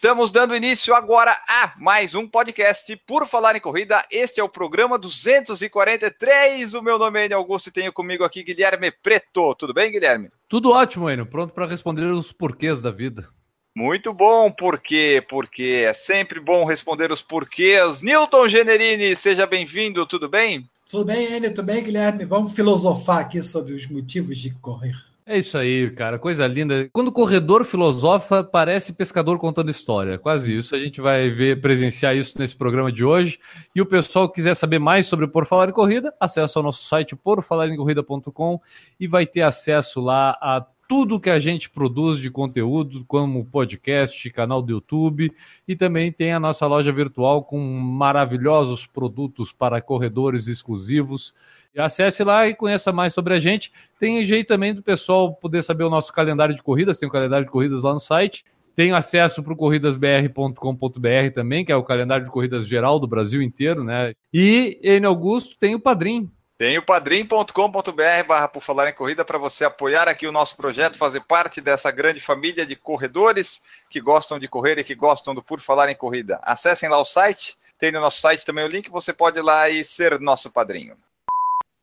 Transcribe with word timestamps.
Estamos 0.00 0.32
dando 0.32 0.56
início 0.56 0.94
agora 0.94 1.38
a 1.46 1.74
mais 1.76 2.14
um 2.14 2.26
podcast 2.26 2.96
Por 3.06 3.26
Falar 3.26 3.54
em 3.54 3.60
Corrida. 3.60 4.02
Este 4.10 4.40
é 4.40 4.42
o 4.42 4.48
programa 4.48 4.98
243. 4.98 6.72
O 6.72 6.80
meu 6.80 6.98
nome 6.98 7.20
é 7.20 7.26
Enio 7.26 7.36
Augusto 7.36 7.66
e 7.66 7.70
tenho 7.70 7.92
comigo 7.92 8.24
aqui 8.24 8.42
Guilherme 8.42 8.90
Preto. 8.90 9.54
Tudo 9.56 9.74
bem, 9.74 9.92
Guilherme? 9.92 10.30
Tudo 10.48 10.70
ótimo, 10.70 11.10
Enio. 11.10 11.26
Pronto 11.26 11.52
para 11.52 11.66
responder 11.66 12.06
os 12.06 12.32
porquês 12.32 12.80
da 12.80 12.90
vida. 12.90 13.28
Muito 13.76 14.14
bom, 14.14 14.50
por 14.50 14.78
quê? 14.78 15.22
Porque 15.28 15.84
é 15.86 15.92
sempre 15.92 16.40
bom 16.40 16.64
responder 16.64 17.12
os 17.12 17.20
porquês. 17.20 18.00
Newton 18.00 18.48
Generini, 18.48 19.14
seja 19.14 19.46
bem-vindo, 19.46 20.06
tudo 20.06 20.30
bem? 20.30 20.66
Tudo 20.88 21.04
bem, 21.04 21.36
Enio? 21.36 21.52
Tudo 21.52 21.66
bem, 21.66 21.84
Guilherme? 21.84 22.24
Vamos 22.24 22.54
filosofar 22.54 23.18
aqui 23.18 23.42
sobre 23.42 23.74
os 23.74 23.86
motivos 23.86 24.38
de 24.38 24.48
correr. 24.60 25.09
É 25.26 25.38
isso 25.38 25.56
aí, 25.56 25.90
cara, 25.90 26.18
coisa 26.18 26.46
linda. 26.46 26.88
Quando 26.92 27.08
o 27.08 27.12
corredor 27.12 27.64
filosofa, 27.64 28.42
parece 28.42 28.92
pescador 28.92 29.38
contando 29.38 29.70
história. 29.70 30.18
Quase 30.18 30.54
isso. 30.54 30.74
A 30.74 30.78
gente 30.78 31.00
vai 31.00 31.30
ver, 31.30 31.60
presenciar 31.60 32.16
isso 32.16 32.36
nesse 32.38 32.56
programa 32.56 32.90
de 32.90 33.04
hoje. 33.04 33.38
E 33.74 33.80
o 33.80 33.86
pessoal 33.86 34.28
que 34.28 34.36
quiser 34.36 34.54
saber 34.54 34.78
mais 34.78 35.06
sobre 35.06 35.26
o 35.26 35.28
Por 35.28 35.46
Falar 35.46 35.68
em 35.68 35.72
Corrida, 35.72 36.12
acessa 36.18 36.58
o 36.58 36.62
nosso 36.62 36.84
site 36.84 37.14
porfalarencorrida.com 37.14 38.60
e 38.98 39.06
vai 39.06 39.26
ter 39.26 39.42
acesso 39.42 40.00
lá 40.00 40.36
a 40.40 40.66
tudo 40.90 41.20
que 41.20 41.30
a 41.30 41.38
gente 41.38 41.70
produz 41.70 42.18
de 42.18 42.28
conteúdo, 42.32 43.04
como 43.06 43.44
podcast, 43.44 44.28
canal 44.30 44.60
do 44.60 44.72
YouTube, 44.72 45.32
e 45.68 45.76
também 45.76 46.10
tem 46.10 46.32
a 46.32 46.40
nossa 46.40 46.66
loja 46.66 46.90
virtual 46.90 47.44
com 47.44 47.60
maravilhosos 47.60 48.86
produtos 48.86 49.52
para 49.52 49.80
corredores 49.80 50.48
exclusivos. 50.48 51.32
Acesse 51.76 52.24
lá 52.24 52.48
e 52.48 52.54
conheça 52.54 52.92
mais 52.92 53.14
sobre 53.14 53.34
a 53.34 53.38
gente. 53.38 53.72
Tem 53.98 54.24
jeito 54.24 54.48
também 54.48 54.74
do 54.74 54.82
pessoal 54.82 55.34
poder 55.34 55.62
saber 55.62 55.84
o 55.84 55.90
nosso 55.90 56.12
calendário 56.12 56.54
de 56.54 56.62
corridas, 56.62 56.98
tem 56.98 57.08
o 57.08 57.12
calendário 57.12 57.44
de 57.44 57.52
corridas 57.52 57.82
lá 57.82 57.92
no 57.92 58.00
site. 58.00 58.44
Tem 58.74 58.92
acesso 58.92 59.42
para 59.42 59.52
o 59.52 59.56
corridasbr.com.br 59.56 61.34
também, 61.34 61.64
que 61.64 61.72
é 61.72 61.76
o 61.76 61.82
calendário 61.82 62.24
de 62.24 62.30
corridas 62.30 62.66
geral 62.66 62.98
do 62.98 63.06
Brasil 63.06 63.42
inteiro, 63.42 63.84
né? 63.84 64.12
E 64.32 64.78
em 64.82 65.04
Augusto 65.04 65.56
tem 65.58 65.74
o 65.74 65.80
Padrim, 65.80 66.30
tem 66.60 66.76
o 66.76 66.82
padrim.com.br 66.82 68.26
barra 68.28 68.46
por 68.46 68.62
falar 68.62 68.90
em 68.90 68.92
corrida 68.92 69.24
para 69.24 69.38
você 69.38 69.64
apoiar 69.64 70.06
aqui 70.08 70.26
o 70.26 70.32
nosso 70.32 70.58
projeto, 70.58 70.98
fazer 70.98 71.20
parte 71.20 71.58
dessa 71.58 71.90
grande 71.90 72.20
família 72.20 72.66
de 72.66 72.76
corredores 72.76 73.62
que 73.88 73.98
gostam 73.98 74.38
de 74.38 74.46
correr 74.46 74.78
e 74.78 74.84
que 74.84 74.94
gostam 74.94 75.34
do 75.34 75.42
Por 75.42 75.58
Falar 75.58 75.88
em 75.88 75.94
Corrida. 75.94 76.38
Acessem 76.42 76.86
lá 76.90 76.98
o 76.98 77.04
site, 77.06 77.56
tem 77.78 77.90
no 77.90 77.98
nosso 77.98 78.20
site 78.20 78.44
também 78.44 78.62
o 78.62 78.68
link, 78.68 78.90
você 78.90 79.10
pode 79.10 79.38
ir 79.38 79.42
lá 79.42 79.70
e 79.70 79.82
ser 79.82 80.20
nosso 80.20 80.52
padrinho. 80.52 80.98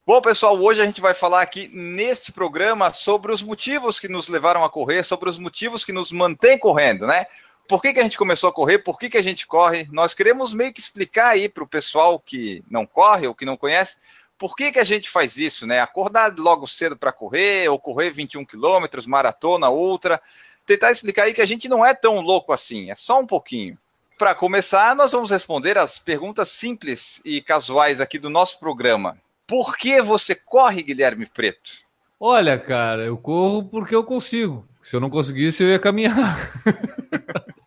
Bom, 0.07 0.21
pessoal, 0.21 0.57
hoje 0.57 0.81
a 0.81 0.85
gente 0.85 1.01
vai 1.01 1.13
falar 1.13 1.41
aqui 1.41 1.69
neste 1.73 2.31
programa 2.31 2.93
sobre 2.93 3.29
os 3.29 3.43
motivos 3.43 3.99
que 3.99 4.07
nos 4.07 4.29
levaram 4.29 4.63
a 4.63 4.69
correr, 4.69 5.03
sobre 5.03 5.29
os 5.29 5.37
motivos 5.37 5.83
que 5.83 5.91
nos 5.91 6.13
mantêm 6.13 6.57
correndo, 6.57 7.05
né? 7.05 7.25
Por 7.67 7.81
que, 7.81 7.91
que 7.91 7.99
a 7.99 8.03
gente 8.03 8.17
começou 8.17 8.49
a 8.49 8.53
correr? 8.53 8.77
Por 8.77 8.97
que, 8.97 9.09
que 9.09 9.17
a 9.17 9.21
gente 9.21 9.45
corre? 9.45 9.85
Nós 9.91 10.13
queremos 10.13 10.53
meio 10.53 10.71
que 10.71 10.79
explicar 10.79 11.31
aí 11.31 11.49
para 11.49 11.61
o 11.61 11.67
pessoal 11.67 12.21
que 12.21 12.63
não 12.71 12.85
corre 12.85 13.27
ou 13.27 13.35
que 13.35 13.43
não 13.45 13.57
conhece 13.57 13.97
por 14.37 14.55
que, 14.55 14.71
que 14.71 14.79
a 14.79 14.83
gente 14.85 15.09
faz 15.09 15.35
isso, 15.35 15.67
né? 15.67 15.81
Acordar 15.81 16.33
logo 16.37 16.65
cedo 16.67 16.95
para 16.95 17.11
correr, 17.11 17.67
ou 17.67 17.77
correr 17.77 18.11
21 18.11 18.45
quilômetros, 18.45 19.05
maratona, 19.05 19.67
outra. 19.67 20.21
Tentar 20.65 20.91
explicar 20.91 21.23
aí 21.23 21.33
que 21.33 21.41
a 21.41 21.45
gente 21.45 21.67
não 21.67 21.85
é 21.85 21.93
tão 21.93 22.21
louco 22.21 22.53
assim, 22.53 22.89
é 22.89 22.95
só 22.95 23.19
um 23.19 23.27
pouquinho. 23.27 23.77
Para 24.17 24.33
começar, 24.33 24.95
nós 24.95 25.11
vamos 25.11 25.31
responder 25.31 25.77
as 25.77 25.99
perguntas 25.99 26.47
simples 26.47 27.19
e 27.25 27.41
casuais 27.41 27.99
aqui 27.99 28.17
do 28.17 28.29
nosso 28.29 28.57
programa. 28.57 29.17
Por 29.47 29.77
que 29.77 30.01
você 30.01 30.35
corre, 30.35 30.83
Guilherme 30.83 31.25
Preto? 31.25 31.71
Olha, 32.19 32.59
cara, 32.59 33.05
eu 33.05 33.17
corro 33.17 33.63
porque 33.63 33.95
eu 33.95 34.03
consigo. 34.03 34.67
Se 34.83 34.95
eu 34.95 34.99
não 34.99 35.09
conseguisse, 35.09 35.63
eu 35.63 35.69
ia 35.69 35.79
caminhar. 35.79 36.37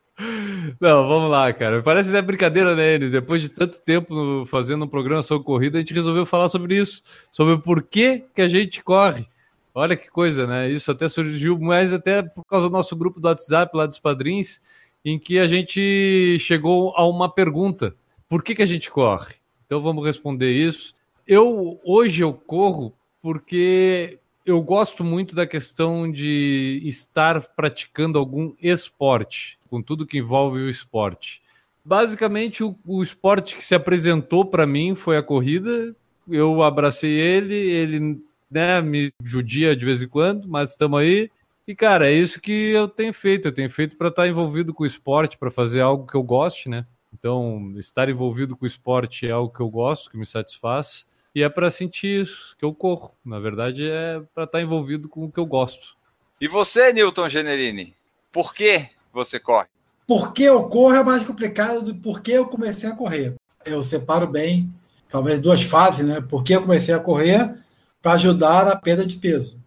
Não, 0.78 1.08
vamos 1.08 1.30
lá, 1.30 1.50
cara. 1.52 1.82
Parece 1.82 2.10
até 2.10 2.20
brincadeira, 2.20 2.76
né, 2.76 2.94
Enes? 2.94 3.10
Depois 3.10 3.40
de 3.40 3.48
tanto 3.48 3.80
tempo 3.80 4.44
fazendo 4.46 4.84
um 4.84 4.88
programa 4.88 5.22
sobre 5.22 5.44
corrida, 5.44 5.78
a 5.78 5.80
gente 5.80 5.94
resolveu 5.94 6.26
falar 6.26 6.48
sobre 6.50 6.76
isso, 6.76 7.02
sobre 7.30 7.56
por 7.58 7.82
que, 7.82 8.24
que 8.34 8.42
a 8.42 8.48
gente 8.48 8.82
corre. 8.82 9.26
Olha 9.74 9.96
que 9.96 10.10
coisa, 10.10 10.46
né? 10.46 10.70
Isso 10.70 10.90
até 10.90 11.08
surgiu 11.08 11.58
mais 11.58 11.92
até 11.92 12.22
por 12.22 12.44
causa 12.44 12.68
do 12.68 12.72
nosso 12.72 12.94
grupo 12.96 13.20
do 13.20 13.28
WhatsApp 13.28 13.74
lá 13.74 13.86
dos 13.86 13.98
padrinhos, 13.98 14.60
em 15.04 15.18
que 15.18 15.38
a 15.38 15.46
gente 15.46 16.38
chegou 16.38 16.92
a 16.96 17.06
uma 17.06 17.32
pergunta: 17.32 17.94
por 18.28 18.42
que, 18.42 18.54
que 18.54 18.62
a 18.62 18.66
gente 18.66 18.90
corre? 18.90 19.36
Então 19.64 19.80
vamos 19.80 20.04
responder 20.04 20.50
isso. 20.50 20.94
Eu 21.32 21.80
hoje 21.84 22.24
eu 22.24 22.32
corro 22.32 22.92
porque 23.22 24.18
eu 24.44 24.60
gosto 24.60 25.04
muito 25.04 25.32
da 25.32 25.46
questão 25.46 26.10
de 26.10 26.82
estar 26.84 27.40
praticando 27.54 28.18
algum 28.18 28.52
esporte 28.60 29.56
com 29.70 29.80
tudo 29.80 30.04
que 30.04 30.18
envolve 30.18 30.58
o 30.58 30.68
esporte. 30.68 31.40
Basicamente, 31.84 32.64
o, 32.64 32.76
o 32.84 33.00
esporte 33.00 33.54
que 33.54 33.64
se 33.64 33.76
apresentou 33.76 34.44
para 34.44 34.66
mim 34.66 34.96
foi 34.96 35.16
a 35.16 35.22
corrida. 35.22 35.94
Eu 36.28 36.64
abracei 36.64 37.12
ele, 37.12 37.54
ele 37.54 38.20
né, 38.50 38.80
me 38.80 39.12
judia 39.22 39.76
de 39.76 39.84
vez 39.84 40.02
em 40.02 40.08
quando, 40.08 40.48
mas 40.48 40.70
estamos 40.70 40.98
aí. 40.98 41.30
E, 41.64 41.76
cara, 41.76 42.10
é 42.10 42.12
isso 42.12 42.40
que 42.40 42.72
eu 42.72 42.88
tenho 42.88 43.14
feito. 43.14 43.46
Eu 43.46 43.52
tenho 43.52 43.70
feito 43.70 43.96
para 43.96 44.08
estar 44.08 44.26
envolvido 44.26 44.74
com 44.74 44.82
o 44.82 44.86
esporte, 44.86 45.38
para 45.38 45.52
fazer 45.52 45.80
algo 45.80 46.08
que 46.08 46.16
eu 46.16 46.24
goste, 46.24 46.68
né? 46.68 46.84
Então, 47.14 47.72
estar 47.76 48.08
envolvido 48.08 48.56
com 48.56 48.64
o 48.64 48.68
esporte 48.68 49.28
é 49.28 49.30
algo 49.30 49.54
que 49.54 49.60
eu 49.60 49.70
gosto, 49.70 50.10
que 50.10 50.16
me 50.16 50.26
satisfaz. 50.26 51.08
E 51.34 51.42
é 51.42 51.48
para 51.48 51.70
sentir 51.70 52.22
isso 52.22 52.56
que 52.58 52.64
eu 52.64 52.74
corro. 52.74 53.12
Na 53.24 53.38
verdade, 53.38 53.88
é 53.88 54.20
para 54.34 54.44
estar 54.44 54.60
envolvido 54.60 55.08
com 55.08 55.24
o 55.24 55.32
que 55.32 55.38
eu 55.38 55.46
gosto. 55.46 55.96
E 56.40 56.48
você, 56.48 56.92
Newton 56.92 57.28
Generini? 57.28 57.94
Por 58.32 58.54
que 58.54 58.88
você 59.12 59.38
corre? 59.38 59.68
Por 60.06 60.32
que 60.32 60.42
eu 60.42 60.64
corro 60.68 60.94
é 60.94 61.04
mais 61.04 61.22
complicado 61.22 61.82
do 61.82 61.94
porquê 61.94 62.32
eu 62.32 62.46
comecei 62.46 62.88
a 62.88 62.96
correr. 62.96 63.34
Eu 63.64 63.82
separo 63.82 64.26
bem, 64.26 64.72
talvez 65.08 65.40
duas 65.40 65.62
fases, 65.62 66.04
né? 66.04 66.20
Por 66.20 66.42
que 66.42 66.54
eu 66.54 66.62
comecei 66.62 66.94
a 66.94 66.98
correr 66.98 67.54
para 68.02 68.12
ajudar 68.12 68.64
na 68.64 68.76
perda 68.76 69.06
de 69.06 69.16
peso. 69.16 69.58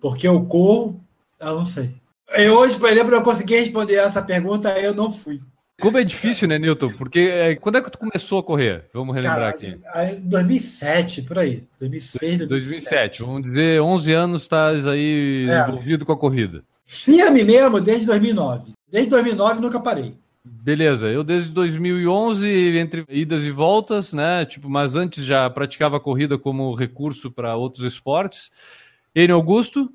Porque 0.00 0.26
eu 0.26 0.44
corro, 0.46 1.00
eu 1.38 1.56
não 1.56 1.64
sei. 1.64 1.94
E 2.36 2.48
hoje, 2.48 2.78
por 2.78 2.88
exemplo, 2.88 3.14
eu 3.14 3.22
consegui 3.22 3.56
responder 3.56 3.96
essa 3.96 4.22
pergunta, 4.22 4.78
eu 4.78 4.94
não 4.94 5.10
fui. 5.10 5.40
Como 5.80 5.98
é 5.98 6.04
difícil, 6.04 6.46
né, 6.46 6.58
Newton? 6.58 6.92
Porque 6.92 7.18
é, 7.18 7.56
quando 7.56 7.78
é 7.78 7.82
que 7.82 7.90
tu 7.90 7.98
começou 7.98 8.38
a 8.38 8.42
correr? 8.42 8.84
Vamos 8.92 9.14
relembrar 9.14 9.54
Cara, 9.54 9.74
aqui. 10.06 10.20
2007, 10.22 11.22
por 11.22 11.38
aí. 11.38 11.64
2006, 11.78 12.46
2007. 12.46 12.48
2007. 12.48 13.22
Vamos 13.22 13.42
dizer, 13.42 13.80
11 13.80 14.12
anos 14.12 14.42
estás 14.42 14.86
aí 14.86 15.46
é. 15.48 15.68
envolvido 15.68 16.04
com 16.04 16.12
a 16.12 16.16
corrida. 16.16 16.62
Firme 16.84 17.42
mesmo 17.44 17.80
desde 17.80 18.06
2009. 18.06 18.72
Desde 18.90 19.10
2009 19.10 19.60
nunca 19.60 19.80
parei. 19.80 20.14
Beleza, 20.44 21.08
eu 21.08 21.22
desde 21.22 21.50
2011, 21.50 22.48
entre 22.76 23.04
idas 23.08 23.44
e 23.44 23.50
voltas, 23.50 24.12
né? 24.12 24.44
Tipo, 24.44 24.68
mas 24.68 24.96
antes 24.96 25.24
já 25.24 25.48
praticava 25.48 26.00
corrida 26.00 26.36
como 26.36 26.74
recurso 26.74 27.30
para 27.30 27.56
outros 27.56 27.84
esportes. 27.84 28.50
Enio 29.14 29.36
Augusto? 29.36 29.90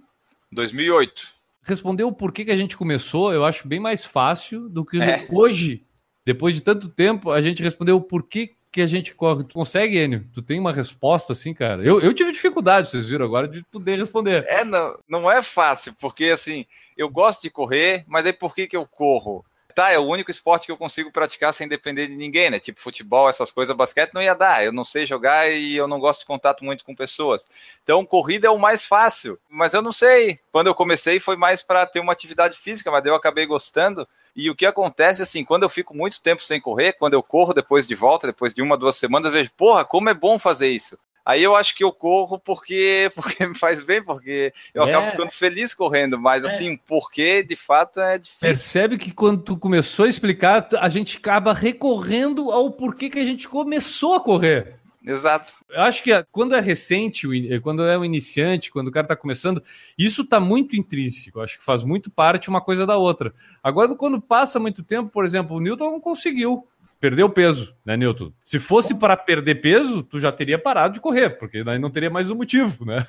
2008. 0.51 1.34
Respondeu 1.65 2.11
por 2.11 2.31
que, 2.31 2.45
que 2.45 2.51
a 2.51 2.55
gente 2.55 2.77
começou, 2.77 3.33
eu 3.33 3.43
acho 3.43 3.67
bem 3.67 3.79
mais 3.79 4.05
fácil 4.05 4.69
do 4.69 4.85
que 4.85 5.01
é. 5.01 5.27
hoje, 5.31 5.83
depois 6.23 6.53
de 6.53 6.61
tanto 6.61 6.87
tempo, 6.87 7.31
a 7.31 7.41
gente 7.41 7.63
respondeu 7.63 7.99
por 7.99 8.21
que, 8.21 8.53
que 8.71 8.81
a 8.81 8.85
gente 8.85 9.15
corre. 9.15 9.43
Tu 9.45 9.55
consegue, 9.55 9.97
Enio? 9.97 10.27
Tu 10.31 10.43
tem 10.43 10.59
uma 10.59 10.71
resposta 10.71 11.33
assim, 11.33 11.55
cara? 11.55 11.83
Eu, 11.83 11.99
eu 11.99 12.13
tive 12.13 12.31
dificuldade, 12.31 12.91
vocês 12.91 13.03
viram 13.07 13.25
agora, 13.25 13.47
de 13.47 13.63
poder 13.63 13.97
responder. 13.97 14.45
É, 14.47 14.63
não, 14.63 14.95
não 15.09 15.31
é 15.31 15.41
fácil, 15.41 15.95
porque 15.99 16.25
assim, 16.25 16.67
eu 16.95 17.09
gosto 17.09 17.41
de 17.41 17.49
correr, 17.49 18.05
mas 18.07 18.27
aí 18.27 18.33
por 18.33 18.53
que, 18.53 18.67
que 18.67 18.77
eu 18.77 18.85
corro? 18.85 19.43
Tá, 19.75 19.91
é 19.91 19.99
o 19.99 20.07
único 20.07 20.31
esporte 20.31 20.65
que 20.65 20.71
eu 20.71 20.77
consigo 20.77 21.11
praticar 21.11 21.53
sem 21.53 21.67
depender 21.67 22.07
de 22.07 22.15
ninguém, 22.15 22.49
né? 22.49 22.59
Tipo 22.61 22.79
futebol, 22.79 23.29
essas 23.29 23.51
coisas, 23.51 23.75
basquete 23.75 24.13
não 24.13 24.21
ia 24.21 24.33
dar. 24.33 24.63
Eu 24.63 24.71
não 24.71 24.85
sei 24.85 25.05
jogar 25.05 25.51
e 25.51 25.75
eu 25.75 25.85
não 25.85 25.99
gosto 25.99 26.21
de 26.21 26.25
contato 26.25 26.63
muito 26.63 26.85
com 26.85 26.95
pessoas. 26.95 27.45
Então, 27.83 28.05
corrida 28.05 28.47
é 28.47 28.49
o 28.49 28.57
mais 28.57 28.85
fácil. 28.85 29.37
Mas 29.49 29.73
eu 29.73 29.81
não 29.81 29.91
sei. 29.91 30.39
Quando 30.49 30.67
eu 30.67 30.73
comecei 30.73 31.19
foi 31.19 31.35
mais 31.35 31.61
para 31.61 31.85
ter 31.85 31.99
uma 31.99 32.13
atividade 32.13 32.57
física, 32.57 32.89
mas 32.89 33.05
eu 33.05 33.15
acabei 33.15 33.45
gostando. 33.45 34.07
E 34.33 34.49
o 34.49 34.55
que 34.55 34.65
acontece, 34.65 35.21
assim, 35.21 35.43
quando 35.43 35.63
eu 35.63 35.69
fico 35.69 35.93
muito 35.93 36.21
tempo 36.21 36.41
sem 36.41 36.61
correr, 36.61 36.93
quando 36.93 37.13
eu 37.13 37.21
corro 37.21 37.53
depois 37.53 37.85
de 37.85 37.95
volta, 37.95 38.27
depois 38.27 38.53
de 38.53 38.61
uma, 38.61 38.77
duas 38.77 38.95
semanas, 38.95 39.27
eu 39.27 39.33
vejo, 39.33 39.51
porra, 39.57 39.83
como 39.83 40.09
é 40.09 40.13
bom 40.13 40.39
fazer 40.39 40.69
isso. 40.69 40.97
Aí 41.25 41.41
eu 41.41 41.55
acho 41.55 41.75
que 41.75 41.83
eu 41.83 41.91
corro 41.91 42.37
porque, 42.37 43.11
porque 43.15 43.47
me 43.47 43.57
faz 43.57 43.83
bem, 43.83 44.03
porque 44.03 44.53
eu 44.73 44.83
é. 44.83 44.89
acabo 44.89 45.09
ficando 45.09 45.31
feliz 45.31 45.73
correndo, 45.73 46.19
mas 46.19 46.43
é. 46.43 46.47
assim, 46.47 46.77
porque 46.77 47.41
de 47.41 47.55
fato 47.55 47.99
é 47.99 48.19
difícil. 48.19 48.47
Percebe 48.47 48.97
que 48.97 49.11
quando 49.11 49.41
tu 49.41 49.57
começou 49.57 50.05
a 50.05 50.09
explicar, 50.09 50.69
a 50.79 50.87
gente 50.87 51.17
acaba 51.17 51.51
recorrendo 51.51 52.51
ao 52.51 52.69
porquê 52.69 53.09
que 53.09 53.17
a 53.17 53.25
gente 53.25 53.49
começou 53.49 54.13
a 54.13 54.19
correr. 54.19 54.75
exato. 55.03 55.51
Eu 55.69 55.81
acho 55.81 56.03
que 56.03 56.11
quando 56.31 56.53
é 56.53 56.59
recente, 56.59 57.27
quando 57.61 57.83
é 57.83 57.97
um 57.97 58.05
iniciante, 58.05 58.71
quando 58.71 58.89
o 58.89 58.91
cara 58.91 59.05
está 59.05 59.15
começando, 59.15 59.63
isso 59.97 60.21
está 60.21 60.39
muito 60.39 60.75
intrínseco. 60.75 61.39
Eu 61.39 61.43
acho 61.43 61.57
que 61.57 61.65
faz 61.65 61.83
muito 61.83 62.11
parte 62.11 62.49
uma 62.49 62.61
coisa 62.61 62.85
da 62.85 62.97
outra. 62.97 63.33
Agora, 63.63 63.95
quando 63.95 64.21
passa 64.21 64.59
muito 64.59 64.83
tempo, 64.83 65.09
por 65.09 65.25
exemplo, 65.25 65.57
o 65.57 65.59
Newton 65.59 65.91
não 65.91 65.99
conseguiu. 65.99 66.67
Perdeu 67.05 67.29
peso, 67.29 67.71
né, 67.85 67.95
Newton? 67.95 68.31
Se 68.43 68.57
fosse 68.57 68.95
para 68.95 69.15
perder 69.15 69.61
peso, 69.61 70.01
tu 70.01 70.19
já 70.19 70.31
teria 70.31 70.57
parado 70.57 70.95
de 70.95 70.99
correr, 70.99 71.29
porque 71.37 71.63
daí 71.63 71.77
não 71.77 71.91
teria 71.91 72.09
mais 72.09 72.31
um 72.31 72.35
motivo, 72.35 72.83
né? 72.83 73.05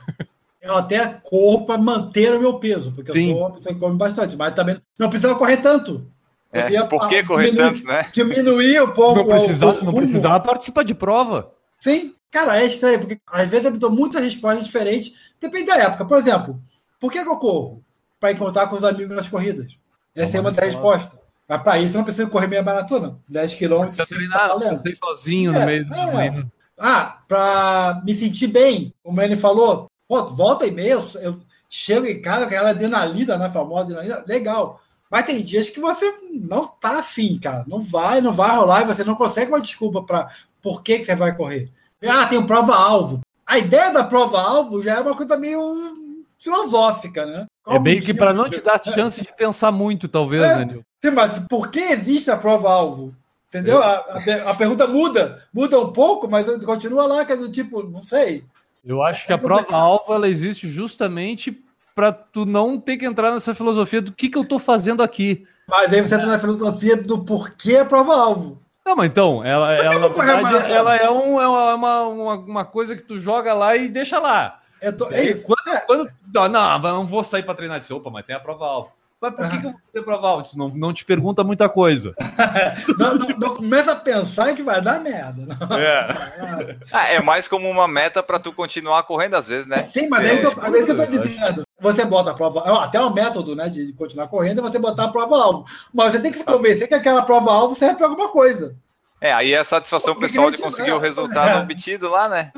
Eu 0.61 0.77
até 0.77 1.19
corro 1.23 1.65
para 1.65 1.79
manter 1.79 2.31
o 2.35 2.39
meu 2.39 2.59
peso, 2.59 2.93
porque 2.93 3.11
Sim. 3.11 3.31
eu 3.31 3.37
sou 3.37 3.47
uma 3.47 3.53
pessoa 3.53 3.75
que 3.75 3.81
come 3.81 3.97
bastante, 3.97 4.37
mas 4.37 4.55
também 4.55 4.77
não 4.99 5.09
precisa 5.09 5.35
correr 5.35 5.57
tanto. 5.57 6.07
É, 6.53 6.83
por 6.83 7.09
que 7.09 7.23
correr 7.23 7.53
diminuir, 7.53 7.73
tanto, 7.73 7.87
né? 7.87 8.11
Diminuir 8.13 8.83
um 8.83 8.93
pouco. 8.93 9.19
Não 9.21 9.27
precisava, 9.29 9.81
não 9.83 9.95
precisava 9.95 10.41
participar 10.41 10.83
de 10.83 10.95
prova. 10.95 11.51
Sim, 11.79 12.15
cara, 12.31 12.61
é 12.61 12.67
estranho, 12.67 12.99
porque 12.99 13.19
às 13.27 13.49
vezes 13.49 13.65
eu 13.65 13.73
me 13.73 13.79
dou 13.79 13.91
muitas 13.91 14.23
respostas 14.23 14.65
diferentes, 14.65 15.33
depende 15.41 15.69
da 15.69 15.79
época. 15.79 16.05
Por 16.05 16.19
exemplo, 16.19 16.61
por 17.01 17.11
que, 17.11 17.23
que 17.23 17.31
eu 17.31 17.39
corro? 17.39 17.83
Para 18.21 18.33
encontrar 18.33 18.67
com 18.67 18.77
os 18.77 18.85
amigos 18.85 19.17
nas 19.17 19.31
corridas. 19.31 19.79
Essa 20.15 20.37
é 20.37 20.41
uma 20.41 20.53
das 20.53 20.67
respostas. 20.67 21.19
Mas 21.49 21.63
para 21.63 21.79
isso 21.79 21.95
eu 21.95 21.99
não 21.99 22.05
preciso 22.05 22.31
correr 22.31 22.49
meia 22.49 22.63
maratona. 22.63 23.19
10 23.29 23.55
quilômetros. 23.55 23.97
Você 23.97 24.07
treinar, 24.07 24.49
tá 24.49 24.81
sozinho 24.99 25.55
é, 25.55 25.59
no 25.59 25.67
meio 25.67 25.87
do 25.87 25.95
é. 25.95 26.47
Ah, 26.79 27.21
para 27.27 28.03
me 28.05 28.15
sentir 28.15 28.49
bem, 28.49 28.93
como 29.03 29.21
ele 29.23 29.37
falou, 29.37 29.91
pô, 30.09 30.25
volta 30.27 30.67
e 30.67 30.71
meia, 30.71 30.93
eu, 30.93 31.05
eu 31.21 31.41
chego 31.69 32.07
em 32.07 32.21
casa 32.21 32.41
com 32.41 32.47
aquela 32.47 32.71
adrenalina, 32.71 33.39
né? 33.39 33.49
Famosa 33.49 33.83
adrenalina, 33.83 34.25
legal. 34.27 34.81
Mas 35.11 35.25
tem 35.25 35.43
dias 35.43 35.71
que 35.71 35.81
você 35.81 36.13
não 36.33 36.67
tá 36.67 36.99
afim, 36.99 37.39
cara. 37.39 37.65
Não 37.67 37.81
vai, 37.81 38.21
não 38.21 38.33
vai 38.33 38.55
rolar 38.55 38.83
e 38.83 38.87
você 38.87 39.05
não 39.05 39.15
consegue 39.15 39.51
uma 39.51 39.61
desculpa 39.61 40.03
para 40.03 40.29
por 40.61 40.83
que, 40.83 40.99
que 40.99 41.05
você 41.05 41.15
vai 41.15 41.35
correr. 41.35 41.71
Ah, 42.05 42.27
tem 42.27 42.45
prova-alvo. 42.45 43.21
A 43.47 43.59
ideia 43.59 43.93
da 43.93 44.03
prova-alvo 44.05 44.83
já 44.83 44.97
é 44.97 45.01
uma 45.01 45.17
coisa 45.17 45.37
meio 45.37 46.17
filosófica, 46.39 47.25
né? 47.25 47.47
Qual 47.67 47.77
é 47.77 47.81
bem 47.81 48.01
que 48.01 48.15
para 48.15 48.33
não 48.33 48.49
te 48.49 48.61
dar 48.61 48.81
chance 48.81 49.21
de 49.21 49.33
pensar 49.33 49.73
muito, 49.73 50.07
talvez, 50.07 50.41
é, 50.41 50.65
né, 50.65 50.79
Sim, 51.05 51.11
mas 51.11 51.41
por 51.49 51.69
que 51.69 51.81
existe 51.81 52.31
a 52.31 52.37
prova-alvo? 52.37 53.13
Entendeu? 53.49 53.83
A, 53.83 53.93
a, 53.97 54.51
a, 54.51 54.55
pergunta 54.55 54.87
muda, 54.87 55.43
muda 55.53 55.81
um 55.81 55.93
pouco, 55.93 56.31
mas 56.31 56.47
continua 56.65 57.09
lá, 57.09 57.25
quer 57.25 57.37
dizer, 57.37 57.51
tipo, 57.51 57.83
não 57.83 58.01
sei. 58.01 58.45
Eu 58.85 59.03
acho 59.03 59.27
que 59.27 59.33
a 59.33 59.39
prova-alvo 59.39 60.15
ela 60.15 60.29
existe 60.29 60.69
justamente 60.69 61.61
para 61.93 62.13
tu 62.13 62.47
não 62.47 62.79
ter 62.79 62.99
que 62.99 63.05
entrar 63.05 63.33
nessa 63.33 63.53
filosofia 63.53 64.01
do 64.01 64.13
que, 64.13 64.29
que 64.29 64.39
eu 64.39 64.43
estou 64.43 64.61
fazendo 64.61 65.03
aqui. 65.03 65.45
Mas 65.69 65.93
aí 65.93 66.01
você 66.01 66.15
entra 66.15 66.29
na 66.29 66.39
filosofia 66.39 66.97
do 66.97 67.25
porquê 67.25 67.79
a 67.79 67.85
prova-alvo. 67.85 68.63
Não, 68.85 68.95
mas 68.95 69.11
então, 69.11 69.45
ela, 69.45 69.73
ela, 69.75 70.09
verdade, 70.09 70.73
ela 70.73 70.95
é, 70.95 71.11
um, 71.11 71.41
é 71.41 71.49
uma, 71.49 72.07
uma, 72.07 72.35
uma, 72.37 72.65
coisa 72.65 72.95
que 72.95 73.03
tu 73.03 73.19
joga 73.19 73.53
lá 73.53 73.77
e 73.77 73.89
deixa 73.89 74.21
lá. 74.21 74.61
É, 74.87 74.93
to... 74.93 75.09
é 75.13 75.25
isso. 75.25 75.47
Quando, 75.47 75.75
é. 75.75 75.81
quando, 75.81 76.11
não, 76.33 76.79
não 76.79 77.07
vou 77.07 77.25
sair 77.25 77.43
para 77.43 77.55
treinar. 77.55 77.79
Disse, 77.79 77.93
opa, 77.93 78.11
mas 78.11 78.25
tem 78.25 78.37
a 78.37 78.41
prova-alvo. 78.41 78.91
Mas 79.21 79.35
por 79.35 79.51
que, 79.51 79.59
que 79.59 79.67
eu 79.67 79.71
vou 79.71 79.81
ter 79.95 80.05
prova 80.05 80.45
Não, 80.55 80.69
não 80.69 80.93
te 80.93 81.05
pergunta 81.05 81.43
muita 81.43 81.69
coisa. 81.71 82.15
não, 82.99 83.15
não, 83.15 83.29
não, 83.29 83.57
começa 83.57 83.93
a 83.93 83.97
pensar 83.97 84.55
que 84.55 84.63
vai 84.63 84.81
dar 84.83 85.01
merda. 85.01 85.47
É. 85.75 86.77
ah, 86.93 87.09
é 87.09 87.23
mais 87.23 87.49
como 87.49 87.69
uma 87.69 87.89
meta 87.89 88.23
para 88.23 88.39
tu 88.39 88.53
continuar 88.53 89.03
correndo 89.05 89.35
às 89.35 89.49
vezes, 89.49 89.67
né? 89.67 89.85
Sim, 89.87 90.09
mas 90.09 90.29
é, 90.29 90.37
tô, 90.37 90.49
é 90.49 90.83
que 90.85 90.91
eu 90.91 90.97
tô 90.97 91.07
dizendo. 91.07 91.63
Você 91.81 92.05
bota 92.05 92.31
a 92.31 92.35
prova, 92.35 92.85
até 92.85 93.01
o 93.01 93.13
método 93.13 93.57
né, 93.57 93.69
de 93.71 93.93
continuar 93.95 94.29
correndo 94.29 94.61
é 94.61 94.63
você 94.63 94.79
botar 94.79 95.05
a 95.05 95.13
prova-alvo. 95.13 95.65
Mas 95.93 96.13
você 96.13 96.21
tem 96.21 96.31
que 96.31 96.39
se 96.39 96.45
convencer 96.45 96.87
que 96.87 96.95
aquela 96.95 97.23
prova-alvo 97.23 97.75
serve 97.75 97.97
para 97.97 98.07
alguma 98.07 98.29
coisa. 98.29 98.77
É, 99.21 99.33
aí 99.33 99.53
é 99.53 99.59
a 99.59 99.65
satisfação 99.65 100.15
pessoal 100.15 100.51
de 100.51 100.61
conseguir 100.61 100.93
o 100.93 100.99
resultado 100.99 101.51
é. 101.59 101.63
obtido 101.63 102.09
lá, 102.09 102.29
né? 102.29 102.53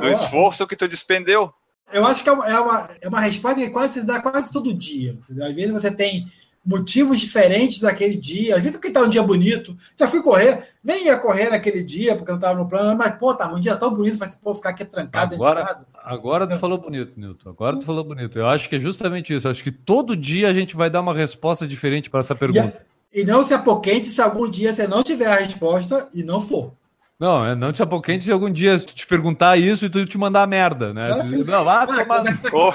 Do 0.00 0.08
esforço 0.08 0.66
que 0.66 0.76
tu 0.76 0.88
despendeu. 0.88 1.52
Eu 1.92 2.04
acho 2.04 2.22
que 2.22 2.28
é 2.28 2.32
uma, 2.32 2.48
é 2.48 2.60
uma, 2.60 2.88
é 3.02 3.08
uma 3.08 3.20
resposta 3.20 3.60
que 3.60 3.70
quase 3.70 3.94
se 3.94 4.02
dá 4.04 4.20
quase 4.20 4.52
todo 4.52 4.74
dia. 4.74 5.16
Às 5.40 5.54
vezes 5.54 5.72
você 5.72 5.90
tem 5.90 6.26
motivos 6.66 7.20
diferentes 7.20 7.80
daquele 7.80 8.16
dia. 8.16 8.56
Às 8.56 8.62
vezes 8.62 8.76
porque 8.76 8.90
tá 8.90 9.00
um 9.00 9.08
dia 9.08 9.22
bonito. 9.22 9.76
Já 9.96 10.08
fui 10.08 10.20
correr, 10.20 10.68
nem 10.82 11.06
ia 11.06 11.16
correr 11.16 11.48
naquele 11.48 11.84
dia, 11.84 12.16
porque 12.16 12.32
não 12.32 12.38
estava 12.38 12.58
no 12.58 12.68
plano, 12.68 12.98
mas, 12.98 13.16
pô, 13.16 13.32
tava 13.32 13.54
um 13.54 13.60
dia 13.60 13.76
tão 13.76 13.94
bonito, 13.94 14.18
vai 14.18 14.28
pô, 14.42 14.52
ficar 14.52 14.70
aqui 14.70 14.84
trancado 14.84 15.36
agora, 15.36 15.60
dentro 15.60 15.78
de 15.78 15.84
casa. 15.84 16.04
Agora 16.04 16.46
tu 16.48 16.58
falou 16.58 16.78
bonito, 16.78 17.12
Nilton. 17.16 17.50
Agora 17.50 17.78
tu 17.78 17.84
falou 17.84 18.02
bonito. 18.02 18.36
Eu 18.36 18.48
acho 18.48 18.68
que 18.68 18.74
é 18.74 18.80
justamente 18.80 19.32
isso. 19.32 19.46
Eu 19.46 19.52
acho 19.52 19.62
que 19.62 19.70
todo 19.70 20.16
dia 20.16 20.48
a 20.48 20.52
gente 20.52 20.74
vai 20.74 20.90
dar 20.90 21.00
uma 21.00 21.14
resposta 21.14 21.68
diferente 21.68 22.10
para 22.10 22.20
essa 22.20 22.34
pergunta. 22.34 22.84
E, 23.16 23.24
não 23.24 23.46
se 23.46 23.54
apoquente 23.54 24.10
se 24.10 24.20
algum 24.20 24.46
dia 24.46 24.74
você 24.74 24.86
não 24.86 25.02
tiver 25.02 25.26
a 25.26 25.36
resposta 25.36 26.06
e 26.12 26.22
não 26.22 26.38
for. 26.38 26.74
Não, 27.18 27.46
é 27.46 27.54
não 27.54 27.72
te 27.72 27.82
apoquente 27.82 28.26
se 28.26 28.30
algum 28.30 28.52
dia 28.52 28.78
tu 28.78 28.94
te 28.94 29.06
perguntar 29.06 29.56
isso 29.56 29.86
e 29.86 29.88
tu 29.90 30.04
te 30.04 30.18
mandar 30.18 30.46
merda, 30.46 30.92
né? 30.92 31.08
É 31.08 31.12
assim. 31.12 31.42
Não, 31.42 31.64
lá, 31.64 31.84
ah, 31.84 31.86
toma... 31.86 32.74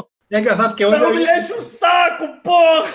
É 0.32 0.40
engraçado 0.40 0.70
porque 0.70 0.86
hoje. 0.86 0.98
Não 0.98 1.14
me 1.14 1.22
enche 1.22 1.52
o 1.52 1.62
saco, 1.62 2.26
porra! 2.42 2.90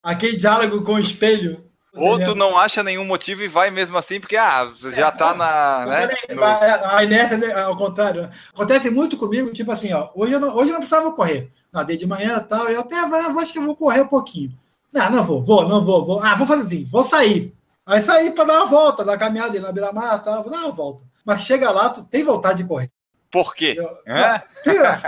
Aquele 0.00 0.36
diálogo 0.36 0.82
com 0.82 0.92
o 0.94 0.98
espelho. 0.98 1.64
Ou 1.92 2.18
tu 2.24 2.36
não 2.36 2.56
acha 2.56 2.84
nenhum 2.84 3.04
motivo 3.04 3.42
e 3.42 3.48
vai 3.48 3.70
mesmo 3.72 3.98
assim, 3.98 4.20
porque 4.20 4.36
ah, 4.36 4.70
já 4.94 5.10
tá 5.10 5.34
na. 5.34 5.86
Né, 5.86 6.08
no... 6.34 6.44
A 6.44 7.02
inércia, 7.02 7.36
né, 7.36 7.52
ao 7.52 7.76
contrário. 7.76 8.30
Acontece 8.54 8.90
muito 8.90 9.16
comigo, 9.16 9.52
tipo 9.52 9.72
assim, 9.72 9.92
ó, 9.92 10.08
hoje 10.14 10.34
eu 10.34 10.40
não, 10.40 10.56
hoje 10.56 10.68
eu 10.68 10.74
não 10.74 10.80
precisava 10.80 11.10
correr. 11.10 11.50
Nadei 11.72 11.96
de 11.96 12.06
manhã 12.06 12.38
e 12.38 12.48
tal, 12.48 12.68
eu 12.68 12.80
até 12.80 12.94
acho 12.96 13.52
que 13.52 13.58
eu 13.58 13.66
vou 13.66 13.74
correr 13.74 14.02
um 14.02 14.08
pouquinho. 14.08 14.52
Não, 14.92 15.10
não 15.10 15.22
vou, 15.22 15.42
vou, 15.42 15.68
não 15.68 15.84
vou, 15.84 16.04
vou. 16.04 16.22
Ah, 16.22 16.34
vou 16.34 16.46
fazer 16.46 16.62
assim, 16.62 16.84
vou 16.84 17.04
sair. 17.04 17.54
Aí 17.86 18.02
sair 18.02 18.32
para 18.32 18.44
dar 18.44 18.58
uma 18.58 18.66
volta, 18.66 19.04
dar 19.04 19.12
uma 19.12 19.18
caminhada 19.18 19.58
na 19.60 19.72
beira-mar, 19.72 20.22
tá? 20.22 20.40
vou 20.40 20.50
dar 20.50 20.58
uma 20.58 20.72
volta. 20.72 21.02
Mas 21.24 21.42
chega 21.42 21.70
lá, 21.70 21.88
tu 21.88 22.04
tem 22.04 22.22
vontade 22.22 22.58
de 22.58 22.68
correr. 22.68 22.90
Por 23.30 23.54
quê? 23.54 23.76
É? 24.06 24.42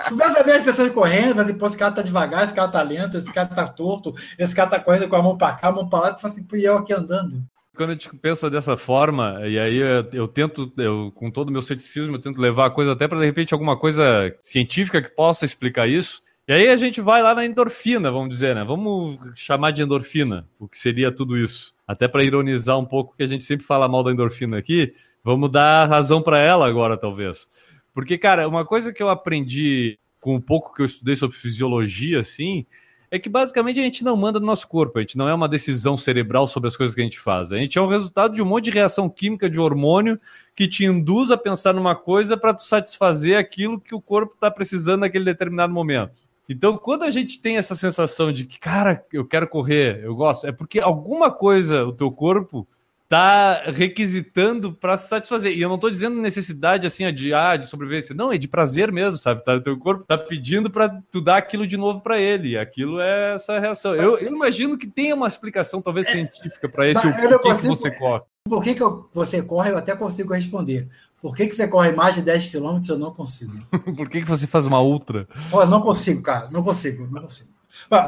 Começa 0.08 0.40
a 0.40 0.42
ver 0.42 0.52
as 0.52 0.62
pessoas 0.62 0.92
correndo, 0.92 1.40
assim, 1.40 1.56
pô, 1.56 1.66
esse 1.66 1.76
cara 1.76 1.92
tá 1.92 2.02
devagar, 2.02 2.44
esse 2.44 2.52
cara 2.52 2.68
tá 2.68 2.82
lento, 2.82 3.16
esse 3.16 3.32
cara 3.32 3.48
tá 3.48 3.66
torto, 3.66 4.14
esse 4.38 4.54
cara 4.54 4.68
tá 4.68 4.78
correndo 4.78 5.08
com 5.08 5.16
a 5.16 5.22
mão 5.22 5.38
para 5.38 5.54
cá, 5.54 5.68
a 5.68 5.72
mão 5.72 5.88
para 5.88 6.00
lá, 6.00 6.12
tu 6.12 6.20
fala 6.20 6.34
assim, 6.34 6.46
e 6.52 6.64
eu 6.64 6.76
aqui 6.76 6.92
andando. 6.92 7.42
Quando 7.74 7.90
a 7.90 7.92
gente 7.94 8.14
pensa 8.16 8.50
dessa 8.50 8.76
forma, 8.76 9.40
e 9.46 9.58
aí 9.58 9.78
eu, 9.78 10.06
eu 10.12 10.28
tento, 10.28 10.70
eu, 10.76 11.10
com 11.14 11.30
todo 11.30 11.48
o 11.48 11.52
meu 11.52 11.62
ceticismo, 11.62 12.16
eu 12.16 12.20
tento 12.20 12.38
levar 12.38 12.66
a 12.66 12.70
coisa 12.70 12.92
até 12.92 13.08
para 13.08 13.20
de 13.20 13.24
repente 13.24 13.54
alguma 13.54 13.78
coisa 13.78 14.34
científica 14.42 15.00
que 15.00 15.08
possa 15.08 15.46
explicar 15.46 15.88
isso. 15.88 16.20
E 16.50 16.52
aí 16.52 16.68
a 16.68 16.76
gente 16.76 17.00
vai 17.00 17.22
lá 17.22 17.32
na 17.32 17.46
endorfina, 17.46 18.10
vamos 18.10 18.30
dizer, 18.30 18.56
né? 18.56 18.64
Vamos 18.64 19.20
chamar 19.36 19.70
de 19.70 19.82
endorfina, 19.82 20.48
o 20.58 20.66
que 20.66 20.76
seria 20.76 21.12
tudo 21.12 21.38
isso. 21.38 21.76
Até 21.86 22.08
para 22.08 22.24
ironizar 22.24 22.76
um 22.76 22.84
pouco 22.84 23.14
que 23.16 23.22
a 23.22 23.26
gente 23.28 23.44
sempre 23.44 23.64
fala 23.64 23.86
mal 23.86 24.02
da 24.02 24.10
endorfina 24.10 24.58
aqui, 24.58 24.92
vamos 25.22 25.48
dar 25.48 25.88
razão 25.88 26.20
para 26.20 26.40
ela 26.40 26.66
agora, 26.66 26.96
talvez. 26.96 27.46
Porque, 27.94 28.18
cara, 28.18 28.48
uma 28.48 28.64
coisa 28.64 28.92
que 28.92 29.00
eu 29.00 29.08
aprendi 29.08 29.96
com 30.18 30.34
o 30.34 30.42
pouco 30.42 30.74
que 30.74 30.82
eu 30.82 30.86
estudei 30.86 31.14
sobre 31.14 31.36
fisiologia, 31.36 32.18
assim, 32.18 32.66
é 33.12 33.18
que 33.20 33.28
basicamente 33.28 33.78
a 33.78 33.84
gente 33.84 34.02
não 34.02 34.16
manda 34.16 34.40
no 34.40 34.46
nosso 34.46 34.66
corpo, 34.66 34.98
a 34.98 35.02
gente 35.02 35.16
não 35.16 35.28
é 35.28 35.34
uma 35.34 35.48
decisão 35.48 35.96
cerebral 35.96 36.48
sobre 36.48 36.66
as 36.66 36.76
coisas 36.76 36.96
que 36.96 37.00
a 37.00 37.04
gente 37.04 37.20
faz. 37.20 37.52
A 37.52 37.58
gente 37.58 37.78
é 37.78 37.80
o 37.80 37.86
resultado 37.86 38.34
de 38.34 38.42
um 38.42 38.46
monte 38.46 38.64
de 38.64 38.70
reação 38.72 39.08
química 39.08 39.48
de 39.48 39.60
hormônio 39.60 40.20
que 40.56 40.66
te 40.66 40.84
induz 40.84 41.30
a 41.30 41.36
pensar 41.36 41.72
numa 41.72 41.94
coisa 41.94 42.36
para 42.36 42.58
satisfazer 42.58 43.38
aquilo 43.38 43.80
que 43.80 43.94
o 43.94 44.00
corpo 44.00 44.34
está 44.34 44.50
precisando 44.50 45.02
naquele 45.02 45.24
determinado 45.24 45.72
momento. 45.72 46.28
Então, 46.50 46.76
quando 46.76 47.04
a 47.04 47.10
gente 47.10 47.40
tem 47.40 47.56
essa 47.56 47.76
sensação 47.76 48.32
de 48.32 48.44
que, 48.44 48.58
cara, 48.58 49.06
eu 49.12 49.24
quero 49.24 49.46
correr, 49.46 50.00
eu 50.02 50.16
gosto, 50.16 50.48
é 50.48 50.50
porque 50.50 50.80
alguma 50.80 51.30
coisa 51.30 51.84
o 51.84 51.92
teu 51.92 52.10
corpo 52.10 52.66
tá 53.08 53.62
requisitando 53.66 54.72
para 54.72 54.96
se 54.96 55.08
satisfazer. 55.08 55.56
E 55.56 55.60
eu 55.60 55.68
não 55.68 55.76
estou 55.76 55.90
dizendo 55.90 56.20
necessidade 56.20 56.88
assim 56.88 57.12
de 57.12 57.32
ah, 57.32 57.56
de 57.56 57.66
sobrevivência, 57.66 58.16
não, 58.16 58.32
é 58.32 58.38
de 58.38 58.48
prazer 58.48 58.90
mesmo, 58.90 59.16
sabe? 59.16 59.44
Tá, 59.44 59.54
o 59.54 59.60
teu 59.60 59.78
corpo 59.78 60.04
tá 60.04 60.18
pedindo 60.18 60.68
para 60.68 60.88
tu 61.10 61.20
dar 61.20 61.36
aquilo 61.36 61.68
de 61.68 61.76
novo 61.76 62.00
para 62.00 62.20
ele. 62.20 62.50
E 62.50 62.58
aquilo 62.58 63.00
é 63.00 63.34
essa 63.34 63.60
reação. 63.60 63.94
Eu, 63.94 64.18
eu, 64.18 64.32
imagino 64.32 64.76
que 64.76 64.88
tenha 64.88 65.14
uma 65.14 65.28
explicação 65.28 65.80
talvez 65.80 66.08
é, 66.08 66.12
científica 66.12 66.68
para 66.68 66.88
esse 66.88 67.06
o 67.06 67.12
porquê 67.12 67.38
consigo, 67.38 67.76
que 67.76 67.82
você 67.82 67.90
corre. 67.92 68.22
Por 68.48 68.62
que, 68.64 68.74
que 68.74 68.82
você 69.12 69.42
corre, 69.42 69.70
eu 69.70 69.78
até 69.78 69.94
consigo 69.94 70.32
responder. 70.32 70.88
Por 71.20 71.36
que, 71.36 71.46
que 71.46 71.54
você 71.54 71.68
corre 71.68 71.92
mais 71.92 72.14
de 72.14 72.22
10 72.22 72.48
km? 72.48 72.80
Eu 72.88 72.98
não 72.98 73.12
consigo. 73.12 73.52
Por 73.96 74.08
que, 74.08 74.22
que 74.22 74.28
você 74.28 74.46
faz 74.46 74.66
uma 74.66 74.80
ultra? 74.80 75.28
Oh, 75.52 75.66
não 75.66 75.82
consigo, 75.82 76.22
cara. 76.22 76.48
Não 76.50 76.62
consigo, 76.62 77.06
não 77.10 77.22
consigo. 77.22 77.50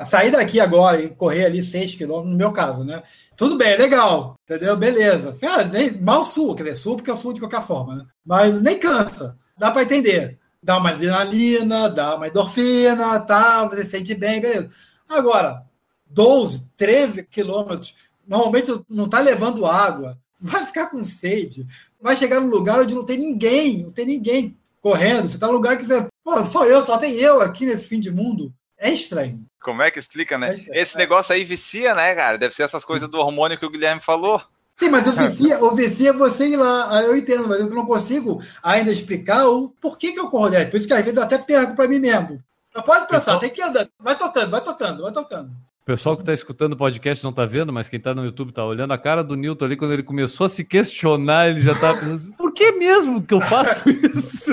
Sair 0.09 0.31
daqui 0.31 0.59
agora 0.59 1.01
e 1.01 1.11
correr 1.11 1.45
ali 1.45 1.63
6 1.63 1.97
km, 1.97 2.25
no 2.25 2.37
meu 2.37 2.53
caso, 2.53 2.85
né? 2.85 3.03
Tudo 3.37 3.57
bem, 3.57 3.77
legal, 3.77 4.39
entendeu? 4.45 4.77
Beleza. 4.77 5.37
Ah, 5.43 5.65
nem, 5.65 6.01
mal 6.01 6.25
suo, 6.25 6.55
quer 6.55 6.65
dizer, 6.65 6.77
suo 6.77 6.97
porque 6.97 7.11
eu 7.11 7.17
suo 7.17 7.33
de 7.33 7.41
qualquer 7.41 7.63
forma, 7.63 7.95
né? 7.95 8.07
Mas 8.25 8.61
nem 8.61 8.79
cansa, 8.79 9.37
dá 9.57 9.71
para 9.71 9.83
entender. 9.83 10.39
Dá 10.63 10.79
uma 10.79 10.91
adrenalina, 10.91 11.89
dá 11.89 12.17
uma 12.17 12.29
endorfina, 12.29 13.21
tal, 13.21 13.69
você 13.69 13.85
sente 13.85 14.15
bem, 14.15 14.41
beleza. 14.41 14.69
Agora, 15.09 15.65
12, 16.07 16.71
13 16.77 17.25
quilômetros, 17.25 17.95
normalmente 18.27 18.73
não 18.89 19.09
tá 19.09 19.21
levando 19.21 19.67
água, 19.67 20.19
vai 20.41 20.65
ficar 20.67 20.87
com 20.87 21.03
sede, 21.03 21.67
vai 22.03 22.17
chegar 22.17 22.41
num 22.41 22.49
lugar 22.49 22.81
onde 22.81 22.95
não 22.95 23.05
tem 23.05 23.19
ninguém, 23.19 23.85
não 23.85 23.91
tem 23.91 24.05
ninguém 24.05 24.57
correndo, 24.81 25.29
você 25.29 25.39
tá 25.39 25.47
num 25.47 25.53
lugar 25.53 25.79
que 25.79 25.87
você, 25.87 26.07
pô, 26.25 26.45
só 26.45 26.67
eu, 26.67 26.85
só 26.85 26.99
tem 26.99 27.15
eu 27.15 27.41
aqui 27.41 27.65
nesse 27.65 27.87
fim 27.87 28.01
de 28.01 28.11
mundo. 28.11 28.53
É 28.77 28.91
estranho. 28.91 29.41
Como 29.63 29.81
é 29.81 29.93
que 29.93 30.01
explica, 30.01 30.37
né? 30.37 30.61
É 30.71 30.83
Esse 30.83 30.97
negócio 30.97 31.33
aí 31.33 31.45
vicia, 31.45 31.95
né, 31.95 32.13
cara? 32.17 32.37
Deve 32.37 32.53
ser 32.53 32.65
essas 32.65 32.85
coisas 32.85 33.09
do 33.09 33.19
hormônio 33.19 33.57
que 33.57 33.65
o 33.65 33.71
Guilherme 33.71 34.01
falou. 34.01 34.43
Sim, 34.77 34.91
mas 34.91 35.07
o 35.07 35.13
VC, 35.13 35.55
o 35.61 35.71
VC 35.71 36.09
é 36.09 36.13
você 36.13 36.49
ir 36.49 36.57
lá, 36.57 37.01
eu 37.03 37.17
entendo, 37.17 37.47
mas 37.49 37.61
eu 37.61 37.71
não 37.71 37.87
consigo 37.87 38.43
ainda 38.61 38.91
explicar 38.91 39.47
o 39.47 39.69
porquê 39.69 40.11
que 40.11 40.19
eu 40.19 40.29
corro 40.29 40.51
10. 40.51 40.69
Por 40.69 40.77
isso 40.77 40.89
que 40.89 40.95
às 40.95 41.03
vezes 41.05 41.17
eu 41.17 41.23
até 41.23 41.39
perco 41.39 41.77
para 41.77 41.87
mim 41.87 42.01
mesmo. 42.01 42.43
Eu 42.75 42.83
pode 42.83 43.07
pensar, 43.07 43.39
tem 43.39 43.51
que 43.51 43.63
andar. 43.63 43.87
Vai 44.01 44.17
tocando, 44.17 44.51
vai 44.51 44.61
tocando, 44.61 45.03
vai 45.03 45.13
tocando. 45.13 45.53
O 45.83 45.85
pessoal 45.85 46.15
que 46.15 46.23
está 46.23 46.33
escutando 46.33 46.75
o 46.75 46.77
podcast 46.77 47.25
não 47.25 47.31
está 47.31 47.45
vendo, 47.45 47.73
mas 47.73 47.89
quem 47.89 47.97
está 47.97 48.15
no 48.15 48.25
YouTube 48.25 48.51
está 48.51 48.65
olhando 48.65 48.93
a 48.93 48.99
cara 48.99 49.25
do 49.25 49.35
Newton 49.35 49.65
ali 49.65 49.77
quando 49.77 49.93
ele 49.93 50.05
começou 50.05 50.45
a 50.45 50.49
se 50.49 50.65
questionar, 50.65 51.49
ele 51.49 51.61
já 51.61 51.73
está 51.73 51.93
pensando, 51.93 52.33
por 52.35 52.53
que 52.53 52.71
mesmo 52.71 53.21
que 53.21 53.35
eu 53.35 53.41
faço 53.41 53.91
isso? 53.91 54.53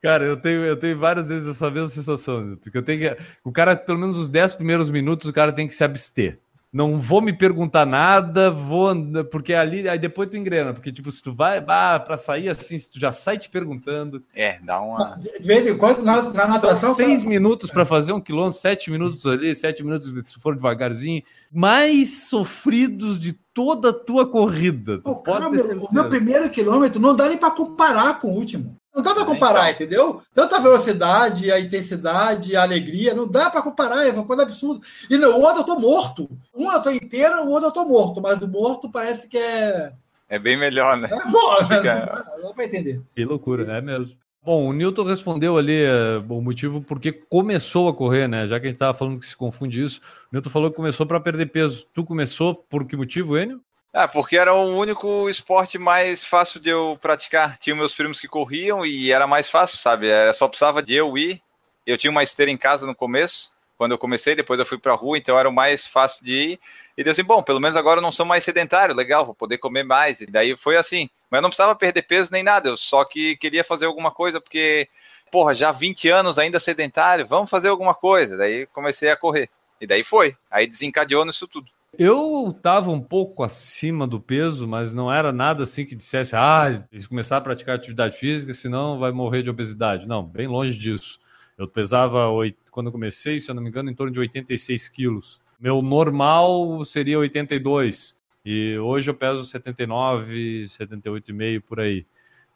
Cara, 0.00 0.24
eu 0.24 0.36
tenho, 0.36 0.64
eu 0.64 0.76
tenho 0.78 0.96
várias 0.96 1.30
vezes 1.30 1.48
essa 1.48 1.68
mesma 1.68 1.88
sensação, 1.88 2.40
Newton, 2.40 2.70
que 2.70 2.78
eu 2.78 2.82
tenho 2.84 3.00
que, 3.00 3.22
o 3.42 3.50
cara, 3.50 3.74
pelo 3.74 3.98
menos 3.98 4.16
os 4.16 4.28
10 4.28 4.54
primeiros 4.54 4.88
minutos, 4.88 5.28
o 5.28 5.32
cara 5.32 5.52
tem 5.52 5.66
que 5.66 5.74
se 5.74 5.82
abster 5.82 6.38
não 6.76 7.00
vou 7.00 7.22
me 7.22 7.32
perguntar 7.32 7.86
nada, 7.86 8.50
vou 8.50 8.94
porque 9.30 9.54
ali 9.54 9.88
aí 9.88 9.98
depois 9.98 10.28
tu 10.28 10.36
engrena, 10.36 10.74
porque 10.74 10.92
tipo 10.92 11.10
se 11.10 11.22
tu 11.22 11.34
vai 11.34 11.56
ah, 11.66 11.98
para 11.98 12.16
sair 12.18 12.50
assim, 12.50 12.78
se 12.78 12.90
tu 12.90 13.00
já 13.00 13.10
sai 13.10 13.38
te 13.38 13.48
perguntando, 13.48 14.22
é, 14.34 14.58
dá 14.62 14.82
uma 14.82 15.16
de 15.16 15.30
vez 15.40 15.66
em 15.66 15.74
quando 15.78 16.04
na, 16.04 16.20
na 16.20 16.46
natação 16.46 16.94
seis 16.94 17.20
cara... 17.20 17.28
minutos 17.30 17.70
para 17.70 17.86
fazer 17.86 18.12
um 18.12 18.20
quilômetro, 18.20 18.60
sete 18.60 18.90
minutos 18.90 19.24
ali, 19.24 19.54
sete 19.54 19.82
minutos 19.82 20.12
se 20.28 20.38
for 20.38 20.54
devagarzinho, 20.54 21.22
mais 21.50 22.24
sofridos 22.28 23.18
de 23.18 23.32
toda 23.54 23.88
a 23.88 23.94
tua 23.94 24.30
corrida. 24.30 24.98
Pô, 24.98 25.16
cara, 25.16 25.48
meu, 25.48 25.78
o 25.78 25.94
meu 25.94 26.10
primeiro 26.10 26.50
quilômetro 26.50 27.00
não 27.00 27.16
dá 27.16 27.26
nem 27.26 27.38
para 27.38 27.52
comparar 27.52 28.20
com 28.20 28.28
o 28.28 28.34
último. 28.34 28.76
Não 28.96 29.02
dá 29.02 29.14
para 29.14 29.26
comparar, 29.26 29.70
então. 29.70 29.86
entendeu? 29.86 30.22
Tanta 30.32 30.58
velocidade, 30.58 31.52
a 31.52 31.60
intensidade, 31.60 32.56
a 32.56 32.62
alegria, 32.62 33.12
não 33.12 33.28
dá 33.30 33.50
para 33.50 33.60
comparar, 33.60 34.06
é 34.06 34.10
uma 34.10 34.24
coisa 34.24 34.44
absurda. 34.44 34.80
E 35.10 35.18
no 35.18 35.28
outro 35.36 35.60
eu 35.60 35.64
tô 35.64 35.78
morto. 35.78 36.30
Um 36.54 36.72
eu 36.72 36.80
tô 36.80 36.90
inteiro, 36.90 37.44
o 37.44 37.50
outro 37.50 37.68
eu 37.68 37.72
tô 37.72 37.84
morto, 37.84 38.22
mas 38.22 38.40
o 38.40 38.48
morto 38.48 38.90
parece 38.90 39.28
que 39.28 39.36
é. 39.36 39.92
É 40.30 40.38
bem 40.38 40.56
melhor, 40.56 40.96
né? 40.96 41.10
É 41.12 41.30
bom, 41.30 41.56
Fica... 41.68 42.24
não 42.38 42.48
dá 42.48 42.54
para 42.54 42.64
entender. 42.64 43.02
Que 43.14 43.22
loucura, 43.26 43.70
é 43.70 43.82
mesmo. 43.82 44.16
Bom, 44.42 44.66
o 44.66 44.72
Newton 44.72 45.04
respondeu 45.04 45.58
ali 45.58 45.84
uh, 45.84 46.24
o 46.32 46.40
motivo 46.40 46.80
porque 46.80 47.12
começou 47.12 47.88
a 47.88 47.94
correr, 47.94 48.26
né? 48.26 48.46
Já 48.46 48.58
que 48.58 48.66
a 48.66 48.68
gente 48.68 48.76
estava 48.76 48.96
falando 48.96 49.20
que 49.20 49.26
se 49.26 49.36
confunde 49.36 49.82
isso, 49.82 50.00
o 50.32 50.36
Newton 50.36 50.48
falou 50.48 50.70
que 50.70 50.76
começou 50.76 51.04
para 51.04 51.20
perder 51.20 51.46
peso. 51.46 51.86
Tu 51.92 52.02
começou 52.02 52.54
por 52.54 52.86
que 52.86 52.96
motivo, 52.96 53.36
Enio? 53.36 53.60
Ah, 53.92 54.06
porque 54.06 54.36
era 54.36 54.52
o 54.52 54.76
único 54.76 55.28
esporte 55.28 55.78
mais 55.78 56.22
fácil 56.24 56.60
de 56.60 56.68
eu 56.68 56.98
praticar. 57.00 57.56
Tinha 57.58 57.74
meus 57.74 57.94
primos 57.94 58.20
que 58.20 58.28
corriam 58.28 58.84
e 58.84 59.10
era 59.10 59.26
mais 59.26 59.48
fácil, 59.48 59.78
sabe? 59.78 60.08
Era, 60.08 60.34
só 60.34 60.46
precisava 60.48 60.82
de 60.82 60.94
eu 60.94 61.16
ir. 61.16 61.42
Eu 61.86 61.96
tinha 61.96 62.10
uma 62.10 62.22
esteira 62.22 62.50
em 62.50 62.56
casa 62.56 62.86
no 62.86 62.94
começo, 62.94 63.50
quando 63.78 63.92
eu 63.92 63.98
comecei, 63.98 64.34
depois 64.34 64.58
eu 64.58 64.66
fui 64.66 64.78
pra 64.78 64.94
rua, 64.94 65.16
então 65.18 65.38
era 65.38 65.48
o 65.48 65.52
mais 65.52 65.86
fácil 65.86 66.24
de 66.24 66.32
ir. 66.32 66.60
E 66.96 67.04
deu 67.04 67.12
assim, 67.12 67.22
bom, 67.22 67.42
pelo 67.42 67.60
menos 67.60 67.76
agora 67.76 67.98
eu 67.98 68.02
não 68.02 68.10
sou 68.10 68.26
mais 68.26 68.42
sedentário, 68.44 68.94
legal, 68.94 69.24
vou 69.24 69.34
poder 69.34 69.58
comer 69.58 69.84
mais. 69.84 70.20
E 70.20 70.26
daí 70.26 70.56
foi 70.56 70.76
assim. 70.76 71.08
Mas 71.30 71.38
eu 71.38 71.42
não 71.42 71.50
precisava 71.50 71.74
perder 71.74 72.02
peso 72.02 72.32
nem 72.32 72.42
nada, 72.42 72.68
eu 72.68 72.76
só 72.76 73.04
que 73.04 73.36
queria 73.36 73.64
fazer 73.64 73.86
alguma 73.86 74.10
coisa, 74.10 74.40
porque, 74.40 74.88
porra, 75.30 75.54
já 75.54 75.72
20 75.72 76.08
anos 76.08 76.38
ainda 76.38 76.58
sedentário, 76.58 77.26
vamos 77.26 77.50
fazer 77.50 77.68
alguma 77.68 77.94
coisa. 77.94 78.36
Daí 78.36 78.66
comecei 78.66 79.10
a 79.10 79.16
correr. 79.16 79.48
E 79.80 79.86
daí 79.86 80.02
foi. 80.02 80.36
Aí 80.50 80.66
desencadeou 80.66 81.24
nisso 81.24 81.46
tudo. 81.46 81.70
Eu 81.98 82.54
estava 82.54 82.90
um 82.90 83.00
pouco 83.00 83.42
acima 83.42 84.06
do 84.06 84.20
peso, 84.20 84.68
mas 84.68 84.92
não 84.92 85.12
era 85.12 85.32
nada 85.32 85.62
assim 85.62 85.86
que 85.86 85.94
dissesse, 85.94 86.36
ah, 86.36 86.84
começar 87.08 87.38
a 87.38 87.40
praticar 87.40 87.76
atividade 87.76 88.18
física, 88.18 88.52
senão 88.52 88.98
vai 88.98 89.12
morrer 89.12 89.42
de 89.42 89.50
obesidade. 89.50 90.06
Não, 90.06 90.22
bem 90.24 90.46
longe 90.46 90.76
disso. 90.76 91.18
Eu 91.56 91.66
pesava, 91.66 92.26
quando 92.70 92.86
eu 92.88 92.92
comecei, 92.92 93.40
se 93.40 93.50
eu 93.50 93.54
não 93.54 93.62
me 93.62 93.70
engano, 93.70 93.90
em 93.90 93.94
torno 93.94 94.12
de 94.12 94.20
86 94.20 94.88
quilos. 94.90 95.40
Meu 95.58 95.80
normal 95.80 96.84
seria 96.84 97.18
82. 97.18 98.14
E 98.44 98.76
hoje 98.78 99.08
eu 99.08 99.14
peso 99.14 99.44
79, 99.44 100.66
78,5 100.68 101.62
por 101.62 101.80
aí. 101.80 102.04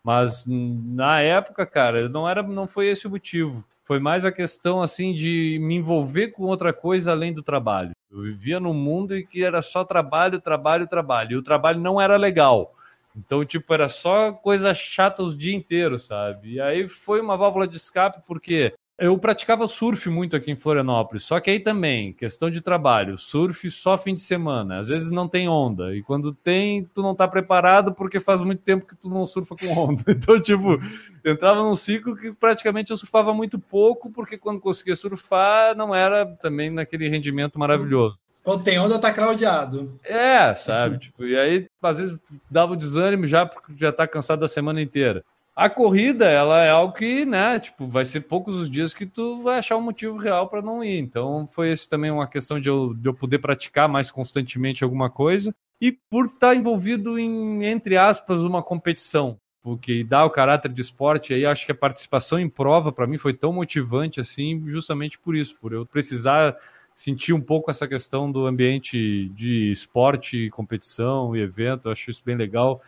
Mas 0.04 0.44
na 0.46 1.20
época, 1.20 1.66
cara, 1.66 2.08
não 2.08 2.28
era, 2.28 2.42
não 2.42 2.68
foi 2.68 2.88
esse 2.88 3.06
o 3.06 3.10
motivo. 3.10 3.64
Foi 3.84 3.98
mais 3.98 4.24
a 4.24 4.32
questão 4.32 4.82
assim 4.82 5.14
de 5.14 5.58
me 5.60 5.76
envolver 5.76 6.28
com 6.28 6.44
outra 6.44 6.72
coisa 6.72 7.10
além 7.10 7.32
do 7.32 7.42
trabalho. 7.42 7.92
Eu 8.10 8.22
vivia 8.22 8.58
num 8.58 8.74
mundo 8.74 9.16
em 9.16 9.24
que 9.24 9.44
era 9.44 9.62
só 9.62 9.84
trabalho, 9.84 10.40
trabalho, 10.40 10.86
trabalho. 10.86 11.32
E 11.32 11.36
o 11.36 11.42
trabalho 11.42 11.80
não 11.80 12.00
era 12.00 12.16
legal. 12.16 12.74
Então, 13.16 13.44
tipo, 13.44 13.72
era 13.72 13.88
só 13.88 14.32
coisa 14.32 14.74
chata 14.74 15.22
os 15.22 15.36
dia 15.36 15.54
inteiro, 15.54 15.98
sabe? 15.98 16.54
E 16.54 16.60
aí 16.60 16.88
foi 16.88 17.20
uma 17.20 17.36
válvula 17.36 17.66
de 17.66 17.76
escape, 17.76 18.22
porque 18.26 18.74
eu 19.00 19.18
praticava 19.18 19.66
surf 19.66 20.08
muito 20.10 20.36
aqui 20.36 20.50
em 20.50 20.56
Florianópolis, 20.56 21.24
só 21.24 21.40
que 21.40 21.50
aí 21.50 21.58
também, 21.58 22.12
questão 22.12 22.50
de 22.50 22.60
trabalho, 22.60 23.16
surf 23.16 23.70
só 23.70 23.96
fim 23.96 24.14
de 24.14 24.20
semana, 24.20 24.78
às 24.78 24.88
vezes 24.88 25.10
não 25.10 25.26
tem 25.26 25.48
onda, 25.48 25.96
e 25.96 26.02
quando 26.02 26.34
tem, 26.34 26.84
tu 26.94 27.00
não 27.02 27.14
tá 27.14 27.26
preparado 27.26 27.94
porque 27.94 28.20
faz 28.20 28.42
muito 28.42 28.62
tempo 28.62 28.86
que 28.86 28.94
tu 28.94 29.08
não 29.08 29.26
surfa 29.26 29.56
com 29.56 29.66
onda. 29.68 30.04
Então, 30.20 30.38
tipo, 30.38 30.78
entrava 31.24 31.62
num 31.62 31.74
ciclo 31.74 32.14
que 32.14 32.30
praticamente 32.30 32.90
eu 32.90 32.96
surfava 32.96 33.32
muito 33.32 33.58
pouco, 33.58 34.10
porque 34.10 34.36
quando 34.36 34.60
conseguia 34.60 34.94
surfar, 34.94 35.74
não 35.74 35.94
era 35.94 36.26
também 36.26 36.68
naquele 36.68 37.08
rendimento 37.08 37.58
maravilhoso. 37.58 38.18
Quando 38.42 38.64
tem 38.64 38.78
onda, 38.78 38.98
tá 38.98 39.12
claudiado. 39.12 39.98
É, 40.04 40.54
sabe? 40.54 40.98
tipo, 40.98 41.24
e 41.24 41.38
aí, 41.38 41.66
às 41.82 41.98
vezes, 41.98 42.18
dava 42.50 42.74
o 42.74 42.76
desânimo 42.76 43.26
já, 43.26 43.46
porque 43.46 43.72
já 43.78 43.92
tá 43.92 44.06
cansado 44.06 44.40
da 44.40 44.48
semana 44.48 44.82
inteira. 44.82 45.24
A 45.60 45.68
corrida, 45.68 46.24
ela 46.24 46.64
é 46.64 46.70
algo 46.70 46.94
que, 46.94 47.26
né, 47.26 47.60
tipo, 47.60 47.86
vai 47.86 48.02
ser 48.06 48.22
poucos 48.22 48.54
os 48.54 48.70
dias 48.70 48.94
que 48.94 49.04
tu 49.04 49.42
vai 49.42 49.58
achar 49.58 49.76
um 49.76 49.82
motivo 49.82 50.16
real 50.16 50.48
para 50.48 50.62
não 50.62 50.82
ir. 50.82 50.98
Então, 50.98 51.46
foi 51.52 51.70
esse 51.70 51.86
também 51.86 52.10
uma 52.10 52.26
questão 52.26 52.58
de 52.58 52.66
eu, 52.66 52.94
de 52.94 53.06
eu 53.06 53.12
poder 53.12 53.40
praticar 53.40 53.86
mais 53.86 54.10
constantemente 54.10 54.82
alguma 54.82 55.10
coisa 55.10 55.54
e 55.78 55.92
por 55.92 56.24
estar 56.24 56.38
tá 56.38 56.54
envolvido 56.54 57.18
em, 57.18 57.62
entre 57.66 57.98
aspas, 57.98 58.38
uma 58.38 58.62
competição. 58.62 59.36
Porque 59.62 60.02
dá 60.02 60.24
o 60.24 60.30
caráter 60.30 60.72
de 60.72 60.80
esporte, 60.80 61.34
aí 61.34 61.44
acho 61.44 61.66
que 61.66 61.72
a 61.72 61.74
participação 61.74 62.38
em 62.40 62.48
prova, 62.48 62.90
para 62.90 63.06
mim, 63.06 63.18
foi 63.18 63.34
tão 63.34 63.52
motivante 63.52 64.18
assim, 64.18 64.64
justamente 64.66 65.18
por 65.18 65.36
isso, 65.36 65.54
por 65.60 65.74
eu 65.74 65.84
precisar 65.84 66.56
sentir 66.94 67.34
um 67.34 67.40
pouco 67.40 67.70
essa 67.70 67.86
questão 67.86 68.32
do 68.32 68.46
ambiente 68.46 69.28
de 69.34 69.70
esporte, 69.70 70.48
competição 70.48 71.36
e 71.36 71.42
evento, 71.42 71.90
acho 71.90 72.10
isso 72.10 72.22
bem 72.24 72.34
legal. 72.34 72.80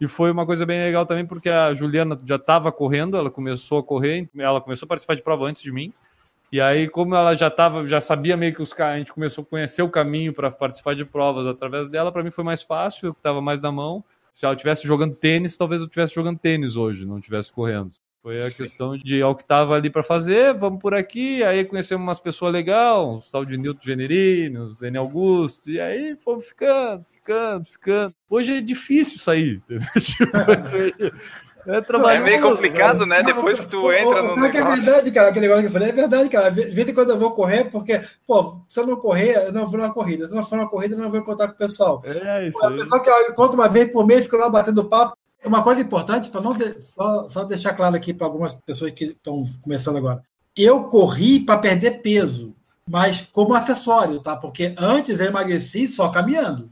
E 0.00 0.06
foi 0.06 0.30
uma 0.30 0.46
coisa 0.46 0.64
bem 0.64 0.80
legal 0.80 1.04
também, 1.04 1.26
porque 1.26 1.48
a 1.48 1.74
Juliana 1.74 2.16
já 2.24 2.36
estava 2.36 2.70
correndo, 2.70 3.16
ela 3.16 3.30
começou 3.30 3.78
a 3.78 3.82
correr, 3.82 4.28
ela 4.36 4.60
começou 4.60 4.86
a 4.86 4.88
participar 4.88 5.16
de 5.16 5.22
prova 5.22 5.46
antes 5.46 5.60
de 5.62 5.72
mim. 5.72 5.92
E 6.50 6.60
aí, 6.60 6.88
como 6.88 7.14
ela 7.14 7.34
já 7.34 7.50
tava, 7.50 7.86
já 7.86 8.00
sabia 8.00 8.36
meio 8.36 8.54
que 8.54 8.62
os 8.62 8.72
a 8.80 8.96
gente 8.96 9.12
começou 9.12 9.42
a 9.42 9.46
conhecer 9.46 9.82
o 9.82 9.90
caminho 9.90 10.32
para 10.32 10.50
participar 10.50 10.94
de 10.94 11.04
provas 11.04 11.46
através 11.46 11.90
dela, 11.90 12.10
para 12.10 12.22
mim 12.22 12.30
foi 12.30 12.44
mais 12.44 12.62
fácil, 12.62 13.08
eu 13.08 13.12
estava 13.12 13.40
mais 13.40 13.60
na 13.60 13.70
mão. 13.70 14.02
Se 14.32 14.46
ela 14.46 14.54
estivesse 14.54 14.86
jogando 14.86 15.14
tênis, 15.14 15.56
talvez 15.56 15.80
eu 15.80 15.86
estivesse 15.86 16.14
jogando 16.14 16.38
tênis 16.38 16.76
hoje, 16.76 17.04
não 17.04 17.18
estivesse 17.18 17.52
correndo. 17.52 17.90
Foi 18.22 18.38
a 18.40 18.50
Sim. 18.50 18.56
questão 18.56 18.96
de 18.96 19.22
ao 19.22 19.34
que 19.34 19.42
estava 19.42 19.74
ali 19.74 19.88
para 19.88 20.02
fazer, 20.02 20.52
vamos 20.54 20.80
por 20.80 20.94
aqui. 20.94 21.42
Aí 21.42 21.64
conhecemos 21.64 22.02
umas 22.02 22.20
pessoas 22.20 22.52
legais, 22.52 22.98
o 22.98 23.22
tal 23.30 23.44
de 23.44 23.56
Nilton 23.56 23.80
Generini, 23.82 24.58
o 24.58 24.74
Daniel 24.74 25.02
Augusto, 25.04 25.70
e 25.70 25.80
aí 25.80 26.16
fomos 26.16 26.46
ficando, 26.46 27.04
ficando, 27.12 27.64
ficando. 27.64 28.14
Hoje 28.28 28.58
é 28.58 28.60
difícil 28.60 29.18
sair. 29.18 29.62
Tipo, 30.00 30.36
é, 31.68 32.16
é 32.16 32.20
meio 32.20 32.40
complicado, 32.40 33.04
né? 33.04 33.22
Depois 33.22 33.60
que 33.60 33.68
tu 33.68 33.92
entra 33.92 34.22
no. 34.22 34.46
É, 34.46 34.48
é 34.48 34.64
verdade, 34.64 35.10
cara, 35.10 35.28
aquele 35.28 35.46
negócio 35.46 35.62
que 35.62 35.68
eu 35.68 35.72
falei, 35.72 35.90
é 35.90 35.92
verdade, 35.92 36.28
cara. 36.30 36.50
De 36.50 36.62
vez 36.62 36.88
em 36.88 36.94
quando 36.94 37.10
eu 37.10 37.18
vou 37.18 37.32
correr, 37.32 37.64
porque, 37.64 38.00
pô, 38.26 38.62
se 38.66 38.80
eu 38.80 38.86
não 38.86 38.96
correr, 38.96 39.46
eu 39.46 39.52
não 39.52 39.66
vou 39.66 39.78
numa 39.78 39.92
corrida. 39.92 40.24
Se 40.24 40.32
eu 40.32 40.36
não 40.36 40.44
for 40.44 40.56
numa 40.56 40.68
corrida, 40.68 40.94
eu 40.94 40.98
não 40.98 41.10
vou 41.10 41.18
encontrar 41.18 41.48
com 41.48 41.54
o 41.54 41.58
pessoal. 41.58 42.02
É, 42.04 42.48
isso. 42.48 42.58
Pô, 42.58 42.66
a 42.66 42.70
pessoa 42.70 43.02
que 43.02 43.10
eu 43.10 43.30
encontro 43.30 43.54
uma 43.54 43.68
vez 43.68 43.92
por 43.92 44.06
mês, 44.06 44.24
fica 44.24 44.38
lá 44.38 44.48
batendo 44.48 44.88
papo. 44.88 45.17
Uma 45.44 45.62
coisa 45.62 45.80
importante, 45.80 46.30
para 46.30 46.40
não 46.40 46.54
de... 46.54 46.80
só, 46.82 47.28
só 47.30 47.44
deixar 47.44 47.74
claro 47.74 47.94
aqui 47.94 48.12
para 48.12 48.26
algumas 48.26 48.52
pessoas 48.54 48.92
que 48.92 49.04
estão 49.04 49.44
começando 49.62 49.96
agora. 49.96 50.22
Eu 50.56 50.84
corri 50.84 51.40
para 51.40 51.58
perder 51.58 52.02
peso, 52.02 52.54
mas 52.86 53.22
como 53.22 53.54
acessório, 53.54 54.20
tá? 54.20 54.36
Porque 54.36 54.74
antes 54.76 55.20
eu 55.20 55.26
emagreci 55.26 55.86
só 55.86 56.08
caminhando, 56.08 56.70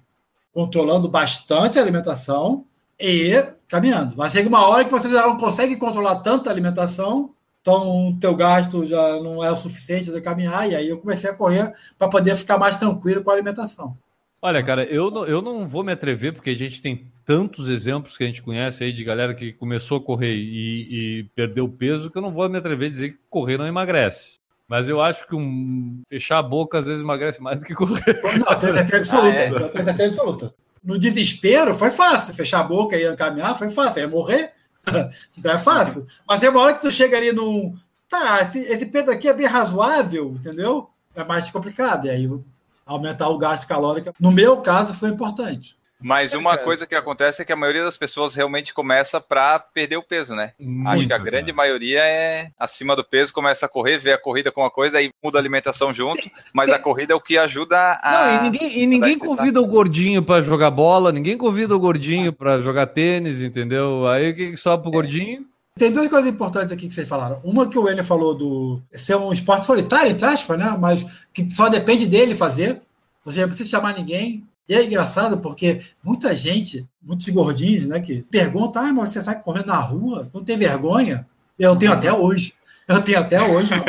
controlando 0.53 1.09
bastante 1.09 1.79
a 1.79 1.83
alimentação 1.83 2.65
e 2.99 3.33
caminhando. 3.69 4.15
Mas 4.17 4.33
chega 4.33 4.49
uma 4.49 4.67
hora 4.67 4.85
que 4.85 4.91
você 4.91 5.11
já 5.11 5.27
não 5.27 5.37
consegue 5.37 5.77
controlar 5.77 6.17
tanto 6.17 6.49
a 6.49 6.53
alimentação, 6.53 7.31
então 7.61 8.09
o 8.09 8.19
teu 8.19 8.35
gasto 8.35 8.85
já 8.85 9.21
não 9.23 9.43
é 9.43 9.51
o 9.51 9.57
suficiente 9.57 10.11
de 10.11 10.21
caminhar, 10.21 10.69
e 10.69 10.75
aí 10.75 10.89
eu 10.89 10.99
comecei 10.99 11.31
a 11.31 11.35
correr 11.35 11.73
para 11.99 12.09
poder 12.09 12.35
ficar 12.37 12.59
mais 12.59 12.77
tranquilo 12.77 13.23
com 13.23 13.31
a 13.31 13.35
alimentação. 13.35 13.97
Olha, 14.41 14.63
cara, 14.63 14.85
eu 14.85 15.11
não, 15.11 15.25
eu 15.25 15.43
não 15.43 15.67
vou 15.67 15.83
me 15.83 15.93
atrever, 15.93 16.33
porque 16.33 16.51
a 16.51 16.57
gente 16.57 16.81
tem 16.83 17.07
tantos 17.25 17.69
exemplos 17.69 18.17
que 18.17 18.25
a 18.25 18.27
gente 18.27 18.43
conhece 18.43 18.85
aí 18.85 18.93
de 18.93 19.03
galera 19.03 19.35
que 19.35 19.53
começou 19.53 19.99
a 19.99 20.01
correr 20.01 20.35
e, 20.35 21.21
e 21.21 21.25
perdeu 21.35 21.69
peso, 21.69 22.11
que 22.11 22.17
eu 22.17 22.23
não 22.23 22.31
vou 22.31 22.49
me 22.49 22.59
atrever 22.59 22.87
a 22.87 22.91
dizer 22.91 23.11
que 23.13 23.19
correr 23.29 23.59
não 23.59 23.67
emagrece. 23.67 24.39
Mas 24.69 24.89
eu 24.89 25.01
acho 25.01 25.27
que 25.27 25.35
um, 25.35 26.03
fechar 26.09 26.39
a 26.39 26.43
boca 26.43 26.79
às 26.79 26.85
vezes 26.85 27.01
emagrece 27.01 27.41
mais 27.41 27.61
do 27.61 27.65
que 27.65 27.75
correr. 27.75 28.21
Não, 28.39 28.59
tem 28.59 28.75
certeza 28.75 28.97
absoluta. 28.97 29.39
Ah, 29.39 29.81
é. 29.81 29.85
certeza 29.85 30.07
absoluta. 30.07 30.55
No 30.83 30.99
desespero 30.99 31.73
foi 31.73 31.91
fácil. 31.91 32.35
Fechar 32.35 32.61
a 32.61 32.65
boca 32.65 32.97
e 32.97 33.17
caminhar 33.17 33.57
foi 33.57 33.71
fácil. 33.71 34.01
Ia 34.01 34.09
morrer. 34.09 34.53
então 35.39 35.53
é 35.53 35.59
fácil. 35.59 36.05
Mas 36.27 36.43
é 36.43 36.51
uma 36.51 36.61
hora 36.61 36.75
que 36.75 36.81
tu 36.81 36.91
chega 36.91 37.17
ali 37.17 37.33
num. 37.33 37.77
Tá, 38.09 38.41
esse, 38.41 38.59
esse 38.61 38.87
peso 38.87 39.11
aqui 39.11 39.29
é 39.29 39.33
bem 39.33 39.47
razoável, 39.47 40.35
entendeu? 40.37 40.91
É 41.15 41.23
mais 41.23 41.49
complicado. 41.51 42.07
E 42.07 42.11
aí 42.11 42.29
aumentar 42.87 43.29
o 43.29 43.37
gasto 43.37 43.67
calórico. 43.67 44.13
No 44.19 44.31
meu 44.31 44.59
caso, 44.59 44.95
foi 44.95 45.11
importante. 45.11 45.77
Mas 46.01 46.35
uma 46.35 46.59
coisa 46.59 46.87
que 46.87 46.95
acontece 46.95 47.41
é 47.41 47.45
que 47.45 47.53
a 47.53 47.57
maioria 47.57 47.83
das 47.83 47.97
pessoas 47.97 48.35
realmente 48.35 48.75
começa 48.75 49.21
para 49.21 49.59
perder 49.59 49.97
o 49.97 50.03
peso, 50.03 50.35
né? 50.35 50.53
Muito, 50.61 50.91
Acho 50.91 51.07
que 51.07 51.13
a 51.13 51.19
grande 51.19 51.47
cara. 51.47 51.57
maioria 51.57 52.01
é 52.01 52.51
acima 52.59 52.95
do 52.95 53.03
peso, 53.03 53.33
começa 53.33 53.65
a 53.65 53.69
correr, 53.69 53.99
vê 53.99 54.13
a 54.13 54.19
corrida 54.19 54.53
com 54.53 54.61
uma 54.61 54.71
coisa 54.71 55.01
e 55.01 55.11
muda 55.25 55.39
a 55.39 55.41
alimentação 55.41 55.95
junto, 55.95 56.31
mas 56.53 56.71
a 56.71 56.79
corrida 56.79 57.15
é 57.15 57.17
o 57.17 57.21
que 57.21 57.39
ajuda 57.39 57.99
a. 58.03 58.13
Não, 58.13 58.37
e 58.37 58.51
ninguém, 58.51 58.79
e 58.79 58.87
ninguém 58.87 59.19
convida 59.19 59.61
o 59.61 59.67
gordinho 59.67 60.23
pra 60.23 60.43
jogar 60.43 60.71
bola, 60.71 61.11
ninguém 61.11 61.39
convida 61.39 61.75
o 61.75 61.81
gordinho 61.81 62.33
pra 62.33 62.61
jogar 62.61 62.87
tênis, 62.89 63.43
entendeu? 63.43 64.07
Aí 64.07 64.31
o 64.31 64.37
que 64.37 64.51
que 64.51 64.57
sobra 64.57 64.83
pro 64.83 64.91
gordinho? 64.91 65.47
Tem 65.79 65.93
duas 65.93 66.09
coisas 66.09 66.31
importantes 66.33 66.73
aqui 66.73 66.89
que 66.89 66.95
vocês 66.95 67.07
falaram. 67.09 67.39
Uma 67.45 67.69
que 67.69 67.79
o 67.79 67.87
Enio 67.89 68.03
falou 68.03 68.35
do 68.35 68.81
ser 68.93 69.15
um 69.17 69.31
esporte 69.33 69.67
solitário, 69.67 70.11
entre 70.11 70.25
aspas, 70.25 70.59
né? 70.59 70.75
Mas 70.79 71.05
que 71.35 71.51
só 71.51 71.69
depende 71.69 72.07
dele 72.07 72.35
fazer. 72.35 72.81
Ou 73.25 73.31
seja, 73.33 73.43
não 73.47 73.49
precisa 73.51 73.71
chamar 73.71 73.93
ninguém. 73.95 74.43
E 74.69 74.75
é 74.75 74.83
engraçado 74.83 75.39
porque 75.39 75.83
muita 76.03 76.35
gente, 76.35 76.87
muitos 77.03 77.29
gordinhos, 77.29 77.85
né, 77.85 78.01
que 78.01 78.23
perguntam: 78.31 78.83
ah, 78.85 78.93
mas 78.93 79.11
você 79.11 79.23
sai 79.23 79.39
correndo 79.41 79.67
na 79.67 79.77
rua? 79.79 80.27
Tu 80.31 80.39
não 80.39 80.45
tem 80.45 80.57
vergonha? 80.57 81.27
Eu 81.59 81.77
tenho 81.77 81.93
até 81.93 82.11
hoje. 82.13 82.55
Eu 82.89 83.03
tenho 83.03 83.19
até 83.19 83.43
hoje. 83.43 83.71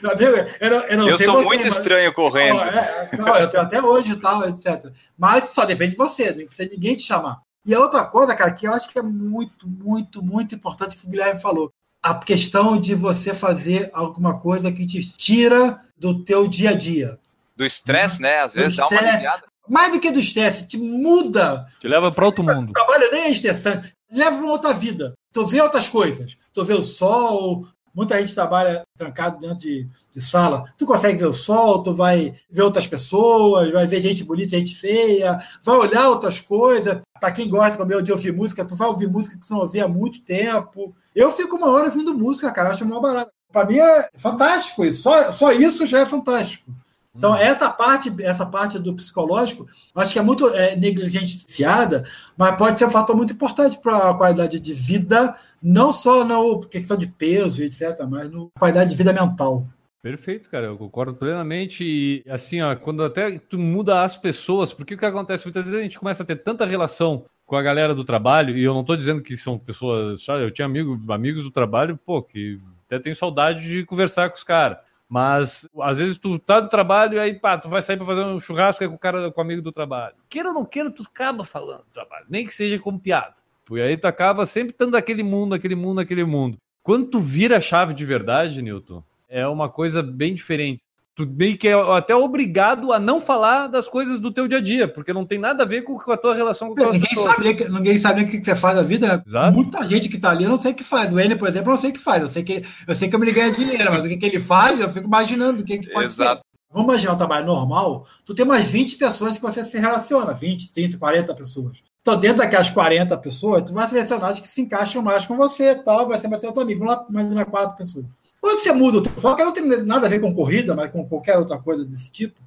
Meu 0.00 0.12
amigo, 0.12 0.50
eu, 0.60 0.70
não- 0.70 0.84
eu 0.86 0.98
não 0.98 1.08
Eu 1.08 1.16
sei 1.18 1.26
sou 1.26 1.36
você, 1.36 1.44
muito 1.44 1.66
mas- 1.66 1.76
estranho 1.76 2.12
correndo. 2.14 2.56
Não, 2.56 2.64
é, 2.68 3.08
não, 3.18 3.36
eu 3.36 3.48
tenho 3.50 3.62
até 3.62 3.82
hoje 3.82 4.12
e 4.12 4.16
tal, 4.16 4.48
etc. 4.48 4.86
Mas 5.18 5.44
só 5.50 5.64
depende 5.64 5.92
de 5.92 5.96
você, 5.96 6.32
não 6.32 6.46
precisa 6.46 6.70
ninguém 6.70 6.96
te 6.96 7.02
chamar. 7.02 7.40
E 7.66 7.74
a 7.74 7.80
outra 7.80 8.04
coisa, 8.04 8.34
cara, 8.34 8.52
que 8.52 8.66
eu 8.66 8.72
acho 8.72 8.88
que 8.88 8.98
é 8.98 9.02
muito, 9.02 9.68
muito, 9.68 10.22
muito 10.22 10.54
importante 10.54 10.96
que 10.96 11.06
o 11.06 11.10
Guilherme 11.10 11.40
falou. 11.40 11.70
A 12.02 12.14
questão 12.14 12.80
de 12.80 12.94
você 12.94 13.34
fazer 13.34 13.90
alguma 13.92 14.38
coisa 14.38 14.70
que 14.72 14.86
te 14.86 15.12
tira 15.16 15.80
do 15.96 16.22
teu 16.24 16.46
dia 16.48 16.70
a 16.70 16.74
dia. 16.74 17.18
Do 17.56 17.66
estresse, 17.66 18.22
né? 18.22 18.40
Às 18.40 18.52
Do 18.52 18.54
vezes 18.60 18.76
dá 18.76 18.86
uma 18.88 19.00
aliviada. 19.00 19.42
Mais 19.68 19.92
do 19.92 20.00
que 20.00 20.10
do 20.10 20.20
estresse, 20.20 20.66
te 20.66 20.78
muda. 20.78 21.66
Te 21.80 21.88
leva 21.88 22.10
pra 22.10 22.24
outro 22.24 22.42
O 22.42 22.46
mundo. 22.46 22.72
trabalho 22.72 23.10
nem 23.10 23.24
é 23.24 23.30
estressante. 23.30 23.92
Leva 24.10 24.36
para 24.36 24.44
uma 24.44 24.52
outra 24.52 24.72
vida. 24.72 25.12
Tu 25.32 25.44
vê 25.44 25.60
outras 25.60 25.88
coisas. 25.88 26.38
Tu 26.54 26.64
vê 26.64 26.72
o 26.72 26.82
sol. 26.82 27.66
Muita 27.98 28.20
gente 28.20 28.32
trabalha 28.32 28.84
trancado 28.96 29.40
dentro 29.40 29.58
de, 29.58 29.88
de 30.12 30.20
sala. 30.20 30.72
Tu 30.78 30.86
consegue 30.86 31.18
ver 31.18 31.26
o 31.26 31.32
sol, 31.32 31.82
tu 31.82 31.92
vai 31.92 32.32
ver 32.48 32.62
outras 32.62 32.86
pessoas, 32.86 33.72
vai 33.72 33.88
ver 33.88 34.00
gente 34.00 34.22
bonita, 34.22 34.56
gente 34.56 34.76
feia, 34.76 35.36
vai 35.64 35.74
olhar 35.74 36.08
outras 36.08 36.38
coisas. 36.38 37.00
Para 37.18 37.32
quem 37.32 37.50
gosta 37.50 37.76
como 37.76 38.00
de 38.00 38.12
ouvir 38.12 38.32
música, 38.32 38.64
tu 38.64 38.76
vai 38.76 38.86
ouvir 38.86 39.08
música 39.08 39.34
que 39.34 39.44
tu 39.44 39.52
não 39.52 39.62
ouvia 39.62 39.86
há 39.86 39.88
muito 39.88 40.20
tempo. 40.20 40.94
Eu 41.12 41.32
fico 41.32 41.56
uma 41.56 41.70
hora 41.70 41.86
ouvindo 41.86 42.16
música, 42.16 42.52
cara. 42.52 42.68
Eu 42.68 42.72
acho 42.74 42.84
uma 42.84 43.00
barata. 43.00 43.32
Para 43.52 43.66
mim 43.66 43.78
é 43.78 44.08
fantástico 44.16 44.84
isso. 44.84 45.02
Só, 45.02 45.32
só 45.32 45.50
isso 45.50 45.84
já 45.84 45.98
é 45.98 46.06
fantástico. 46.06 46.70
Então, 47.18 47.36
essa 47.36 47.68
parte, 47.68 48.14
essa 48.22 48.46
parte 48.46 48.78
do 48.78 48.94
psicológico, 48.94 49.66
acho 49.94 50.12
que 50.12 50.18
é 50.20 50.22
muito 50.22 50.48
é, 50.50 50.76
negligenciada, 50.76 52.04
mas 52.36 52.56
pode 52.56 52.78
ser 52.78 52.86
um 52.86 52.90
fator 52.90 53.16
muito 53.16 53.32
importante 53.32 53.76
para 53.78 54.10
a 54.10 54.14
qualidade 54.14 54.60
de 54.60 54.72
vida, 54.72 55.34
não 55.60 55.90
só 55.90 56.24
na 56.24 56.36
questão 56.70 56.96
de 56.96 57.08
peso, 57.08 57.62
etc., 57.64 58.06
mas 58.08 58.30
na 58.30 58.46
qualidade 58.56 58.90
de 58.90 58.96
vida 58.96 59.12
mental. 59.12 59.66
Perfeito, 60.00 60.48
cara, 60.48 60.66
eu 60.66 60.78
concordo 60.78 61.14
plenamente. 61.14 61.82
E 61.84 62.24
assim, 62.30 62.62
ó, 62.62 62.74
quando 62.76 63.02
até 63.02 63.36
tu 63.36 63.58
muda 63.58 64.02
as 64.02 64.16
pessoas, 64.16 64.72
porque 64.72 64.94
o 64.94 64.98
que 64.98 65.04
acontece? 65.04 65.44
Muitas 65.44 65.64
vezes 65.64 65.78
a 65.78 65.82
gente 65.82 65.98
começa 65.98 66.22
a 66.22 66.26
ter 66.26 66.36
tanta 66.36 66.64
relação 66.64 67.24
com 67.44 67.56
a 67.56 67.62
galera 67.62 67.94
do 67.94 68.04
trabalho, 68.04 68.56
e 68.56 68.62
eu 68.62 68.74
não 68.74 68.84
tô 68.84 68.94
dizendo 68.94 69.22
que 69.22 69.36
são 69.36 69.58
pessoas. 69.58 70.22
sabe, 70.22 70.44
Eu 70.44 70.52
tinha 70.52 70.66
amigo, 70.66 71.00
amigos 71.12 71.42
do 71.42 71.50
trabalho, 71.50 71.98
pô, 72.06 72.22
que 72.22 72.60
até 72.86 73.00
tenho 73.00 73.16
saudade 73.16 73.68
de 73.68 73.84
conversar 73.84 74.30
com 74.30 74.36
os 74.36 74.44
caras. 74.44 74.78
Mas 75.08 75.66
às 75.80 75.98
vezes 75.98 76.18
tu 76.18 76.38
tá 76.38 76.60
no 76.60 76.68
trabalho 76.68 77.14
e 77.14 77.18
aí, 77.18 77.34
pá, 77.34 77.56
tu 77.56 77.68
vai 77.68 77.80
sair 77.80 77.96
pra 77.96 78.04
fazer 78.04 78.22
um 78.24 78.38
churrasco 78.38 78.86
com 78.86 78.94
o 78.94 78.98
cara, 78.98 79.30
com 79.30 79.40
o 79.40 79.44
amigo 79.44 79.62
do 79.62 79.72
trabalho. 79.72 80.14
Queira 80.28 80.48
ou 80.48 80.54
não 80.54 80.64
queira, 80.64 80.90
tu 80.90 81.02
acaba 81.02 81.44
falando 81.44 81.84
do 81.84 81.92
trabalho, 81.92 82.26
nem 82.28 82.46
que 82.46 82.52
seja 82.52 82.78
como 82.78 83.00
piada. 83.00 83.34
E 83.70 83.80
aí 83.80 83.96
tu 83.96 84.06
acaba 84.06 84.46
sempre 84.46 84.72
estando 84.72 84.92
naquele 84.92 85.22
mundo, 85.22 85.54
aquele 85.54 85.74
mundo, 85.74 86.00
aquele 86.00 86.24
mundo. 86.24 86.58
Quando 86.82 87.06
tu 87.06 87.18
vira 87.18 87.58
a 87.58 87.60
chave 87.60 87.92
de 87.94 88.04
verdade, 88.04 88.62
Newton, 88.62 89.02
é 89.28 89.46
uma 89.46 89.68
coisa 89.68 90.02
bem 90.02 90.34
diferente. 90.34 90.82
Tu 91.18 91.26
meio 91.26 91.58
que 91.58 91.66
é 91.66 91.72
até 91.96 92.14
obrigado 92.14 92.92
a 92.92 93.00
não 93.00 93.20
falar 93.20 93.66
das 93.66 93.88
coisas 93.88 94.20
do 94.20 94.30
teu 94.30 94.46
dia 94.46 94.58
a 94.58 94.60
dia, 94.60 94.86
porque 94.86 95.12
não 95.12 95.26
tem 95.26 95.36
nada 95.36 95.64
a 95.64 95.66
ver 95.66 95.82
com 95.82 95.98
a 96.12 96.16
tua 96.16 96.32
relação 96.32 96.68
com 96.68 96.74
aquelas 96.74 96.94
Ninguém 96.94 97.08
pessoas. 97.08 97.34
sabe, 97.34 97.42
nem 97.42 97.70
ninguém 97.70 97.98
sabe 97.98 98.22
o 98.22 98.28
que 98.28 98.38
que 98.38 98.44
você 98.44 98.54
faz 98.54 98.76
da 98.76 98.84
vida, 98.84 99.08
né? 99.08 99.22
Exato. 99.26 99.52
Muita 99.52 99.84
gente 99.84 100.08
que 100.08 100.14
está 100.14 100.30
ali, 100.30 100.44
eu 100.44 100.50
não 100.50 100.62
sei 100.62 100.70
o 100.70 100.74
que 100.76 100.84
faz. 100.84 101.12
O 101.12 101.18
N, 101.18 101.34
por 101.34 101.48
exemplo, 101.48 101.72
eu 101.72 101.74
não 101.74 101.80
sei 101.80 101.90
o 101.90 101.92
que 101.92 101.98
faz. 101.98 102.22
Eu 102.22 102.28
sei 102.28 102.44
que, 102.44 102.62
eu 102.86 102.94
sei 102.94 103.08
que 103.08 103.16
eu 103.16 103.18
me 103.18 103.32
ganha 103.32 103.50
dinheiro, 103.50 103.90
mas 103.90 104.04
o 104.04 104.08
que, 104.08 104.16
que 104.16 104.26
ele 104.26 104.38
faz, 104.38 104.78
eu 104.78 104.88
fico 104.88 105.08
imaginando 105.08 105.62
o 105.62 105.64
que, 105.64 105.78
que 105.78 105.90
pode 105.90 106.06
Exato. 106.06 106.36
ser. 106.36 106.44
Vamos 106.70 106.88
imaginar 106.88 107.14
um 107.14 107.18
trabalho 107.18 107.46
normal, 107.46 108.06
tu 108.24 108.32
tem 108.32 108.44
umas 108.44 108.70
20 108.70 108.96
pessoas 108.96 109.36
que 109.36 109.42
você 109.42 109.64
se 109.64 109.76
relaciona, 109.76 110.32
20, 110.32 110.72
30, 110.72 110.98
40 110.98 111.34
pessoas. 111.34 111.82
Então, 112.00 112.16
dentro 112.16 112.38
daquelas 112.38 112.70
40 112.70 113.18
pessoas, 113.18 113.64
tu 113.64 113.72
vai 113.72 113.88
selecionar 113.88 114.30
as 114.30 114.38
que 114.38 114.46
se 114.46 114.60
encaixam 114.60 115.02
mais 115.02 115.26
com 115.26 115.36
você 115.36 115.72
e 115.72 115.82
tal, 115.82 116.06
vai 116.06 116.20
ser 116.20 116.28
bater 116.28 116.46
outro 116.46 116.62
amigo. 116.62 116.78
Vamos 116.78 116.94
lá, 116.94 117.06
imaginar 117.10 117.44
quatro 117.46 117.76
pessoas. 117.76 118.06
Quando 118.40 118.60
você 118.60 118.72
muda 118.72 118.98
o 118.98 119.02
teu 119.02 119.12
foco, 119.12 119.44
não 119.44 119.52
tem 119.52 119.64
nada 119.82 120.06
a 120.06 120.10
ver 120.10 120.20
com 120.20 120.34
corrida, 120.34 120.74
mas 120.74 120.90
com 120.90 121.06
qualquer 121.06 121.36
outra 121.38 121.58
coisa 121.58 121.84
desse 121.84 122.10
tipo, 122.10 122.40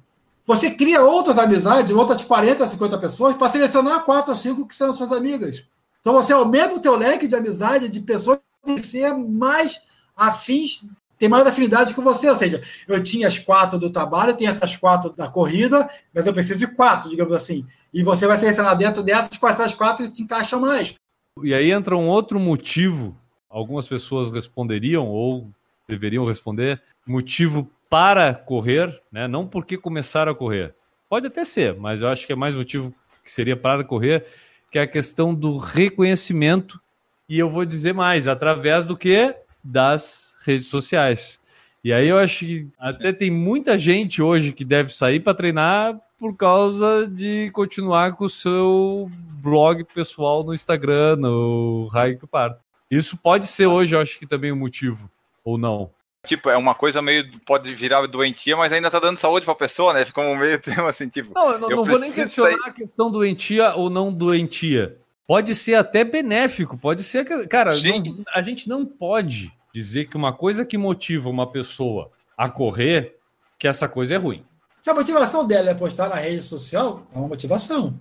você 0.44 0.70
cria 0.70 1.02
outras 1.02 1.38
amizades, 1.38 1.94
outras 1.94 2.22
40, 2.22 2.68
50 2.68 2.98
pessoas, 2.98 3.36
para 3.36 3.50
selecionar 3.50 4.04
quatro 4.04 4.32
ou 4.32 4.36
cinco 4.36 4.66
que 4.66 4.74
serão 4.74 4.94
suas 4.94 5.12
amigas. 5.12 5.64
Então 6.00 6.14
você 6.14 6.32
aumenta 6.32 6.74
o 6.74 6.80
teu 6.80 6.96
leque 6.96 7.28
de 7.28 7.36
amizade 7.36 7.88
de 7.88 8.00
pessoas 8.00 8.40
que 8.64 8.78
ser 8.80 9.14
mais 9.14 9.80
afins, 10.16 10.84
tem 11.18 11.28
mais 11.28 11.46
afinidade 11.46 11.94
com 11.94 12.02
você. 12.02 12.28
Ou 12.28 12.36
seja, 12.36 12.62
eu 12.88 13.02
tinha 13.02 13.28
as 13.28 13.38
quatro 13.38 13.78
do 13.78 13.90
trabalho, 13.90 14.36
tenho 14.36 14.50
essas 14.50 14.76
quatro 14.76 15.10
da 15.10 15.28
corrida, 15.28 15.88
mas 16.12 16.26
eu 16.26 16.32
preciso 16.32 16.58
de 16.58 16.66
quatro, 16.66 17.08
digamos 17.08 17.32
assim. 17.34 17.64
E 17.94 18.02
você 18.02 18.26
vai 18.26 18.38
selecionar 18.38 18.76
dentro 18.76 19.02
dessas 19.02 19.38
quais 19.38 19.60
essas 19.60 19.74
quatro 19.74 20.10
te 20.10 20.22
encaixam 20.22 20.60
mais. 20.60 20.94
E 21.42 21.54
aí 21.54 21.70
entra 21.70 21.96
um 21.96 22.08
outro 22.08 22.40
motivo, 22.40 23.16
algumas 23.48 23.86
pessoas 23.86 24.30
responderiam 24.30 25.06
ou 25.08 25.48
deveriam 25.88 26.26
responder, 26.26 26.80
motivo 27.06 27.70
para 27.88 28.34
correr, 28.34 29.00
né? 29.10 29.28
Não 29.28 29.46
porque 29.46 29.76
começaram 29.76 30.32
a 30.32 30.34
correr. 30.34 30.74
Pode 31.08 31.26
até 31.26 31.44
ser, 31.44 31.76
mas 31.76 32.00
eu 32.00 32.08
acho 32.08 32.26
que 32.26 32.32
é 32.32 32.36
mais 32.36 32.54
motivo 32.54 32.94
que 33.22 33.30
seria 33.30 33.56
para 33.56 33.84
correr, 33.84 34.24
que 34.70 34.78
é 34.78 34.82
a 34.82 34.86
questão 34.86 35.34
do 35.34 35.58
reconhecimento. 35.58 36.80
E 37.28 37.38
eu 37.38 37.50
vou 37.50 37.64
dizer 37.64 37.92
mais, 37.92 38.28
através 38.28 38.86
do 38.86 38.96
que? 38.96 39.34
Das 39.62 40.32
redes 40.44 40.68
sociais. 40.68 41.38
E 41.84 41.92
aí 41.92 42.08
eu 42.08 42.16
acho 42.16 42.40
que 42.40 42.68
até 42.78 43.12
tem 43.12 43.30
muita 43.30 43.76
gente 43.76 44.22
hoje 44.22 44.52
que 44.52 44.64
deve 44.64 44.94
sair 44.94 45.20
para 45.20 45.34
treinar 45.34 46.00
por 46.18 46.36
causa 46.36 47.06
de 47.06 47.50
continuar 47.52 48.12
com 48.12 48.24
o 48.24 48.30
seu 48.30 49.10
blog 49.42 49.82
pessoal 49.92 50.44
no 50.44 50.54
Instagram, 50.54 51.16
no 51.16 51.88
Raio 51.88 52.18
que 52.18 52.26
Parto. 52.26 52.60
Isso 52.88 53.16
pode 53.16 53.48
ser 53.48 53.66
hoje, 53.66 53.94
eu 53.96 54.00
acho 54.00 54.18
que 54.18 54.26
também 54.26 54.52
um 54.52 54.56
motivo, 54.56 55.10
ou 55.44 55.56
não. 55.58 55.90
Tipo, 56.24 56.50
é 56.50 56.56
uma 56.56 56.74
coisa 56.74 57.02
meio. 57.02 57.24
Pode 57.40 57.74
virar 57.74 58.06
doentia, 58.06 58.56
mas 58.56 58.72
ainda 58.72 58.90
tá 58.90 59.00
dando 59.00 59.18
saúde 59.18 59.44
pra 59.44 59.54
pessoa, 59.56 59.92
né? 59.92 60.04
Fica 60.04 60.20
um 60.20 60.36
meio 60.36 60.58
termo 60.62 60.86
assim, 60.86 61.08
tipo. 61.08 61.32
Não, 61.34 61.50
eu 61.52 61.58
não, 61.58 61.70
Eu 61.70 61.76
não 61.78 61.84
vou 61.84 61.98
nem 61.98 62.12
questionar 62.12 62.50
sair- 62.56 62.60
a 62.68 62.72
questão 62.72 63.10
doentia 63.10 63.74
ou 63.74 63.90
não 63.90 64.12
doentia. 64.12 64.96
Pode 65.26 65.54
ser 65.54 65.74
até 65.74 66.04
benéfico, 66.04 66.76
pode 66.78 67.02
ser. 67.02 67.24
que- 67.24 67.46
Cara, 67.48 67.74
não- 67.74 68.24
a 68.34 68.42
gente 68.42 68.68
não 68.68 68.84
pode 68.86 69.52
dizer 69.74 70.04
que 70.08 70.16
uma 70.16 70.32
coisa 70.32 70.64
que 70.64 70.78
motiva 70.78 71.28
uma 71.28 71.46
pessoa 71.50 72.10
a 72.36 72.48
correr, 72.48 73.16
que 73.58 73.66
essa 73.66 73.88
coisa 73.88 74.14
é 74.14 74.16
ruim. 74.18 74.44
Se 74.80 74.90
a 74.90 74.94
motivação 74.94 75.46
dela 75.46 75.70
é 75.70 75.74
postar 75.74 76.08
na 76.08 76.16
rede 76.16 76.42
social, 76.42 77.02
é 77.14 77.18
uma 77.18 77.28
motivação. 77.28 77.94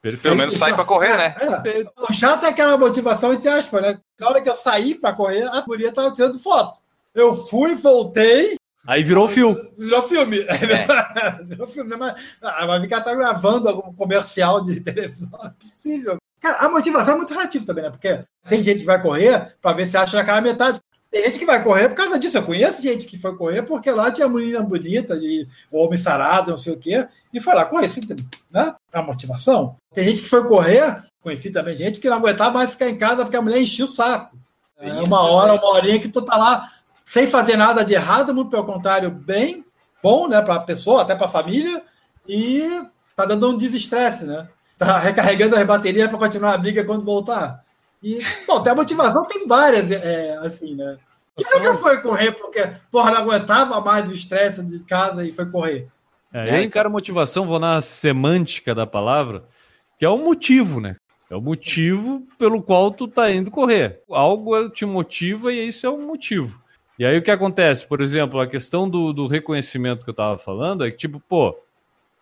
Perfeito. 0.00 0.22
Pelo 0.22 0.36
menos 0.36 0.54
sai 0.56 0.72
pra 0.74 0.84
correr, 0.84 1.16
né? 1.16 1.34
É, 1.40 1.60
Perfeito. 1.60 1.92
O 1.96 2.12
chato 2.12 2.44
é 2.46 2.48
aquela 2.48 2.76
motivação, 2.78 3.32
entre 3.34 3.48
aspas, 3.50 3.82
né? 3.82 3.98
Na 4.18 4.28
hora 4.28 4.40
que 4.40 4.48
eu 4.48 4.54
saí 4.54 4.94
para 4.94 5.12
correr, 5.12 5.42
a 5.48 5.60
guria 5.62 5.92
tava 5.92 6.12
tirando 6.12 6.38
foto. 6.38 6.77
Eu 7.18 7.34
fui, 7.34 7.74
voltei, 7.74 8.56
Aí 8.86 9.02
virou 9.02 9.28
fio. 9.28 9.54
virou 9.76 10.02
filme. 10.04 10.38
virou 11.44 11.66
filme, 11.66 11.94
mas 11.98 12.14
ah, 12.40 12.64
vai 12.64 12.80
ficar 12.80 13.00
tá 13.00 13.12
gravando 13.14 13.68
algum 13.68 13.92
comercial 13.92 14.64
de 14.64 14.78
televisão, 14.80 15.28
não 15.32 15.46
é 15.46 15.50
possível. 15.50 16.16
Cara, 16.40 16.58
a 16.58 16.68
motivação 16.70 17.14
é 17.14 17.16
muito 17.16 17.34
relativa 17.34 17.66
também, 17.66 17.84
né? 17.84 17.90
Porque 17.90 18.20
tem 18.48 18.62
gente 18.62 18.78
que 18.78 18.86
vai 18.86 19.02
correr 19.02 19.52
para 19.60 19.76
ver 19.76 19.88
se 19.88 19.96
acha 19.96 20.20
aquela 20.20 20.40
metade. 20.40 20.80
Tem 21.10 21.24
gente 21.24 21.40
que 21.40 21.44
vai 21.44 21.62
correr 21.62 21.88
por 21.88 21.96
causa 21.96 22.18
disso. 22.20 22.38
Eu 22.38 22.44
conheço 22.44 22.80
gente 22.80 23.06
que 23.06 23.18
foi 23.18 23.36
correr 23.36 23.62
porque 23.62 23.90
lá 23.90 24.12
tinha 24.12 24.28
menina 24.28 24.62
bonita, 24.62 25.16
e 25.16 25.46
o 25.72 25.84
homem 25.84 25.98
sarado, 25.98 26.52
não 26.52 26.56
sei 26.56 26.72
o 26.72 26.78
quê, 26.78 27.08
e 27.34 27.40
foi 27.40 27.54
lá 27.54 27.64
correr, 27.64 27.90
né? 28.52 28.74
A 28.92 29.02
motivação. 29.02 29.76
Tem 29.92 30.04
gente 30.04 30.22
que 30.22 30.28
foi 30.28 30.46
correr, 30.46 31.02
conheci 31.20 31.50
também 31.50 31.76
gente 31.76 31.98
que 31.98 32.08
não 32.08 32.18
aguentava 32.18 32.52
mais 32.52 32.70
ficar 32.70 32.88
em 32.88 32.96
casa 32.96 33.24
porque 33.24 33.36
a 33.36 33.42
mulher 33.42 33.60
enchia 33.60 33.84
o 33.84 33.88
saco. 33.88 34.38
É 34.80 34.92
uma 35.02 35.22
hora, 35.22 35.54
uma 35.54 35.74
horinha 35.74 35.98
que 35.98 36.08
tu 36.08 36.22
tá 36.22 36.36
lá 36.36 36.70
sem 37.08 37.26
fazer 37.26 37.56
nada 37.56 37.82
de 37.82 37.94
errado, 37.94 38.34
muito 38.34 38.50
pelo 38.50 38.64
contrário, 38.64 39.10
bem 39.10 39.64
bom, 40.02 40.28
né, 40.28 40.42
para 40.42 40.56
a 40.56 40.60
pessoa, 40.60 41.00
até 41.00 41.14
para 41.14 41.24
a 41.24 41.30
família, 41.30 41.82
e 42.28 42.82
tá 43.16 43.24
dando 43.24 43.48
um 43.48 43.56
desestresse, 43.56 44.26
né? 44.26 44.46
Tá 44.76 44.98
recarregando 44.98 45.56
as 45.56 45.66
baterias 45.66 46.06
para 46.10 46.18
continuar 46.18 46.52
a 46.52 46.58
briga 46.58 46.84
quando 46.84 47.06
voltar. 47.06 47.64
E, 48.02 48.20
bom, 48.46 48.62
tem 48.62 48.72
a 48.72 48.76
motivação, 48.76 49.26
tem 49.26 49.48
várias, 49.48 49.90
é, 49.90 50.36
assim, 50.42 50.74
né? 50.74 50.98
E 51.38 51.44
nunca 51.44 51.74
foi 51.76 51.96
correr 52.02 52.32
porque, 52.32 52.68
porra, 52.90 53.12
não 53.12 53.22
aguentava 53.22 53.80
mais 53.80 54.06
o 54.10 54.14
estresse 54.14 54.62
de 54.62 54.80
casa 54.80 55.26
e 55.26 55.32
foi 55.32 55.46
correr. 55.46 55.88
É, 56.30 56.58
eu 56.58 56.62
encaro 56.62 56.90
motivação, 56.90 57.46
vou 57.46 57.58
na 57.58 57.80
semântica 57.80 58.74
da 58.74 58.86
palavra, 58.86 59.44
que 59.98 60.04
é 60.04 60.08
o 60.10 60.18
motivo, 60.18 60.78
né? 60.78 60.96
É 61.30 61.34
o 61.34 61.40
motivo 61.40 62.22
pelo 62.38 62.62
qual 62.62 62.90
tu 62.90 63.08
tá 63.08 63.30
indo 63.30 63.50
correr. 63.50 64.02
Algo 64.10 64.68
te 64.68 64.84
motiva 64.84 65.50
e 65.50 65.68
isso 65.68 65.86
é 65.86 65.90
um 65.90 66.06
motivo. 66.06 66.67
E 66.98 67.04
aí 67.06 67.16
o 67.16 67.22
que 67.22 67.30
acontece? 67.30 67.86
Por 67.86 68.00
exemplo, 68.00 68.40
a 68.40 68.46
questão 68.46 68.88
do, 68.88 69.12
do 69.12 69.26
reconhecimento 69.26 70.04
que 70.04 70.10
eu 70.10 70.14
tava 70.14 70.38
falando 70.38 70.84
é 70.84 70.90
que, 70.90 70.96
tipo, 70.96 71.20
pô, 71.20 71.56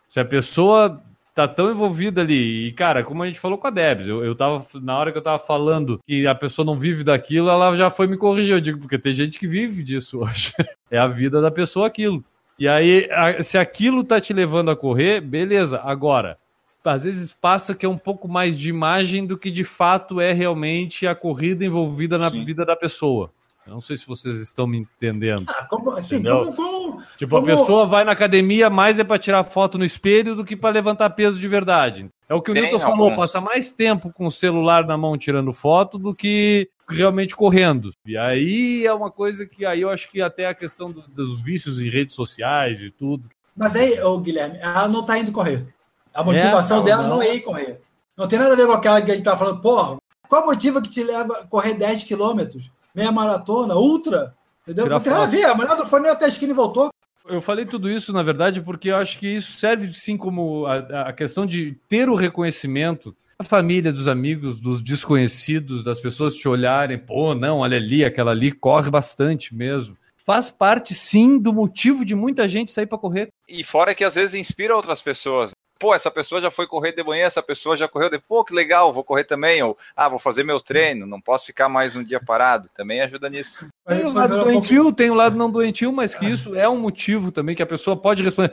se 0.08 0.20
a 0.20 0.24
pessoa 0.24 1.02
tá 1.34 1.46
tão 1.46 1.70
envolvida 1.70 2.22
ali, 2.22 2.68
e 2.68 2.72
cara, 2.72 3.02
como 3.02 3.22
a 3.22 3.26
gente 3.26 3.38
falou 3.38 3.58
com 3.58 3.66
a 3.66 3.70
Debs, 3.70 4.08
eu, 4.08 4.24
eu 4.24 4.34
tava, 4.34 4.66
na 4.74 4.98
hora 4.98 5.12
que 5.12 5.18
eu 5.18 5.22
tava 5.22 5.38
falando 5.38 6.00
que 6.06 6.26
a 6.26 6.34
pessoa 6.34 6.64
não 6.64 6.78
vive 6.78 7.04
daquilo, 7.04 7.50
ela 7.50 7.76
já 7.76 7.90
foi 7.90 8.06
me 8.06 8.16
corrigir, 8.16 8.54
eu 8.54 8.60
digo, 8.60 8.78
porque 8.78 8.98
tem 8.98 9.12
gente 9.12 9.38
que 9.38 9.46
vive 9.46 9.82
disso 9.82 10.20
hoje. 10.24 10.52
é 10.90 10.98
a 10.98 11.06
vida 11.06 11.40
da 11.40 11.50
pessoa 11.50 11.86
aquilo. 11.86 12.24
E 12.58 12.66
aí, 12.66 13.06
se 13.42 13.58
aquilo 13.58 14.02
tá 14.02 14.18
te 14.18 14.32
levando 14.32 14.70
a 14.70 14.76
correr, 14.76 15.20
beleza. 15.20 15.78
Agora, 15.84 16.38
às 16.82 17.04
vezes 17.04 17.34
passa 17.34 17.74
que 17.74 17.84
é 17.84 17.88
um 17.88 17.98
pouco 17.98 18.26
mais 18.26 18.56
de 18.56 18.70
imagem 18.70 19.26
do 19.26 19.36
que 19.36 19.50
de 19.50 19.64
fato 19.64 20.20
é 20.20 20.32
realmente 20.32 21.06
a 21.06 21.14
corrida 21.14 21.64
envolvida 21.64 22.16
na 22.16 22.30
Sim. 22.30 22.44
vida 22.44 22.64
da 22.64 22.74
pessoa. 22.74 23.30
Eu 23.66 23.74
não 23.74 23.80
sei 23.80 23.96
se 23.96 24.06
vocês 24.06 24.36
estão 24.36 24.66
me 24.66 24.78
entendendo. 24.78 25.44
Ah, 25.48 25.66
como, 25.68 25.90
assim, 25.90 26.22
como, 26.22 26.54
como, 26.54 27.02
tipo, 27.16 27.34
como... 27.34 27.52
a 27.52 27.56
pessoa 27.56 27.86
vai 27.86 28.04
na 28.04 28.12
academia 28.12 28.70
mais 28.70 28.98
é 28.98 29.04
para 29.04 29.18
tirar 29.18 29.42
foto 29.42 29.76
no 29.76 29.84
espelho 29.84 30.36
do 30.36 30.44
que 30.44 30.54
para 30.56 30.74
levantar 30.74 31.10
peso 31.10 31.40
de 31.40 31.48
verdade. 31.48 32.08
É 32.28 32.34
o 32.34 32.40
que 32.40 32.52
o 32.52 32.54
Tem 32.54 32.62
Newton 32.62 32.78
falou, 32.78 33.16
passa 33.16 33.40
mais 33.40 33.72
tempo 33.72 34.12
com 34.12 34.26
o 34.26 34.30
celular 34.30 34.86
na 34.86 34.96
mão 34.96 35.18
tirando 35.18 35.52
foto 35.52 35.98
do 35.98 36.14
que 36.14 36.68
realmente 36.88 37.34
correndo. 37.34 37.92
E 38.04 38.16
aí 38.16 38.86
é 38.86 38.92
uma 38.92 39.10
coisa 39.10 39.44
que 39.44 39.66
aí 39.66 39.80
eu 39.80 39.90
acho 39.90 40.08
que 40.10 40.22
até 40.22 40.46
a 40.46 40.54
questão 40.54 40.92
do, 40.92 41.02
dos 41.08 41.42
vícios 41.42 41.80
em 41.80 41.90
redes 41.90 42.14
sociais 42.14 42.80
e 42.80 42.90
tudo. 42.90 43.28
Mas 43.56 43.74
aí, 43.74 44.00
ô 44.00 44.18
Guilherme, 44.20 44.58
ela 44.58 44.86
não 44.86 45.04
tá 45.04 45.18
indo 45.18 45.32
correr. 45.32 45.66
A 46.14 46.22
motivação 46.22 46.80
é, 46.80 46.84
dela 46.84 47.02
não. 47.02 47.16
não 47.16 47.22
é 47.22 47.34
ir 47.34 47.40
correr. 47.40 47.80
Não 48.16 48.28
tem 48.28 48.38
nada 48.38 48.54
a 48.54 48.56
ver 48.56 48.66
com 48.66 48.72
aquela 48.72 49.02
que 49.02 49.10
a 49.10 49.14
gente 49.14 49.24
tá 49.24 49.36
falando, 49.36 49.60
porra, 49.60 49.96
qual 50.28 50.42
o 50.42 50.46
motivo 50.46 50.80
que 50.80 50.90
te 50.90 51.02
leva 51.02 51.32
a 51.40 51.46
correr 51.46 51.74
10 51.74 52.04
quilômetros? 52.04 52.70
Meia 52.96 53.12
maratona, 53.12 53.76
ultra? 53.76 54.34
Entendeu? 54.62 54.88
Não 54.88 54.98
tem 54.98 55.12
nada 55.12 55.24
a 55.24 55.28
ver. 55.28 55.44
A 55.44 55.54
mulher 55.54 55.76
do 55.76 55.84
fone 55.84 56.08
até 56.08 56.24
a 56.24 56.28
esquina 56.28 56.52
e 56.52 56.56
voltou. 56.56 56.88
Eu 57.28 57.42
falei 57.42 57.66
tudo 57.66 57.90
isso, 57.90 58.12
na 58.12 58.22
verdade, 58.22 58.62
porque 58.62 58.88
eu 58.88 58.96
acho 58.96 59.18
que 59.18 59.26
isso 59.26 59.58
serve 59.58 59.92
sim 59.92 60.16
como 60.16 60.64
a, 60.64 61.08
a 61.08 61.12
questão 61.12 61.44
de 61.44 61.76
ter 61.88 62.08
o 62.08 62.14
reconhecimento 62.14 63.14
da 63.38 63.44
família, 63.44 63.92
dos 63.92 64.08
amigos, 64.08 64.58
dos 64.58 64.80
desconhecidos, 64.80 65.84
das 65.84 66.00
pessoas 66.00 66.34
te 66.36 66.48
olharem, 66.48 66.96
pô, 66.96 67.34
não, 67.34 67.58
olha 67.58 67.76
ali, 67.76 68.04
aquela 68.04 68.30
ali 68.30 68.50
corre 68.50 68.90
bastante 68.90 69.54
mesmo 69.54 69.96
faz 70.26 70.50
parte 70.50 70.92
sim 70.92 71.38
do 71.38 71.52
motivo 71.52 72.04
de 72.04 72.16
muita 72.16 72.48
gente 72.48 72.72
sair 72.72 72.86
para 72.86 72.98
correr. 72.98 73.28
E 73.48 73.62
fora 73.62 73.94
que 73.94 74.02
às 74.02 74.16
vezes 74.16 74.34
inspira 74.34 74.74
outras 74.74 75.00
pessoas 75.00 75.52
pô, 75.78 75.94
essa 75.94 76.10
pessoa 76.10 76.40
já 76.40 76.50
foi 76.50 76.66
correr 76.66 76.92
de 76.92 77.02
manhã, 77.02 77.26
essa 77.26 77.42
pessoa 77.42 77.76
já 77.76 77.88
correu 77.88 78.10
de, 78.10 78.18
pô, 78.18 78.44
que 78.44 78.54
legal, 78.54 78.92
vou 78.92 79.04
correr 79.04 79.24
também, 79.24 79.62
ou, 79.62 79.76
ah, 79.94 80.08
vou 80.08 80.18
fazer 80.18 80.44
meu 80.44 80.60
treino, 80.60 81.06
não 81.06 81.20
posso 81.20 81.46
ficar 81.46 81.68
mais 81.68 81.94
um 81.94 82.02
dia 82.02 82.20
parado, 82.20 82.68
também 82.74 83.00
ajuda 83.00 83.28
nisso. 83.28 83.68
Tem 83.86 84.04
o 84.04 84.12
lado 84.12 84.44
doentio, 84.44 84.92
tem 84.92 85.10
o 85.10 85.14
lado 85.14 85.36
não 85.36 85.50
doentio, 85.50 85.92
mas 85.92 86.14
que 86.14 86.26
isso 86.26 86.54
é 86.54 86.68
um 86.68 86.78
motivo 86.78 87.30
também 87.30 87.54
que 87.54 87.62
a 87.62 87.66
pessoa 87.66 87.96
pode 87.96 88.22
responder. 88.22 88.52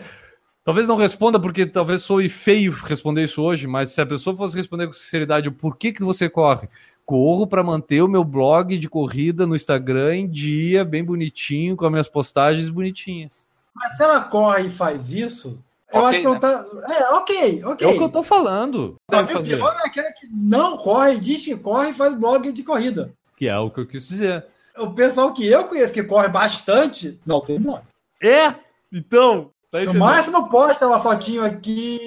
Talvez 0.65 0.87
não 0.87 0.95
responda, 0.95 1.37
porque 1.37 1.65
talvez 1.65 2.03
soe 2.03 2.29
feio 2.29 2.71
responder 2.71 3.23
isso 3.23 3.41
hoje, 3.41 3.67
mas 3.67 3.89
se 3.89 3.99
a 3.99 4.05
pessoa 4.05 4.35
fosse 4.35 4.55
responder 4.55 4.87
com 4.87 4.93
sinceridade 4.93 5.49
o 5.49 5.51
porquê 5.51 5.91
que 5.91 6.03
você 6.03 6.29
corre, 6.29 6.69
corro 7.05 7.45
para 7.45 7.61
manter 7.61 8.01
o 8.01 8.07
meu 8.07 8.23
blog 8.23 8.77
de 8.77 8.87
corrida 8.87 9.45
no 9.45 9.57
Instagram 9.57 10.15
em 10.15 10.27
dia, 10.29 10.85
bem 10.85 11.03
bonitinho, 11.03 11.75
com 11.75 11.85
as 11.85 11.91
minhas 11.91 12.07
postagens 12.07 12.69
bonitinhas. 12.69 13.45
Mas 13.75 13.97
se 13.97 14.03
ela 14.03 14.21
corre 14.21 14.67
e 14.67 14.69
faz 14.69 15.11
isso, 15.11 15.59
eu 15.93 15.99
okay, 15.99 16.09
acho 16.09 16.19
que 16.19 16.25
não 16.25 16.33
né? 16.33 16.39
tá. 16.39 16.65
É, 16.89 17.13
ok, 17.13 17.63
ok. 17.65 17.87
É 17.87 17.91
o 17.91 17.97
que 17.97 18.03
eu 18.03 18.09
tô 18.09 18.23
falando. 18.23 18.95
Deve 19.09 19.33
fazer. 19.33 19.59
é 19.59 19.87
aquele 19.87 20.11
que 20.13 20.27
não 20.31 20.77
corre, 20.77 21.19
diz 21.19 21.45
que 21.45 21.55
corre 21.55 21.91
e 21.91 21.93
faz 21.93 22.15
blog 22.15 22.51
de 22.51 22.63
corrida. 22.63 23.13
Que 23.37 23.47
é 23.47 23.57
o 23.57 23.69
que 23.69 23.81
eu 23.81 23.87
quis 23.87 24.07
dizer. 24.07 24.45
O 24.77 24.89
pessoal 24.91 25.31
que 25.31 25.45
eu 25.45 25.65
conheço 25.65 25.93
que 25.93 26.03
corre 26.03 26.29
bastante, 26.29 27.19
não 27.25 27.41
tem 27.41 27.59
blog. 27.59 27.83
É? 28.21 28.55
Então. 28.91 29.51
Tá 29.71 29.83
no 29.83 29.93
máximo 29.93 30.49
posta 30.49 30.87
uma 30.87 30.99
fotinho 30.99 31.43
aqui, 31.43 31.99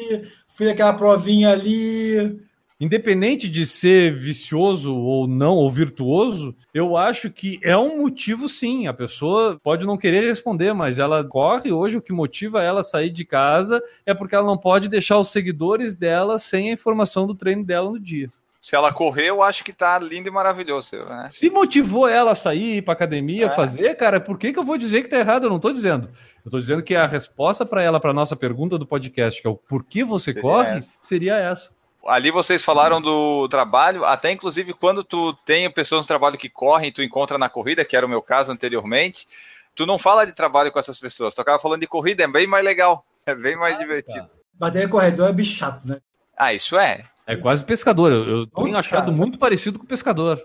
fiz 0.48 0.68
aquela 0.68 0.94
provinha 0.94 1.50
ali, 1.50 2.40
Independente 2.78 3.48
de 3.48 3.66
ser 3.66 4.14
vicioso 4.14 4.94
ou 4.94 5.26
não, 5.26 5.54
ou 5.54 5.70
virtuoso, 5.70 6.54
eu 6.74 6.94
acho 6.94 7.30
que 7.30 7.58
é 7.62 7.74
um 7.74 8.02
motivo 8.02 8.50
sim. 8.50 8.86
A 8.86 8.92
pessoa 8.92 9.58
pode 9.62 9.86
não 9.86 9.96
querer 9.96 10.26
responder, 10.26 10.74
mas 10.74 10.98
ela 10.98 11.24
corre 11.24 11.72
hoje. 11.72 11.96
O 11.96 12.02
que 12.02 12.12
motiva 12.12 12.62
ela 12.62 12.80
a 12.80 12.84
sair 12.84 13.08
de 13.08 13.24
casa 13.24 13.82
é 14.04 14.12
porque 14.12 14.34
ela 14.34 14.44
não 14.44 14.58
pode 14.58 14.90
deixar 14.90 15.16
os 15.16 15.28
seguidores 15.28 15.94
dela 15.94 16.38
sem 16.38 16.68
a 16.68 16.72
informação 16.72 17.26
do 17.26 17.34
treino 17.34 17.64
dela 17.64 17.90
no 17.90 17.98
dia. 17.98 18.30
Se 18.60 18.74
ela 18.74 18.92
correr, 18.92 19.28
eu 19.28 19.42
acho 19.42 19.64
que 19.64 19.72
tá 19.72 19.98
lindo 19.98 20.28
e 20.28 20.30
maravilhoso. 20.30 20.96
Né? 20.96 21.28
Se 21.30 21.48
motivou 21.48 22.06
ela 22.06 22.32
a 22.32 22.34
sair, 22.34 22.78
ir 22.78 22.82
pra 22.82 22.92
academia, 22.92 23.46
é. 23.46 23.50
fazer, 23.50 23.94
cara, 23.94 24.20
por 24.20 24.36
que, 24.36 24.52
que 24.52 24.58
eu 24.58 24.64
vou 24.64 24.76
dizer 24.76 25.02
que 25.02 25.08
tá 25.08 25.18
errado? 25.18 25.44
Eu 25.44 25.50
não 25.50 25.60
tô 25.60 25.70
dizendo. 25.70 26.10
Eu 26.44 26.50
tô 26.50 26.58
dizendo 26.58 26.82
que 26.82 26.94
a 26.94 27.06
resposta 27.06 27.64
para 27.64 27.80
ela, 27.80 28.00
para 28.00 28.12
nossa 28.12 28.36
pergunta 28.36 28.76
do 28.76 28.84
podcast, 28.84 29.40
que 29.40 29.46
é 29.46 29.50
o 29.50 29.56
porquê 29.56 30.04
você 30.04 30.32
seria 30.32 30.42
corre, 30.42 30.78
essa. 30.78 30.98
seria 31.02 31.36
essa 31.36 31.75
ali 32.08 32.30
vocês 32.30 32.64
falaram 32.64 33.00
do 33.00 33.48
trabalho, 33.48 34.04
até 34.04 34.32
inclusive 34.32 34.72
quando 34.72 35.04
tu 35.04 35.32
tem 35.44 35.70
pessoas 35.70 36.02
no 36.02 36.06
trabalho 36.06 36.38
que 36.38 36.48
correm, 36.48 36.92
tu 36.92 37.02
encontra 37.02 37.38
na 37.38 37.48
corrida, 37.48 37.84
que 37.84 37.96
era 37.96 38.06
o 38.06 38.08
meu 38.08 38.22
caso 38.22 38.50
anteriormente, 38.50 39.26
tu 39.74 39.86
não 39.86 39.98
fala 39.98 40.24
de 40.24 40.32
trabalho 40.32 40.72
com 40.72 40.78
essas 40.78 40.98
pessoas, 40.98 41.34
tu 41.34 41.40
acaba 41.40 41.58
falando 41.58 41.80
de 41.80 41.86
corrida, 41.86 42.24
é 42.24 42.28
bem 42.28 42.46
mais 42.46 42.64
legal, 42.64 43.04
é 43.24 43.34
bem 43.34 43.56
mais 43.56 43.74
ah, 43.74 43.78
divertido. 43.78 44.26
Tá. 44.26 44.34
Mas 44.58 44.76
aí 44.76 44.88
corredor 44.88 45.28
é 45.28 45.32
bicho 45.32 45.56
chato, 45.56 45.86
né? 45.86 46.00
Ah, 46.36 46.52
isso 46.52 46.78
é. 46.78 47.04
É 47.26 47.36
quase 47.36 47.64
pescador, 47.64 48.12
eu, 48.12 48.28
eu 48.28 48.46
tenho 48.46 48.76
achado 48.76 49.10
muito 49.12 49.38
parecido 49.38 49.78
com 49.78 49.86
pescador. 49.86 50.42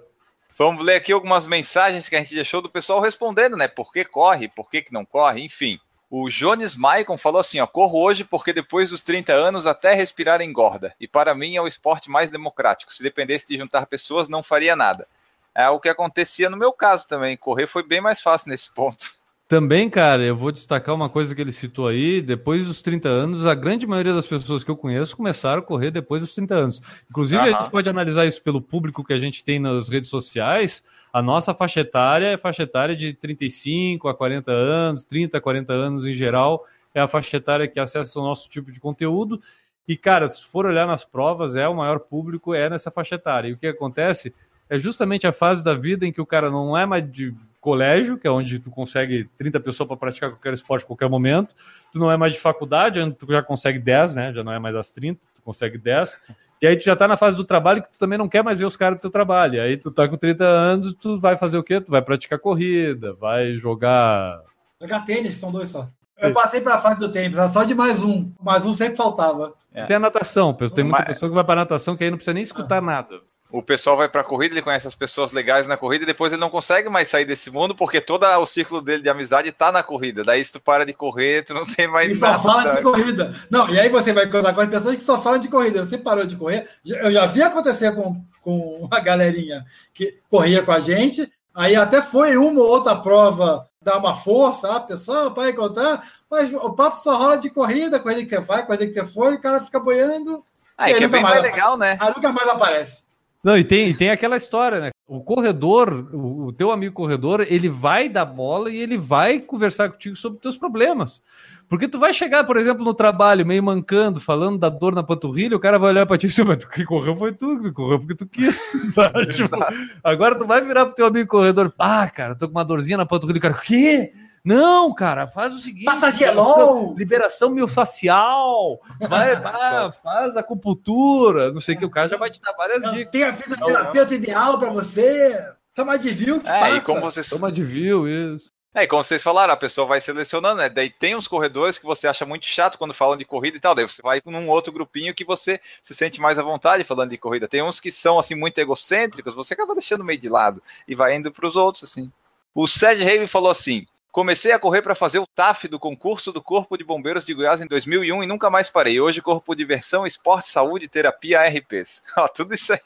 Vamos 0.58 0.84
ler 0.84 0.96
aqui 0.96 1.12
algumas 1.12 1.46
mensagens 1.46 2.10
que 2.10 2.16
a 2.16 2.20
gente 2.20 2.36
deixou 2.36 2.62
do 2.62 2.70
pessoal 2.70 3.00
respondendo, 3.00 3.56
né? 3.56 3.68
Por 3.68 3.92
que 3.92 4.04
corre, 4.04 4.48
por 4.48 4.70
que, 4.70 4.82
que 4.82 4.94
não 4.94 5.06
corre, 5.06 5.42
enfim. 5.42 5.80
O 6.14 6.30
Jones 6.30 6.76
Maicon 6.76 7.18
falou 7.18 7.40
assim: 7.40 7.62
ó, 7.62 7.66
corro 7.66 7.98
hoje 8.02 8.26
porque 8.26 8.52
depois 8.52 8.90
dos 8.90 9.00
30 9.00 9.32
anos 9.32 9.66
até 9.66 9.94
respirar 9.94 10.42
engorda. 10.42 10.94
E 11.00 11.08
para 11.08 11.34
mim 11.34 11.56
é 11.56 11.62
o 11.62 11.68
esporte 11.68 12.10
mais 12.10 12.30
democrático. 12.30 12.94
Se 12.94 13.02
dependesse 13.02 13.48
de 13.48 13.58
juntar 13.58 13.86
pessoas, 13.86 14.28
não 14.28 14.44
faria 14.44 14.76
nada. 14.76 15.08
É 15.56 15.70
o 15.70 15.80
que 15.80 15.88
acontecia 15.88 16.50
no 16.50 16.58
meu 16.58 16.74
caso 16.74 17.08
também. 17.08 17.38
Correr 17.38 17.66
foi 17.66 17.82
bem 17.82 18.02
mais 18.02 18.22
fácil 18.22 18.50
nesse 18.50 18.74
ponto. 18.74 19.10
Também, 19.48 19.90
cara, 19.90 20.22
eu 20.24 20.36
vou 20.36 20.52
destacar 20.52 20.94
uma 20.94 21.10
coisa 21.10 21.34
que 21.34 21.42
ele 21.42 21.52
citou 21.54 21.88
aí. 21.88 22.22
Depois 22.22 22.66
dos 22.66 22.82
30 22.82 23.08
anos, 23.08 23.46
a 23.46 23.56
grande 23.56 23.88
maioria 23.88 24.14
das 24.14 24.28
pessoas 24.28 24.66
que 24.66 24.72
eu 24.72 24.78
conheço 24.78 25.16
começaram 25.16 25.60
a 25.60 25.66
correr 25.66 25.92
depois 25.92 26.22
dos 26.22 26.36
30 26.36 26.56
anos. 26.56 26.82
Inclusive, 27.10 27.42
uhum. 27.42 27.56
a 27.56 27.62
gente 27.62 27.72
pode 27.72 27.90
analisar 27.90 28.26
isso 28.26 28.42
pelo 28.42 28.62
público 28.62 29.04
que 29.04 29.14
a 29.14 29.18
gente 29.18 29.46
tem 29.46 29.60
nas 29.60 29.88
redes 29.88 30.10
sociais. 30.10 30.84
A 31.14 31.22
nossa 31.22 31.54
faixa 31.54 31.82
etária 31.82 32.28
é 32.28 32.38
faixa 32.38 32.64
etária 32.64 32.96
de 32.96 33.14
35 33.14 34.08
a 34.08 34.16
40 34.16 34.52
anos, 34.52 35.06
30 35.06 35.38
a 35.38 35.42
40 35.42 35.74
anos 35.74 36.06
em 36.06 36.14
geral, 36.14 36.66
é 36.94 37.02
a 37.02 37.08
faixa 37.08 37.38
etária 37.38 37.68
que 37.68 37.80
acessa 37.80 38.20
o 38.20 38.24
nosso 38.24 38.50
tipo 38.50 38.72
de 38.72 38.80
conteúdo. 38.80 39.40
E, 39.88 39.98
cara, 39.98 40.30
se 40.30 40.46
for 40.46 40.66
olhar 40.66 40.88
nas 40.88 41.04
provas, 41.04 41.56
é 41.56 41.68
o 41.68 41.76
maior 41.76 42.00
público, 42.00 42.54
é 42.54 42.70
nessa 42.70 42.90
faixa 42.90 43.16
etária. 43.16 43.50
E 43.50 43.54
o 43.54 43.58
que 43.58 43.68
acontece 43.68 44.34
é 44.70 44.80
justamente 44.80 45.28
a 45.28 45.34
fase 45.34 45.64
da 45.64 45.74
vida 45.74 46.06
em 46.06 46.14
que 46.14 46.22
o 46.22 46.26
cara 46.26 46.50
não 46.50 46.78
é 46.78 46.86
mais 46.86 47.10
de 47.12 47.34
colégio, 47.60 48.18
que 48.18 48.26
é 48.26 48.32
onde 48.32 48.58
tu 48.58 48.72
consegue 48.72 49.30
30 49.38 49.60
pessoas 49.60 49.88
para 49.88 49.98
praticar 49.98 50.32
qualquer 50.32 50.54
esporte 50.54 50.84
a 50.84 50.88
qualquer 50.88 51.10
momento. 51.10 51.54
Tu 51.92 52.00
não 52.00 52.10
é 52.10 52.16
mais 52.16 52.34
de 52.34 52.40
faculdade, 52.40 53.00
onde 53.00 53.16
tu 53.16 53.28
já 53.30 53.44
consegue 53.44 53.80
10, 53.80 54.16
né? 54.16 54.34
Já 54.34 54.44
não 54.44 54.52
é 54.52 54.60
mais 54.60 54.76
as 54.76 54.92
30, 54.92 55.20
tu 55.36 55.42
consegue 55.42 55.78
10. 55.78 56.18
E 56.62 56.68
aí 56.68 56.78
tu 56.78 56.84
já 56.84 56.96
tá 56.96 57.08
na 57.08 57.18
fase 57.18 57.36
do 57.36 57.44
trabalho 57.44 57.82
que 57.82 57.90
tu 57.90 57.98
também 57.98 58.20
não 58.20 58.30
quer 58.30 58.44
mais 58.44 58.60
ver 58.60 58.66
os 58.66 58.76
caras 58.76 58.98
do 58.98 59.02
teu 59.02 59.10
trabalho. 59.10 59.56
E 59.56 59.60
aí 59.60 59.78
tu 59.78 59.90
tá 59.90 60.08
com 60.08 60.16
30 60.16 60.44
anos, 60.44 60.94
tu 60.94 61.20
vai 61.20 61.36
fazer 61.36 61.58
o 61.58 61.64
quê? 61.64 61.82
Tu 61.82 61.90
vai 61.90 62.02
praticar 62.02 62.38
corrida, 62.38 63.14
vai 63.14 63.54
jogar. 63.54 64.42
Jogar 64.80 65.04
tênis, 65.06 65.38
são 65.38 65.52
dois 65.52 65.70
só. 65.70 65.90
Eu 66.20 66.32
passei 66.34 66.62
para 66.62 66.76
a 66.76 66.78
fase 66.78 67.00
do 67.00 67.12
tênis, 67.12 67.36
só 67.52 67.64
de 67.64 67.74
mais 67.74 68.04
um. 68.04 68.32
Mais 68.40 68.64
um 68.64 68.74
sempre 68.74 68.96
faltava. 68.96 69.56
É. 69.74 69.86
Tem 69.86 69.96
a 69.96 70.00
natação, 70.00 70.54
tem 70.54 70.84
muita 70.84 71.00
Mas... 71.00 71.08
pessoa 71.08 71.30
que 71.30 71.36
vai 71.36 71.44
para 71.44 71.62
natação 71.62 71.98
que 71.98 72.04
aí 72.04 72.12
não 72.12 72.18
precisa 72.18 72.34
nem 72.34 72.44
escutar 72.44 72.78
ah. 72.78 72.82
nada 72.82 73.31
o 73.52 73.62
pessoal 73.62 73.98
vai 73.98 74.08
para 74.08 74.22
a 74.22 74.24
corrida, 74.24 74.54
ele 74.54 74.62
conhece 74.62 74.88
as 74.88 74.96
pessoas 74.96 75.32
legais 75.32 75.68
na 75.68 75.76
corrida 75.76 76.04
e 76.04 76.08
depois 76.08 76.32
ele 76.32 76.40
não 76.40 76.50
consegue 76.50 76.88
mais 76.88 77.10
sair 77.10 77.26
desse 77.26 77.52
mundo 77.52 77.76
porque 77.76 78.00
todo 78.00 78.24
o 78.26 78.46
ciclo 78.46 78.82
dele 78.82 79.04
de 79.04 79.10
amizade 79.10 79.50
está 79.50 79.72
na 79.72 79.84
corrida. 79.84 80.24
Daí 80.24 80.44
se 80.44 80.54
tu 80.54 80.60
para 80.60 80.86
de 80.86 80.94
correr, 80.94 81.44
tu 81.44 81.54
não 81.54 81.66
tem 81.66 81.88
mais 81.88 82.18
e 82.18 82.22
nada. 82.22 82.38
só 82.38 82.44
fala 82.44 82.64
sabe? 82.64 82.78
de 82.78 82.84
corrida. 82.84 83.36
Não, 83.50 83.70
e 83.70 83.80
aí 83.80 83.90
você 83.90 84.14
vai 84.14 84.28
contar 84.28 84.54
com 84.54 84.62
as 84.62 84.70
pessoas 84.70 84.96
que 84.96 85.04
só 85.04 85.20
falam 85.20 85.40
de 85.40 85.50
corrida. 85.50 85.84
Você 85.84 85.98
parou 85.98 86.26
de 86.26 86.38
correr. 86.38 86.68
Eu 86.86 87.12
já 87.12 87.26
vi 87.26 87.44
acontecer 87.44 87.94
com, 87.94 88.24
com 88.42 88.78
uma 88.82 89.00
galerinha 89.00 89.66
que 89.94 90.20
corria 90.30 90.64
com 90.64 90.72
a 90.72 90.80
gente, 90.80 91.30
aí 91.54 91.76
até 91.76 92.02
foi 92.02 92.38
uma 92.38 92.62
ou 92.62 92.68
outra 92.68 92.96
prova 92.96 93.68
dar 93.82 93.98
uma 93.98 94.14
força, 94.14 94.76
a 94.76 94.80
pessoa 94.80 95.32
para 95.32 95.50
encontrar, 95.50 96.02
mas 96.30 96.54
o 96.54 96.72
papo 96.74 97.00
só 97.00 97.18
rola 97.18 97.38
de 97.38 97.50
corrida, 97.50 98.00
corrida 98.00 98.24
que 98.24 98.30
você 98.30 98.42
faz, 98.42 98.66
corrida 98.66 98.86
que 98.86 98.94
você 98.94 99.06
foi, 99.06 99.34
o 99.34 99.42
cara 99.42 99.60
fica 99.60 99.80
boiando. 99.80 100.46
Ah, 100.78 100.86
que 100.86 101.04
é 101.04 101.08
bem 101.08 101.22
mais 101.22 101.42
legal, 101.42 101.78
né? 101.78 101.98
Aí 102.00 102.14
nunca 102.16 102.32
mais 102.32 102.48
aparece. 102.48 103.02
Não, 103.44 103.58
e 103.58 103.64
tem, 103.64 103.90
e 103.90 103.94
tem 103.94 104.12
aquela 104.12 104.38
história, 104.38 104.80
né? 104.80 104.90
O 105.08 105.22
corredor, 105.22 106.10
o, 106.14 106.48
o 106.48 106.54
teu 106.54 106.72
amigo 106.72 106.94
corredor, 106.94 107.46
ele 107.50 107.70
vai 107.70 108.08
dar 108.08 108.24
bola 108.24 108.70
e 108.70 108.78
ele 108.78 108.98
vai 108.98 109.40
conversar 109.40 109.90
contigo 109.90 110.16
sobre 110.16 110.38
os 110.38 110.42
teus 110.42 110.58
problemas. 110.58 111.24
Porque 111.68 111.88
tu 111.88 111.98
vai 111.98 112.14
chegar, 112.14 112.44
por 112.44 112.56
exemplo, 112.56 112.84
no 112.84 112.94
trabalho, 112.94 113.46
meio 113.46 113.64
mancando, 113.64 114.20
falando 114.20 114.60
da 114.60 114.70
dor 114.70 114.94
na 114.94 115.02
panturrilha, 115.02 115.56
o 115.56 115.60
cara 115.60 115.80
vai 115.80 115.90
olhar 115.90 116.06
pra 116.06 116.18
ti 116.18 116.28
e 116.28 116.30
dizer, 116.30 116.44
mas 116.44 116.64
que 116.66 116.84
correu 116.86 117.16
foi 117.16 117.32
tu, 117.34 117.62
tu 117.62 117.74
correu 117.74 118.00
porque 118.00 118.14
tu 118.16 118.28
quis. 118.28 118.72
sabe? 118.94 119.26
Tipo, 119.34 119.58
agora 120.04 120.38
tu 120.38 120.46
vai 120.46 120.62
virar 120.62 120.86
pro 120.86 120.96
teu 120.96 121.08
amigo 121.08 121.30
corredor, 121.30 121.74
ah, 121.80 122.10
cara, 122.10 122.36
tô 122.36 122.48
com 122.48 122.56
uma 122.56 122.66
dorzinha 122.66 122.98
na 122.98 123.06
panturrilha, 123.06 123.40
o 123.40 123.42
cara, 123.42 123.54
o 123.56 123.62
quê? 123.62 124.12
Não, 124.44 124.94
cara, 124.94 125.28
faz 125.28 125.54
o 125.54 125.60
seguinte: 125.60 125.86
Passa 125.86 126.10
liberação, 126.10 126.46
gelol! 126.56 126.96
liberação 126.98 127.50
miofascial, 127.52 128.80
vai, 129.08 129.36
vai, 129.42 129.92
faz 130.04 130.36
acupuntura, 130.38 131.52
não 131.52 131.62
sei 131.62 131.76
o 131.76 131.80
que, 131.80 131.86
o 131.86 131.90
cara 131.90 132.08
já 132.08 132.18
vai 132.18 132.30
te 132.32 132.42
dar 132.42 132.54
várias 132.54 132.84
dicas. 132.92 133.12
Tem 133.12 133.24
a 133.24 133.34
fisioterapeuta 133.34 134.16
ideal 134.16 134.58
pra 134.60 134.70
você. 134.70 135.38
Toma 135.74 135.98
de 135.98 136.12
viu 136.12 136.42
que 136.42 136.50
É, 136.50 136.60
passa. 136.60 136.76
e 136.78 136.82
como 136.82 137.02
vocês, 137.02 137.30
Toma 137.30 137.50
de 137.52 137.64
view, 137.64 138.06
isso. 138.08 138.52
é, 138.76 138.84
e 138.84 138.88
como 138.88 139.04
vocês 139.04 139.24
falaram, 139.24 139.54
a 139.54 139.58
pessoa 139.58 139.88
vai 139.88 140.02
selecionando, 140.02 140.56
né? 140.62 140.68
Daí 140.70 140.90
tem 140.90 141.16
uns 141.16 141.28
corredores 141.30 141.78
que 141.78 141.86
você 141.86 142.08
acha 142.10 142.26
muito 142.26 142.46
chato 142.46 142.78
quando 142.78 142.94
falam 142.94 143.16
de 143.16 143.24
corrida 143.24 143.56
e 143.56 143.60
tal. 143.60 143.74
Daí 143.74 143.88
você 143.88 144.02
vai 144.02 144.22
num 144.26 144.50
outro 144.50 144.74
grupinho 144.74 145.14
que 145.16 145.24
você 145.24 145.62
se 145.82 145.96
sente 145.96 146.20
mais 146.20 146.38
à 146.38 146.44
vontade 146.44 146.84
falando 146.84 147.12
de 147.12 147.18
corrida. 147.18 147.48
Tem 147.48 147.64
uns 147.64 147.80
que 147.80 147.90
são 147.92 148.20
assim 148.20 148.36
muito 148.36 148.58
egocêntricos, 148.58 149.34
você 149.34 149.54
acaba 149.54 149.74
deixando 149.76 150.04
meio 150.04 150.20
de 150.20 150.28
lado 150.28 150.62
e 150.86 150.94
vai 150.94 151.16
indo 151.16 151.32
para 151.32 151.48
os 151.48 151.56
outros 151.56 151.86
assim. 151.86 152.12
O 152.54 152.68
Sérgio 152.68 153.06
Rave 153.06 153.28
falou 153.28 153.50
assim: 153.50 153.88
Comecei 154.12 154.52
a 154.52 154.60
correr 154.60 154.82
para 154.82 154.94
fazer 154.94 155.20
o 155.20 155.28
TAF 155.28 155.68
do 155.70 155.80
concurso 155.80 156.34
do 156.34 156.42
Corpo 156.42 156.78
de 156.78 156.84
Bombeiros 156.84 157.26
de 157.26 157.34
Goiás 157.34 157.62
em 157.62 157.66
2001 157.68 158.24
e 158.24 158.28
nunca 158.28 158.50
mais 158.50 158.70
parei. 158.70 159.00
Hoje, 159.00 159.22
corpo 159.22 159.56
diversão, 159.56 160.06
esporte, 160.06 160.50
saúde, 160.50 160.90
terapia, 160.90 161.40
ARPs. 161.42 162.04
Ó, 162.18 162.28
tudo 162.28 162.54
isso 162.54 162.74
aí. 162.74 162.80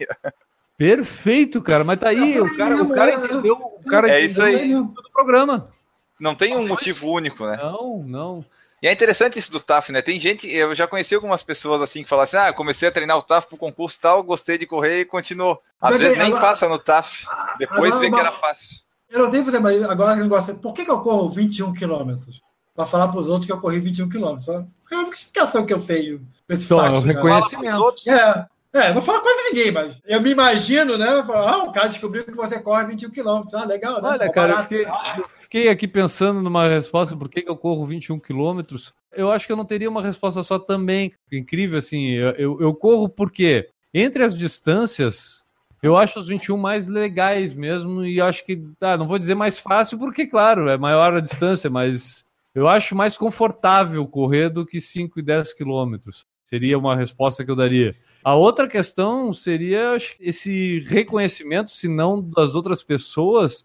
Perfeito, 0.78 1.62
cara, 1.62 1.84
mas 1.84 2.00
tá 2.00 2.10
aí, 2.10 2.40
o 2.40 2.56
cara, 2.58 2.84
o 2.84 2.94
cara 2.94 3.14
entendeu, 3.14 3.56
o 3.56 3.90
cara 3.90 4.10
É 4.10 4.22
isso 4.22 4.42
aí. 4.42 4.74
do 4.74 4.94
programa. 5.14 5.70
Não 6.20 6.36
tem 6.36 6.56
um 6.56 6.68
motivo 6.68 7.10
único, 7.10 7.46
né? 7.46 7.58
Não, 7.58 8.04
não. 8.06 8.46
E 8.84 8.88
é 8.88 8.92
interessante 8.92 9.40
isso 9.40 9.52
do 9.52 9.60
TAF, 9.60 9.92
né? 9.92 10.02
Tem 10.02 10.20
gente, 10.20 10.48
eu 10.52 10.76
já 10.76 10.86
conheci 10.86 11.16
algumas 11.16 11.42
pessoas 11.42 11.82
assim 11.82 12.04
que 12.04 12.10
falam 12.10 12.24
assim: 12.24 12.38
ah, 12.38 12.50
eu 12.50 12.54
comecei 12.54 12.88
a 12.88 12.92
treinar 12.92 13.18
o 13.18 13.22
TAF 13.24 13.48
pro 13.48 13.58
concurso 13.58 14.00
tal, 14.00 14.22
gostei 14.22 14.58
de 14.58 14.66
correr 14.68 15.02
e 15.02 15.06
continuou. 15.06 15.62
Às 15.82 15.92
Mas 15.92 15.98
vezes 16.00 16.14
bem, 16.18 16.24
nem 16.24 16.28
agora- 16.36 16.52
passa 16.52 16.70
no 16.70 16.78
TAF, 16.78 17.26
depois 17.58 17.92
agora 17.94 18.00
vê 18.00 18.12
que 18.12 18.20
era 18.20 18.32
fácil. 18.32 18.78
Eu 19.10 19.24
não 19.24 19.32
sei 19.32 19.44
fazer, 19.44 19.60
mas 19.60 19.82
agora 19.84 20.16
que 20.16 20.22
eu 20.22 20.28
gosto. 20.30 20.56
Por 20.56 20.74
que, 20.74 20.84
que 20.86 20.92
eu 20.92 21.00
corro 21.00 21.30
21 21.30 21.74
quilômetros? 21.74 22.42
Pra 22.76 22.86
falar 22.86 23.08
pros 23.08 23.28
outros 23.28 23.46
que 23.46 23.52
eu 23.54 23.60
corri 23.60 23.80
21 23.80 24.10
quilômetros. 24.10 24.46
Só- 24.46 24.66
É 24.92 24.96
uma 24.96 25.10
explicação 25.10 25.66
que 25.66 25.74
eu 25.74 25.80
sei 25.80 26.20
esse 26.50 26.66
Então, 26.66 26.78
fato, 26.80 26.96
é 26.96 26.98
o 26.98 27.02
cara. 27.02 27.14
reconhecimento. 27.14 27.96
É, 28.08 28.46
é, 28.74 28.94
não 28.94 29.02
fala 29.02 29.22
quase 29.22 29.44
ninguém, 29.50 29.72
mas 29.72 30.02
eu 30.06 30.20
me 30.20 30.32
imagino, 30.32 30.98
né? 30.98 31.24
falar, 31.24 31.50
Ah, 31.54 31.64
o 31.64 31.72
cara 31.72 31.88
descobriu 31.88 32.26
que 32.26 32.34
você 32.36 32.60
corre 32.60 32.86
21 32.88 33.10
quilômetros. 33.10 33.54
Ah, 33.54 33.64
legal, 33.64 34.02
né? 34.02 34.10
Olha, 34.10 34.30
cara, 34.32 34.52
eu 34.54 34.58
fiquei, 34.64 34.86
eu 34.86 35.30
fiquei 35.40 35.70
aqui 35.70 35.88
pensando 35.88 36.42
numa 36.42 36.68
resposta, 36.68 37.16
por 37.16 37.30
que, 37.30 37.42
que 37.42 37.50
eu 37.50 37.56
corro 37.56 37.86
21 37.86 38.20
quilômetros? 38.20 38.94
Eu 39.14 39.32
acho 39.32 39.46
que 39.48 39.54
eu 39.54 39.58
não 39.58 39.64
teria 39.64 39.90
uma 39.90 40.02
resposta 40.04 40.44
só 40.44 40.60
também. 40.60 41.14
Incrível, 41.32 41.80
assim, 41.80 42.10
eu, 42.10 42.32
eu, 42.32 42.62
eu 42.62 42.74
corro 42.74 43.08
porque 43.08 43.70
entre 43.94 44.22
as 44.26 44.36
distâncias, 44.36 45.45
eu 45.86 45.96
acho 45.96 46.18
os 46.18 46.28
21 46.28 46.58
mais 46.58 46.88
legais 46.88 47.54
mesmo, 47.54 48.04
e 48.04 48.20
acho 48.20 48.44
que, 48.44 48.60
ah, 48.82 48.98
não 48.98 49.08
vou 49.08 49.20
dizer 49.20 49.36
mais 49.36 49.60
fácil, 49.60 50.00
porque, 50.00 50.26
claro, 50.26 50.68
é 50.68 50.78
maior 50.78 51.16
a 51.16 51.20
distância, 51.20 51.70
mas 51.70 52.26
eu 52.56 52.68
acho 52.68 52.96
mais 52.96 53.16
confortável 53.16 54.04
correr 54.08 54.50
do 54.50 54.66
que 54.66 54.82
5 54.82 55.20
e 55.20 55.22
10 55.22 55.54
quilômetros. 55.54 56.26
Seria 56.46 56.80
uma 56.80 56.96
resposta 56.96 57.46
que 57.46 57.52
eu 57.52 57.56
daria. 57.56 57.96
A 58.24 58.34
outra 58.34 58.68
questão 58.68 59.32
seria 59.32 59.96
esse 60.20 60.80
reconhecimento, 60.88 61.70
se 61.72 61.88
não 61.88 62.20
das 62.20 62.56
outras 62.56 62.82
pessoas, 62.82 63.64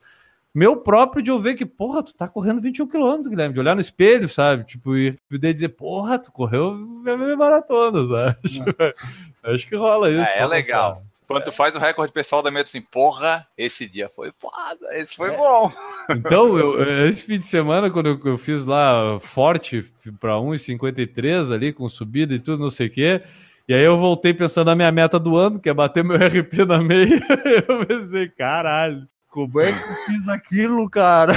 meu 0.54 0.76
próprio 0.76 1.22
de 1.22 1.30
eu 1.30 1.40
ver 1.40 1.54
que, 1.54 1.64
porra, 1.64 2.02
tu 2.02 2.12
tá 2.12 2.28
correndo 2.28 2.60
21 2.60 2.86
km, 2.86 3.30
Guilherme, 3.30 3.54
de 3.54 3.60
olhar 3.60 3.74
no 3.74 3.80
espelho, 3.80 4.28
sabe? 4.28 4.64
Tipo, 4.64 4.94
e 4.94 5.16
poder 5.30 5.54
dizer, 5.54 5.70
porra, 5.70 6.18
tu 6.18 6.30
correu 6.30 6.74
minha 6.74 7.36
maratona, 7.36 8.04
sabe? 8.04 8.94
Acho 9.42 9.66
que 9.66 9.76
rola 9.76 10.10
isso. 10.10 10.30
É, 10.32 10.38
é 10.38 10.42
rola, 10.42 10.54
legal. 10.54 10.94
sabe? 10.96 11.09
Quando 11.30 11.44
tu 11.44 11.52
faz 11.52 11.76
o 11.76 11.78
recorde 11.78 12.12
pessoal 12.12 12.42
da 12.42 12.50
meta 12.50 12.68
assim, 12.68 12.80
porra, 12.80 13.46
esse 13.56 13.86
dia 13.86 14.08
foi 14.14 14.32
foda, 14.38 14.86
esse 14.98 15.12
É. 15.14 15.16
foi 15.16 15.30
bom. 15.36 15.72
Então, 16.10 16.58
eu- 16.58 17.06
esse 17.06 17.24
fim 17.24 17.38
de 17.38 17.44
semana, 17.44 17.88
quando 17.90 18.20
eu, 18.24 18.36
fiz 18.38 18.64
lá 18.64 19.20
forte 19.20 19.88
para 20.18 20.38
1,53 20.40 21.52
ali, 21.52 21.72
com 21.72 21.88
subida 21.88 22.34
e 22.34 22.38
tudo, 22.40 22.60
não 22.62 22.70
sei 22.70 22.88
o 22.88 22.90
quê, 22.90 23.22
e 23.68 23.72
aí 23.74 23.82
eu 23.84 23.96
voltei 23.96 24.34
pensando 24.34 24.66
na 24.66 24.74
minha 24.74 24.90
meta 24.90 25.20
do 25.20 25.36
ano, 25.36 25.60
que 25.60 25.68
é 25.68 25.74
bater 25.74 26.02
meu 26.02 26.16
RP 26.26 26.64
na 26.66 26.82
meia, 26.82 27.20
eu 27.68 27.86
pensei, 27.86 28.28
caralho, 28.28 29.06
como 29.28 29.60
é 29.60 29.72
que 29.72 29.78
eu 29.78 29.94
fiz 30.06 30.28
aquilo, 30.28 30.90
cara? 30.90 31.34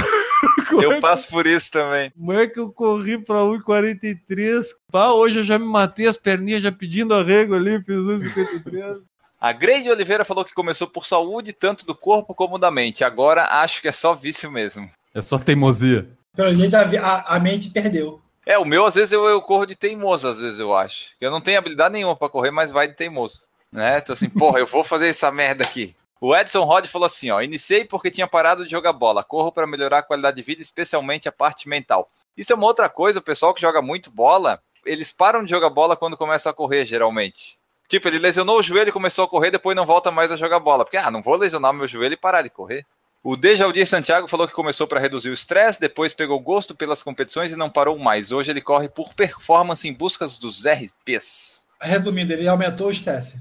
Como 0.68 0.82
é 0.82 0.86
Eu 0.86 0.90
que- 0.94 1.00
passo 1.00 1.28
por 1.28 1.46
isso 1.46 1.70
também. 1.70 2.10
Como 2.10 2.32
é 2.32 2.46
que 2.48 2.58
eu 2.58 2.68
corri 2.72 3.16
pra 3.18 3.36
1,43? 3.44 4.74
Pá, 4.90 5.10
hoje 5.12 5.38
eu 5.38 5.44
já 5.44 5.58
me 5.58 5.64
matei 5.66 6.06
as 6.08 6.16
perninhas 6.16 6.62
já 6.62 6.72
pedindo 6.72 7.14
arrego 7.14 7.54
ali, 7.54 7.80
fiz 7.84 7.96
1,53. 7.96 8.98
A 9.44 9.52
Grande 9.52 9.90
Oliveira 9.90 10.24
falou 10.24 10.42
que 10.42 10.54
começou 10.54 10.86
por 10.88 11.04
saúde, 11.04 11.52
tanto 11.52 11.84
do 11.84 11.94
corpo 11.94 12.34
como 12.34 12.58
da 12.58 12.70
mente. 12.70 13.04
Agora 13.04 13.44
acho 13.60 13.82
que 13.82 13.88
é 13.88 13.92
só 13.92 14.14
vício 14.14 14.50
mesmo. 14.50 14.90
É 15.14 15.20
só 15.20 15.38
teimosia. 15.38 16.08
Pelo 16.34 16.54
jeito, 16.56 16.74
a, 16.74 16.80
a- 16.80 17.36
a 17.36 17.38
mente 17.38 17.68
perdeu. 17.68 18.22
É, 18.46 18.56
o 18.56 18.64
meu, 18.64 18.86
às 18.86 18.94
vezes, 18.94 19.12
eu, 19.12 19.22
eu 19.26 19.42
corro 19.42 19.66
de 19.66 19.76
teimoso, 19.76 20.26
às 20.26 20.38
vezes 20.40 20.58
eu 20.58 20.74
acho. 20.74 21.10
Eu 21.20 21.30
não 21.30 21.42
tenho 21.42 21.58
habilidade 21.58 21.92
nenhuma 21.92 22.16
pra 22.16 22.30
correr, 22.30 22.50
mas 22.50 22.70
vai 22.70 22.88
de 22.88 22.94
teimoso. 22.94 23.42
Né? 23.70 24.00
Tô 24.00 24.14
assim, 24.14 24.30
porra, 24.32 24.60
eu 24.60 24.66
vou 24.66 24.82
fazer 24.82 25.08
essa 25.08 25.30
merda 25.30 25.62
aqui. 25.62 25.94
O 26.18 26.34
Edson 26.34 26.64
Rod 26.64 26.86
falou 26.86 27.04
assim: 27.04 27.30
ó, 27.30 27.42
iniciei 27.42 27.84
porque 27.84 28.10
tinha 28.10 28.26
parado 28.26 28.64
de 28.64 28.70
jogar 28.70 28.94
bola. 28.94 29.22
Corro 29.22 29.52
pra 29.52 29.66
melhorar 29.66 29.98
a 29.98 30.02
qualidade 30.02 30.38
de 30.38 30.42
vida, 30.42 30.62
especialmente 30.62 31.28
a 31.28 31.32
parte 31.32 31.68
mental. 31.68 32.10
Isso 32.34 32.50
é 32.50 32.56
uma 32.56 32.64
outra 32.66 32.88
coisa, 32.88 33.18
o 33.18 33.22
pessoal 33.22 33.52
que 33.52 33.60
joga 33.60 33.82
muito 33.82 34.10
bola, 34.10 34.58
eles 34.86 35.12
param 35.12 35.44
de 35.44 35.50
jogar 35.50 35.68
bola 35.68 35.98
quando 35.98 36.16
começam 36.16 36.48
a 36.50 36.54
correr, 36.54 36.86
geralmente. 36.86 37.58
Tipo, 37.88 38.08
ele 38.08 38.18
lesionou 38.18 38.58
o 38.58 38.62
joelho 38.62 38.88
e 38.88 38.92
começou 38.92 39.24
a 39.24 39.28
correr, 39.28 39.50
depois 39.50 39.76
não 39.76 39.84
volta 39.84 40.10
mais 40.10 40.32
a 40.32 40.36
jogar 40.36 40.58
bola. 40.58 40.84
Porque, 40.84 40.96
ah, 40.96 41.10
não 41.10 41.22
vou 41.22 41.36
lesionar 41.36 41.72
meu 41.72 41.86
joelho 41.86 42.14
e 42.14 42.16
parar 42.16 42.42
de 42.42 42.50
correr. 42.50 42.86
O 43.22 43.36
Dejaldir 43.36 43.86
Santiago 43.86 44.28
falou 44.28 44.46
que 44.46 44.52
começou 44.52 44.86
para 44.86 45.00
reduzir 45.00 45.30
o 45.30 45.34
estresse, 45.34 45.80
depois 45.80 46.12
pegou 46.12 46.38
gosto 46.38 46.74
pelas 46.74 47.02
competições 47.02 47.52
e 47.52 47.56
não 47.56 47.70
parou 47.70 47.98
mais. 47.98 48.30
Hoje 48.30 48.50
ele 48.50 48.60
corre 48.60 48.86
por 48.86 49.14
performance 49.14 49.88
em 49.88 49.94
busca 49.94 50.26
dos 50.26 50.64
RPs. 50.66 51.66
Resumindo, 51.80 52.34
ele 52.34 52.46
aumentou 52.46 52.88
o 52.88 52.90
estresse. 52.90 53.38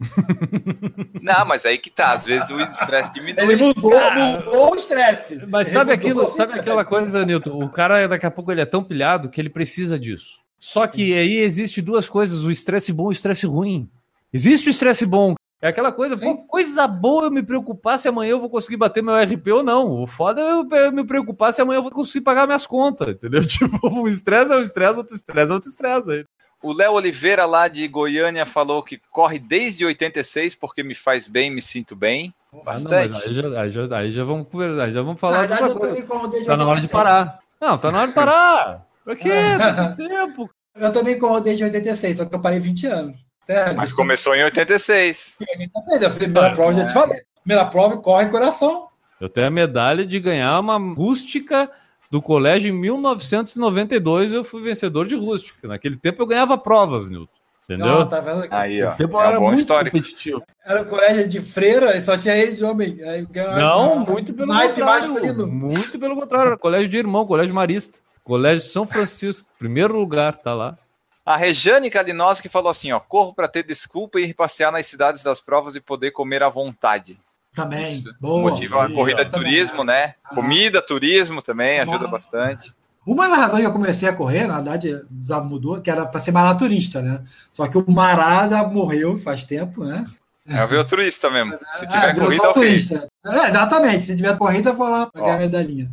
Não, 1.20 1.44
mas 1.44 1.66
aí 1.66 1.76
que 1.78 1.90
tá, 1.90 2.14
às 2.14 2.24
vezes 2.24 2.48
o 2.48 2.58
estresse 2.60 3.12
diminui. 3.12 3.42
Ele 3.42 3.56
mudou, 3.56 4.10
mudou 4.10 4.72
o 4.72 4.74
estresse. 4.74 5.40
Mas 5.46 5.68
Ele 5.68 5.74
sabe 5.74 5.92
aquilo, 5.92 6.26
sabe 6.28 6.58
aquela 6.58 6.84
coisa, 6.84 7.24
Nilton? 7.24 7.62
O 7.62 7.68
cara 7.68 8.06
daqui 8.08 8.26
a 8.26 8.30
pouco 8.30 8.50
ele 8.50 8.62
é 8.62 8.66
tão 8.66 8.82
pilhado 8.82 9.28
que 9.28 9.40
ele 9.40 9.50
precisa 9.50 9.98
disso. 9.98 10.40
Só 10.60 10.86
que 10.86 11.16
aí 11.16 11.38
existe 11.38 11.80
duas 11.80 12.06
coisas, 12.08 12.44
o 12.44 12.50
estresse 12.50 12.92
bom 12.92 13.04
e 13.04 13.08
o 13.08 13.12
estresse 13.12 13.46
ruim. 13.46 13.88
Existe 14.32 14.68
o 14.68 14.70
estresse 14.70 15.06
bom. 15.06 15.34
É 15.62 15.68
aquela 15.68 15.90
coisa, 15.90 16.16
pô, 16.16 16.36
coisa 16.38 16.86
boa 16.86 17.24
eu 17.24 17.30
me 17.30 17.42
preocupar 17.42 17.98
se 17.98 18.08
amanhã 18.08 18.30
eu 18.30 18.40
vou 18.40 18.48
conseguir 18.48 18.76
bater 18.76 19.02
meu 19.02 19.14
RP 19.14 19.48
ou 19.48 19.62
não. 19.62 19.90
O 20.02 20.06
foda 20.06 20.40
é 20.40 20.86
eu 20.86 20.92
me 20.92 21.02
preocupar 21.04 21.52
se 21.52 21.60
amanhã 21.60 21.78
eu 21.78 21.82
vou 21.82 21.90
conseguir 21.90 22.22
pagar 22.24 22.46
minhas 22.46 22.66
contas, 22.66 23.08
entendeu? 23.16 23.44
Tipo, 23.46 23.88
o 23.88 24.06
estresse 24.06 24.52
é 24.52 24.56
o 24.56 24.60
estresse, 24.62 24.96
outro 24.98 25.14
estresse 25.16 25.50
é 25.50 25.54
outro 25.54 25.68
estresse. 25.70 26.10
aí. 26.10 26.24
O 26.62 26.72
Léo 26.74 26.92
Oliveira, 26.92 27.46
lá 27.46 27.68
de 27.68 27.88
Goiânia, 27.88 28.44
falou 28.44 28.82
que 28.82 29.00
corre 29.10 29.38
desde 29.38 29.84
86 29.84 30.54
porque 30.54 30.82
me 30.82 30.94
faz 30.94 31.26
bem, 31.26 31.50
me 31.50 31.62
sinto 31.62 31.96
bem. 31.96 32.34
Ah, 32.52 32.56
não, 32.56 32.62
Bastante. 32.64 33.08
mas 33.12 33.24
aí, 33.24 33.34
já, 33.34 33.60
aí, 33.62 33.70
já, 33.70 33.96
aí 33.96 34.12
já 34.12 34.24
vamos 34.24 34.46
conversar, 34.48 34.90
já 34.90 35.00
vamos 35.00 35.14
Na 35.14 35.18
falar 35.20 35.42
de 35.42 35.48
verdade, 35.48 35.70
eu 35.72 35.78
coisa. 35.78 35.94
também 35.94 36.06
corro 36.08 36.26
desde 36.28 36.46
Tá 36.48 36.56
na 36.56 36.64
hora 36.66 36.80
de 36.80 36.86
86. 36.86 36.92
parar. 36.92 37.38
Não, 37.60 37.78
tá 37.78 37.90
na 37.90 37.98
hora 37.98 38.08
de 38.08 38.14
parar. 38.14 38.86
Pra 39.04 39.16
quê? 39.16 39.28
Com 39.28 40.08
tempo. 40.08 40.50
Eu 40.78 40.92
também 40.92 41.18
corro 41.18 41.40
desde 41.40 41.64
86, 41.64 42.16
só 42.18 42.24
que 42.24 42.32
eu 42.34 42.40
parei 42.40 42.60
20 42.60 42.86
anos. 42.86 43.16
Sério. 43.44 43.76
Mas 43.76 43.92
começou 43.92 44.34
em 44.36 44.44
86. 44.44 45.34
Eu 45.40 45.82
fiz 45.84 46.02
a 46.04 46.10
primeira 46.10 46.52
prova, 46.52 46.72
já 46.72 46.86
te 46.86 46.92
falei. 46.92 47.20
Primeira 47.42 47.64
prova 47.68 47.96
corre 47.98 48.28
coração. 48.28 48.86
Eu 49.20 49.28
tenho 49.28 49.48
a 49.48 49.50
medalha 49.50 50.06
de 50.06 50.20
ganhar 50.20 50.60
uma 50.60 50.78
rústica 50.78 51.68
do 52.08 52.22
colégio 52.22 52.72
em 52.72 52.78
1992. 52.78 54.32
Eu 54.32 54.44
fui 54.44 54.62
vencedor 54.62 55.08
de 55.08 55.16
rústica. 55.16 55.66
Naquele 55.66 55.96
tempo 55.96 56.22
eu 56.22 56.26
ganhava 56.26 56.56
provas, 56.56 57.10
Nilton. 57.10 57.28
Entendeu? 57.64 57.86
Não, 57.86 58.08
tá 58.08 58.20
vendo 58.20 58.44
aqui? 58.44 58.54
Aí, 58.54 58.82
ó. 58.82 58.92
Tempo 58.92 59.16
É 59.16 59.24
um 59.24 59.28
era 59.28 59.38
bom 59.40 59.46
muito 59.46 59.60
histórico. 59.60 59.96
competitivo. 59.96 60.42
Era 60.64 60.82
o 60.82 60.86
colégio 60.86 61.28
de 61.28 61.40
freira 61.40 61.96
e 61.96 62.02
só 62.02 62.16
tinha 62.16 62.36
ele 62.36 62.52
de 62.52 62.64
homem. 62.64 62.96
Aí 63.02 63.26
Não, 63.56 63.98
muito 63.98 64.32
pelo 64.32 64.52
naipe 64.52 64.74
contrário. 64.80 65.08
masculino. 65.12 65.46
Muito 65.48 65.98
pelo 65.98 66.14
contrário. 66.14 66.46
Era 66.48 66.56
colégio 66.58 66.88
de 66.88 66.96
irmão, 66.96 67.26
colégio 67.26 67.54
marista. 67.54 67.98
Colégio 68.30 68.62
São 68.70 68.86
Francisco. 68.86 69.44
Primeiro 69.58 69.98
lugar, 69.98 70.38
tá 70.38 70.54
lá. 70.54 70.78
A 71.26 71.36
Rejane 71.36 71.90
Kalinowski 71.90 72.48
falou 72.48 72.70
assim, 72.70 72.92
ó, 72.92 73.00
corro 73.00 73.34
para 73.34 73.48
ter 73.48 73.64
desculpa 73.64 74.20
e 74.20 74.26
ir 74.26 74.34
passear 74.34 74.70
nas 74.70 74.86
cidades 74.86 75.20
das 75.20 75.40
provas 75.40 75.74
e 75.74 75.80
poder 75.80 76.12
comer 76.12 76.40
à 76.40 76.48
vontade. 76.48 77.18
Também. 77.52 77.94
Isso. 77.94 78.14
Boa. 78.20 78.48
Motiva 78.52 78.84
a 78.84 78.88
corrida 78.92 79.24
de 79.24 79.32
turismo, 79.32 79.82
né? 79.82 80.14
Comida, 80.32 80.80
turismo 80.80 81.42
também 81.42 81.80
ajuda 81.80 81.98
Boa. 81.98 82.10
bastante. 82.12 82.72
Uma 83.04 83.28
das 83.28 83.36
razões 83.38 83.60
que 83.62 83.66
eu 83.66 83.72
comecei 83.72 84.08
a 84.08 84.12
correr, 84.12 84.46
na 84.46 84.60
verdade, 84.60 85.02
já 85.24 85.40
mudou, 85.40 85.80
que 85.80 85.90
era 85.90 86.06
para 86.06 86.20
ser 86.20 86.30
maraturista, 86.30 87.02
né? 87.02 87.24
Só 87.52 87.66
que 87.66 87.76
o 87.78 87.84
Mará 87.90 88.48
já 88.48 88.62
morreu 88.62 89.18
faz 89.18 89.42
tempo, 89.42 89.82
né? 89.84 90.06
É 90.46 90.62
o 90.62 90.68
ver 90.68 90.86
turista 90.86 91.28
mesmo. 91.28 91.58
Se 91.74 91.84
Ah, 91.84 91.88
tiver 91.88 92.12
virou 92.14 92.26
corrida, 92.28 92.44
só 92.44 92.50
ok. 92.50 92.62
turista. 92.62 93.08
É, 93.26 93.48
exatamente. 93.48 94.04
Se 94.04 94.14
tiver 94.16 94.38
corrida, 94.38 94.70
eu 94.70 94.74
vou 94.74 94.88
lá 94.88 95.02
Ó. 95.02 95.06
pegar 95.06 95.34
a 95.34 95.38
medalhinha. 95.38 95.90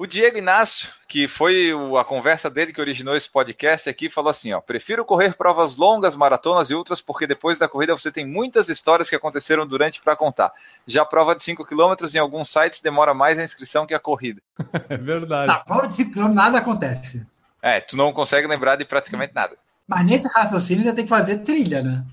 O 0.00 0.06
Diego 0.06 0.38
Inácio, 0.38 0.88
que 1.06 1.28
foi 1.28 1.74
o- 1.74 1.98
a 1.98 2.04
conversa 2.06 2.48
dele 2.48 2.72
que 2.72 2.80
originou 2.80 3.14
esse 3.14 3.28
podcast 3.28 3.86
aqui, 3.86 4.08
falou 4.08 4.30
assim: 4.30 4.50
ó, 4.50 4.58
prefiro 4.58 5.04
correr 5.04 5.36
provas 5.36 5.76
longas, 5.76 6.16
maratonas 6.16 6.70
e 6.70 6.74
ultras, 6.74 7.02
porque 7.02 7.26
depois 7.26 7.58
da 7.58 7.68
corrida 7.68 7.92
você 7.92 8.10
tem 8.10 8.26
muitas 8.26 8.70
histórias 8.70 9.10
que 9.10 9.14
aconteceram 9.14 9.66
durante 9.66 10.00
para 10.00 10.16
contar. 10.16 10.54
Já 10.86 11.02
a 11.02 11.04
prova 11.04 11.36
de 11.36 11.42
5 11.42 11.66
km 11.66 11.92
em 12.14 12.18
alguns 12.18 12.48
sites 12.48 12.80
demora 12.80 13.12
mais 13.12 13.38
a 13.38 13.44
inscrição 13.44 13.86
que 13.86 13.92
a 13.92 14.00
corrida. 14.00 14.40
É 14.88 14.96
verdade. 14.96 15.48
Na 15.48 15.58
prova 15.58 15.86
de 15.86 15.94
5 15.96 16.12
km 16.12 16.32
nada 16.32 16.56
acontece. 16.56 17.26
É, 17.60 17.78
tu 17.78 17.94
não 17.94 18.10
consegue 18.10 18.46
lembrar 18.46 18.76
de 18.76 18.86
praticamente 18.86 19.34
nada. 19.34 19.54
Mas 19.86 20.06
nesse 20.06 20.26
raciocínio 20.28 20.82
você 20.82 20.94
tem 20.94 21.04
que 21.04 21.10
fazer 21.10 21.40
trilha, 21.40 21.82
né? 21.82 22.06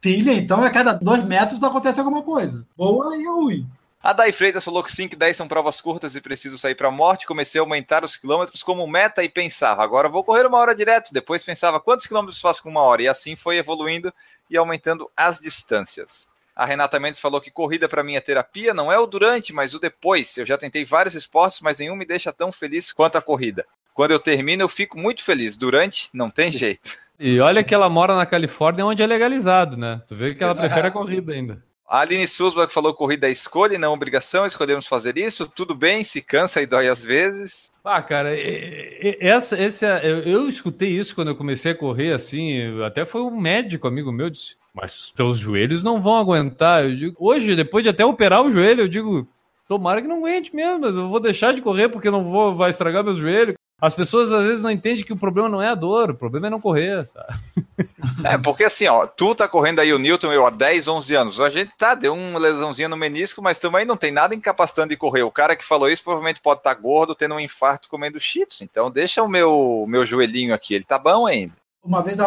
Trilha, 0.00 0.32
então, 0.32 0.64
a 0.64 0.70
cada 0.70 0.94
dois 0.94 1.22
metros 1.22 1.62
acontece 1.62 1.98
alguma 2.00 2.22
coisa. 2.22 2.64
Boa 2.74 3.14
e 3.18 3.26
ruim. 3.26 3.68
A 4.04 4.12
Dai 4.12 4.32
Freitas 4.32 4.62
falou 4.62 4.84
que 4.84 4.92
5 4.92 5.14
e 5.14 5.16
10 5.16 5.34
são 5.34 5.48
provas 5.48 5.80
curtas 5.80 6.14
e 6.14 6.20
preciso 6.20 6.58
sair 6.58 6.74
para 6.74 6.88
a 6.88 6.90
morte. 6.90 7.26
Comecei 7.26 7.58
a 7.58 7.62
aumentar 7.62 8.04
os 8.04 8.18
quilômetros 8.18 8.62
como 8.62 8.86
meta 8.86 9.24
e 9.24 9.30
pensava, 9.30 9.82
agora 9.82 10.10
vou 10.10 10.22
correr 10.22 10.44
uma 10.44 10.58
hora 10.58 10.74
direto. 10.74 11.10
Depois 11.10 11.42
pensava, 11.42 11.80
quantos 11.80 12.06
quilômetros 12.06 12.38
faço 12.38 12.62
com 12.62 12.68
uma 12.68 12.82
hora? 12.82 13.00
E 13.00 13.08
assim 13.08 13.34
foi 13.34 13.56
evoluindo 13.56 14.12
e 14.50 14.58
aumentando 14.58 15.10
as 15.16 15.40
distâncias. 15.40 16.28
A 16.54 16.66
Renata 16.66 17.00
Mendes 17.00 17.18
falou 17.18 17.40
que 17.40 17.50
corrida 17.50 17.88
para 17.88 18.04
mim 18.04 18.14
é 18.14 18.20
terapia, 18.20 18.74
não 18.74 18.92
é 18.92 18.98
o 18.98 19.06
durante, 19.06 19.54
mas 19.54 19.72
o 19.72 19.80
depois. 19.80 20.36
Eu 20.36 20.44
já 20.44 20.58
tentei 20.58 20.84
vários 20.84 21.14
esportes, 21.14 21.62
mas 21.62 21.78
nenhum 21.78 21.96
me 21.96 22.04
deixa 22.04 22.30
tão 22.30 22.52
feliz 22.52 22.92
quanto 22.92 23.16
a 23.16 23.22
corrida. 23.22 23.64
Quando 23.94 24.10
eu 24.10 24.20
termino, 24.20 24.64
eu 24.64 24.68
fico 24.68 24.98
muito 24.98 25.24
feliz. 25.24 25.56
Durante, 25.56 26.10
não 26.12 26.28
tem 26.28 26.52
jeito. 26.52 26.90
E 27.18 27.40
olha 27.40 27.64
que 27.64 27.74
ela 27.74 27.88
mora 27.88 28.14
na 28.14 28.26
Califórnia, 28.26 28.84
onde 28.84 29.02
é 29.02 29.06
legalizado, 29.06 29.78
né? 29.78 30.02
Tu 30.06 30.14
vê 30.14 30.34
que 30.34 30.44
ela 30.44 30.54
prefere 30.54 30.88
a 30.88 30.90
corrida 30.90 31.32
ainda. 31.32 31.62
A 31.88 32.00
Aline 32.00 32.26
Susbach 32.26 32.72
falou 32.72 32.94
corrida 32.94 33.28
é 33.28 33.32
escolha 33.32 33.74
e 33.74 33.78
não 33.78 33.92
obrigação, 33.92 34.46
escolhemos 34.46 34.86
fazer 34.86 35.18
isso. 35.18 35.46
Tudo 35.46 35.74
bem, 35.74 36.02
se 36.02 36.20
cansa 36.22 36.62
e 36.62 36.66
dói 36.66 36.88
às 36.88 37.04
vezes. 37.04 37.70
Ah, 37.84 38.00
cara, 38.02 38.34
e- 38.34 39.00
e- 39.02 39.18
essa, 39.20 39.60
esse, 39.62 39.84
eu, 40.24 40.48
escutei 40.48 40.88
isso 40.88 41.14
quando 41.14 41.28
eu 41.28 41.36
comecei 41.36 41.72
a 41.72 41.74
correr, 41.74 42.12
assim, 42.14 42.82
até 42.82 43.04
foi 43.04 43.20
um 43.20 43.38
médico 43.38 43.86
amigo 43.86 44.10
meu, 44.10 44.30
disse, 44.30 44.56
mas 44.74 45.12
teus 45.14 45.38
joelhos 45.38 45.82
não 45.82 46.00
vão 46.00 46.16
aguentar. 46.16 46.84
Eu 46.84 46.96
digo, 46.96 47.16
hoje, 47.20 47.54
depois 47.54 47.82
de 47.84 47.90
até 47.90 48.04
operar 48.04 48.42
o 48.42 48.50
joelho, 48.50 48.80
eu 48.82 48.88
digo, 48.88 49.28
tomara 49.68 50.00
que 50.00 50.08
não 50.08 50.16
aguente 50.18 50.56
mesmo, 50.56 50.80
mas 50.80 50.96
eu 50.96 51.08
vou 51.10 51.20
deixar 51.20 51.52
de 51.52 51.60
correr 51.60 51.90
porque 51.90 52.10
não 52.10 52.24
vou, 52.24 52.56
vai 52.56 52.70
estragar 52.70 53.04
meus 53.04 53.18
joelhos. 53.18 53.54
As 53.80 53.94
pessoas 53.94 54.32
às 54.32 54.44
vezes 54.44 54.62
não 54.62 54.70
entendem 54.70 55.04
que 55.04 55.12
o 55.12 55.16
problema 55.16 55.48
não 55.48 55.60
é 55.60 55.68
a 55.68 55.74
dor, 55.74 56.10
o 56.10 56.14
problema 56.14 56.46
é 56.46 56.50
não 56.50 56.60
correr, 56.60 57.06
sabe? 57.06 57.34
É, 58.24 58.38
porque 58.38 58.64
assim, 58.64 58.86
ó, 58.86 59.06
tu 59.06 59.34
tá 59.34 59.48
correndo 59.48 59.80
aí 59.80 59.92
o 59.92 59.98
Newton, 59.98 60.32
eu 60.32 60.46
há 60.46 60.50
10, 60.50 60.88
11 60.88 61.14
anos. 61.14 61.40
A 61.40 61.50
gente 61.50 61.72
tá, 61.76 61.94
deu 61.94 62.14
uma 62.14 62.38
lesãozinha 62.38 62.88
no 62.88 62.96
menisco, 62.96 63.42
mas 63.42 63.58
também 63.58 63.84
não 63.84 63.96
tem 63.96 64.12
nada 64.12 64.34
incapacitando 64.34 64.90
de 64.90 64.96
correr. 64.96 65.22
O 65.22 65.30
cara 65.30 65.56
que 65.56 65.64
falou 65.64 65.90
isso 65.90 66.04
provavelmente 66.04 66.40
pode 66.40 66.60
estar 66.60 66.74
gordo, 66.74 67.14
tendo 67.14 67.34
um 67.34 67.40
infarto 67.40 67.88
comendo 67.88 68.18
cheetos. 68.20 68.60
Então 68.62 68.90
deixa 68.90 69.22
o 69.22 69.28
meu, 69.28 69.84
meu 69.88 70.06
joelhinho 70.06 70.54
aqui, 70.54 70.74
ele 70.74 70.84
tá 70.84 70.98
bom 70.98 71.26
ainda. 71.26 71.52
Uma 71.84 72.02
vez 72.02 72.18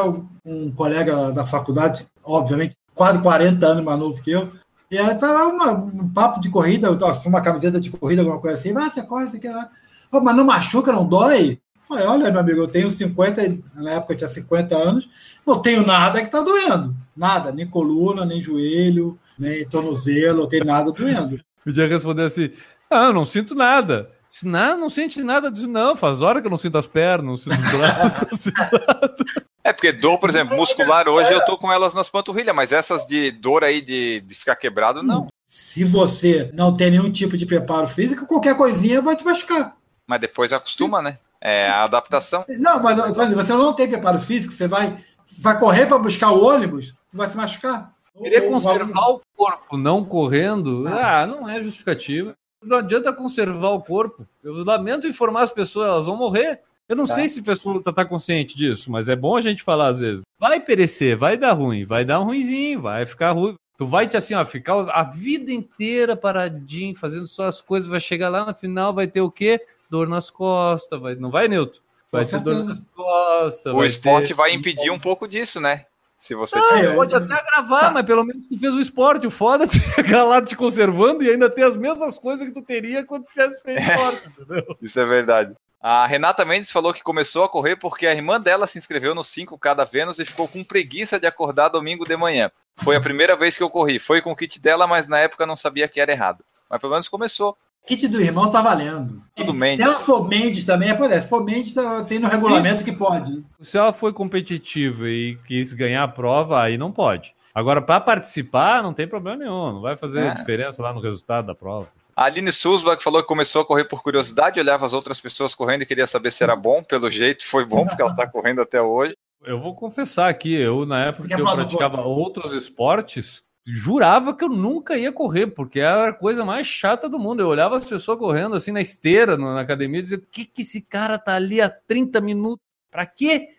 um 0.46 0.72
colega 0.72 1.32
da 1.32 1.46
faculdade, 1.46 2.06
obviamente, 2.24 2.76
quase 2.94 3.20
40 3.20 3.66
anos 3.66 3.84
mais 3.84 4.00
novo 4.00 4.22
que 4.22 4.32
eu, 4.32 4.52
e 4.92 4.98
aí 4.98 5.16
tava 5.16 5.46
uma- 5.48 5.72
um 5.72 6.08
papo 6.10 6.40
de 6.40 6.50
corrida, 6.50 6.88
eu 6.88 6.98
tava 6.98 7.20
com 7.20 7.30
uma 7.30 7.42
camiseta 7.42 7.80
de 7.80 7.90
corrida, 7.90 8.22
alguma 8.22 8.40
coisa 8.40 8.58
assim, 8.58 8.78
ah, 8.78 8.90
você 8.90 9.02
corre, 9.02 9.28
você 9.28 9.40
quer 9.40 9.56
lá. 9.56 9.70
Pô, 10.10 10.22
mas 10.22 10.36
não 10.36 10.46
machuca, 10.46 10.91
não 10.91 11.06
dói? 11.06 11.60
Falei, 11.88 12.06
olha, 12.06 12.30
meu 12.32 12.39
amigo, 12.41 12.60
eu 12.62 12.67
tenho 12.67 12.91
50, 12.91 13.43
e- 13.46 13.63
na 13.76 13.91
época 13.93 14.13
eu 14.13 14.17
tinha 14.17 14.28
50 14.28 14.76
anos, 14.76 15.08
não 15.46 15.60
tenho 15.62 15.86
nada 15.86 16.22
que 16.22 16.30
tá 16.30 16.41
doendo. 16.41 16.93
Nada, 17.15 17.52
nem 17.52 17.65
coluna, 17.65 18.26
nem 18.26 18.41
joelho, 18.41 19.17
nem 19.39 19.65
tornozelo, 19.67 20.41
não 20.41 20.50
tem 20.50 20.63
nada 20.63 20.91
doendo. 20.91 21.39
Podia 21.63 21.88
responder 21.88 22.24
assim: 22.24 22.52
Ah, 22.89 23.06
eu 23.06 23.13
não 23.13 23.26
sinto 23.26 23.56
nada. 23.56 24.10
Se 24.30 24.46
nada, 24.46 24.76
não 24.78 24.89
sente 24.89 25.24
nada. 25.24 25.48
Eu 25.48 25.52
disse, 25.52 25.65
Não, 25.67 25.96
faz 25.96 26.22
hora 26.22 26.41
que 26.41 26.48
eu 26.48 26.52
não 26.52 26.58
sinto 26.58 26.78
as 26.78 26.86
pernas, 26.86 27.26
não 27.26 27.38
sinto 27.38 27.56
os 27.58 27.72
braços. 27.72 28.28
não 28.32 28.38
sinto- 28.38 29.46
É, 29.63 29.74
porque 29.74 29.91
dor, 29.91 30.17
por 30.17 30.30
exemplo, 30.30 30.56
muscular 30.56 31.10
hoje 31.10 31.34
eu 31.34 31.43
tô 31.46 31.58
com 31.58 31.70
elas 31.70 31.93
nas 31.93 32.08
panturrilhas, 32.10 32.56
mas 32.56 32.72
essas 32.72 33.06
de 33.06 33.32
dor 33.32 33.65
aí 33.65 33.82
de, 33.82 34.22
de 34.22 34.34
ficar 34.36 34.56
quebrado, 34.56 35.04
não. 35.04 35.28
Se 35.46 35.84
você 35.84 36.50
não 36.54 36.74
tem 36.74 36.91
nenhum 36.91 37.12
tipo 37.12 37.36
de 37.36 37.46
preparo 37.46 37.86
físico, 37.86 38.26
qualquer 38.26 38.56
coisinha 38.56 39.02
vai 39.02 39.17
te 39.17 39.26
machucar. 39.26 39.76
Mas 40.08 40.22
depois 40.22 40.54
acostuma, 40.54 41.02
né? 41.02 41.17
É 41.39 41.67
a 41.67 41.84
adaptação. 41.84 42.46
Não, 42.58 42.82
mas 42.82 42.96
você 43.36 43.54
não 43.54 43.74
tem 43.74 43.88
preparo 43.88 44.20
físico, 44.20 44.54
você 44.54 44.67
vai, 44.67 44.98
vai 45.39 45.60
correr 45.60 45.86
para 45.86 46.00
buscar 46.00 46.32
o 46.32 46.43
ônibus, 46.43 46.93
tu 47.12 47.17
vai 47.17 47.28
se 47.30 47.38
machucar. 47.38 47.93
Querer 48.17 48.39
Ou- 48.39 48.46
ou- 48.48 48.52
conservar 48.54 49.10
o 49.12 49.22
corpo 49.36 49.78
não 49.78 50.04
correndo, 50.04 50.88
ah, 50.88 51.28
não 51.28 51.48
é 51.48 51.62
justificativa. 51.62 52.34
Não 52.63 52.78
adianta 52.78 53.13
conservar 53.13 53.70
o 53.70 53.82
corpo. 53.82 54.26
Eu 54.43 54.63
lamento 54.63 55.06
informar 55.06 55.43
as 55.43 55.54
pessoas, 55.54 55.88
elas 55.88 56.06
vão 56.08 56.15
morrer. 56.17 56.62
Eu 56.89 56.96
não 56.96 57.06
Tá. 57.06 57.13
sei 57.15 57.30
se 57.30 57.41
a 57.41 57.43
pessoa 57.43 57.84
tá, 57.84 57.93
tá 57.93 58.04
consciente 58.06 58.58
disso, 58.58 58.89
mas 58.91 59.08
é 59.08 59.15
bom 59.15 59.36
a 59.36 59.41
gente 59.41 59.62
falar 59.62 59.89
às 59.89 60.00
vezes. 60.00 60.24
Vai 60.39 60.60
perecer, 60.60 61.15
vai 61.15 61.38
dar 61.38 61.52
ruim, 61.52 61.86
vai 61.86 62.04
dar 62.04 62.20
um 62.20 62.24
ruimzinho, 62.24 62.82
vai 62.82 63.06
ficar 63.06 63.32
ruim. 63.34 63.54
Tu 63.78 63.86
vai 63.86 64.08
te 64.08 64.17
assim, 64.17 64.34
ó, 64.34 64.43
ficar 64.43 64.74
a 64.89 65.04
vida 65.04 65.52
inteira 65.52 66.15
paradinho, 66.15 66.96
fazendo 66.96 67.28
só 67.28 67.46
as 67.46 67.62
coisas, 67.62 67.88
vai 67.88 68.00
chegar 68.00 68.30
lá 68.30 68.43
no 68.46 68.56
final, 68.56 68.91
vai 68.91 69.06
ter 69.06 69.22
o 69.22 69.30
quê? 69.30 69.62
Dor 69.89 70.08
nas 70.08 70.30
costas, 70.30 71.00
vai, 71.00 71.15
não 71.15 71.30
vai, 71.32 71.47
Nilton? 71.47 71.80
Vai 72.12 72.26
ter 72.26 72.39
dor 72.39 72.63
nas 72.65 72.80
costas. 72.95 73.73
O 73.73 73.78
vai 73.78 73.88
esporte 73.88 74.28
ter- 74.30 74.34
vai 74.34 74.54
impedir 74.54 74.89
um 74.91 75.00
pouco 75.00 75.28
disso, 75.28 75.60
né? 75.60 75.86
Se 76.17 76.34
você 76.34 76.58
Não, 76.58 76.67
tiver. 76.78 76.95
pode 76.95 77.13
até 77.13 77.43
gravar, 77.43 77.91
mas 77.93 78.06
pelo 78.06 78.23
menos 78.23 78.47
tu 78.47 78.58
fez 78.58 78.73
o 78.73 78.80
esporte. 78.80 79.28
O 79.28 79.32
foda 79.32 79.65
é 79.69 79.69
chegar 79.69 80.23
lá 80.23 80.41
te 80.41 80.56
conservando 80.56 81.23
e 81.23 81.30
ainda 81.30 81.50
ter 81.50 81.63
as 81.63 81.78
mesmas 81.78 82.17
coisas 82.17 82.47
que 82.47 82.54
tu 82.54 82.62
teria 82.63 83.04
quando 83.06 83.26
tivesse 83.26 83.62
feito 83.62 83.82
esporte, 83.82 84.28
entendeu? 84.30 84.78
Isso 84.82 85.00
é 85.00 85.06
verdade. 85.06 85.54
A 85.80 86.08
Renata 86.08 86.43
Mendes 86.43 86.71
falou 86.71 86.91
que 86.91 87.04
começou 87.04 87.43
a 87.43 87.50
correr 87.50 87.76
porque 87.76 88.08
a 88.08 88.13
irmã 88.15 88.41
dela 88.41 88.65
se 88.65 88.80
inscreveu 88.80 89.13
no 89.13 89.21
5K 89.21 89.76
da 89.76 89.86
Vênus 89.86 90.17
e 90.19 90.26
ficou 90.26 90.47
com 90.47 90.63
preguiça 90.63 91.19
de 91.19 91.28
acordar 91.28 91.69
domingo 91.69 92.04
de 92.04 92.17
manhã. 92.17 92.50
Foi 92.78 92.95
a 92.95 93.02
primeira 93.02 93.36
vez 93.36 93.56
que 93.56 93.62
eu 93.62 93.69
corri. 93.69 94.00
Foi 94.00 94.19
com 94.21 94.32
o 94.32 94.36
kit 94.36 94.60
dela, 94.60 94.88
mas 94.88 95.08
na 95.08 95.19
época 95.19 95.45
não 95.45 95.56
sabia 95.56 95.88
que 95.88 96.02
era 96.02 96.12
errado. 96.12 96.43
Mas 96.67 96.82
pelo 96.82 96.93
menos 96.93 97.08
começou. 97.08 97.56
Kit 97.88 98.08
do 98.08 98.21
irmão 98.21 98.50
tá 98.52 98.62
valendo. 98.62 99.21
Tudo 99.36 99.54
Se 99.76 99.82
ela 99.82 99.93
for 99.93 100.28
Mendes 100.28 100.63
também, 100.65 100.89
é, 100.89 100.93
pois 100.93 101.12
é, 101.12 101.21
se 101.21 101.30
for 101.30 101.43
Mendes, 101.43 101.73
tá- 101.73 102.04
tem 102.04 102.19
no 102.19 102.28
regulamento 102.28 102.84
que 102.84 102.91
pode. 102.91 103.43
Se 103.62 103.78
ela 103.78 103.93
foi 103.93 104.12
competitiva 104.13 105.08
e 105.08 105.38
quis 105.47 105.73
ganhar 105.73 106.04
a 106.04 106.08
prova, 106.08 106.62
aí 106.62 106.78
não 106.78 106.91
pode. 106.91 107.34
Agora, 107.56 107.82
para 107.82 108.00
participar, 108.00 108.84
não 108.84 108.93
tem 108.93 109.08
problema 109.08 109.38
nenhum. 109.38 109.73
Não 109.73 109.82
vai 109.82 109.95
fazer 109.95 110.26
É. 110.26 110.34
diferença 110.36 110.82
lá 110.82 110.93
no 110.93 111.00
resultado 111.00 111.47
da 111.47 111.56
prova. 111.56 111.88
A 112.15 112.26
Aline 112.26 112.52
Susbach 112.52 113.02
falou 113.04 113.21
que 113.21 113.28
começou 113.28 113.62
a 113.62 113.65
correr 113.65 113.86
por 113.86 114.02
curiosidade, 114.04 114.60
olhava 114.60 114.86
as 114.86 114.93
outras 114.93 115.21
pessoas 115.21 115.54
correndo 115.56 115.84
e 115.84 115.86
queria 115.86 116.08
saber 116.08 116.32
se 116.32 116.43
era 116.43 116.56
bom. 116.56 116.82
Pelo 116.84 117.10
jeito, 117.12 117.45
foi 117.45 117.63
bom, 117.65 117.86
porque 117.86 118.02
ela 118.02 118.15
tá 118.15 118.28
correndo 118.28 118.60
até 118.62 118.82
hoje. 118.82 119.13
Eu 119.45 119.60
vou 119.62 119.76
confessar 119.76 120.28
aqui, 120.30 120.54
eu 120.54 120.84
na 120.86 121.06
época 121.06 121.28
que 121.28 121.34
eu 121.36 121.45
praticava 121.45 122.02
outros 122.02 122.54
esportes, 122.54 123.43
jurava 123.68 124.34
que 124.34 124.46
eu 124.46 124.50
nunca 124.50 124.98
ia 124.98 125.12
correr, 125.12 125.48
porque 125.48 125.82
era 125.82 126.10
a 126.10 126.14
coisa 126.14 126.46
mais 126.46 126.66
chata 126.66 127.10
do 127.10 127.20
mundo. 127.20 127.42
Eu 127.42 127.48
olhava 127.48 127.76
as 127.76 127.84
pessoas 127.84 128.18
correndo 128.18 128.56
assim 128.56 128.72
na 128.72 128.80
esteira, 128.80 129.38
na 129.38 129.60
academia, 129.60 130.00
e 130.00 130.04
dizia: 130.04 130.18
o 130.18 130.22
que, 130.22 130.46
que 130.46 130.62
esse 130.62 130.82
cara 130.82 131.18
tá 131.18 131.36
ali 131.36 131.60
há 131.60 131.70
30 131.70 132.22
minutos? 132.22 132.66
Pra 132.90 133.06
quê? 133.06 133.50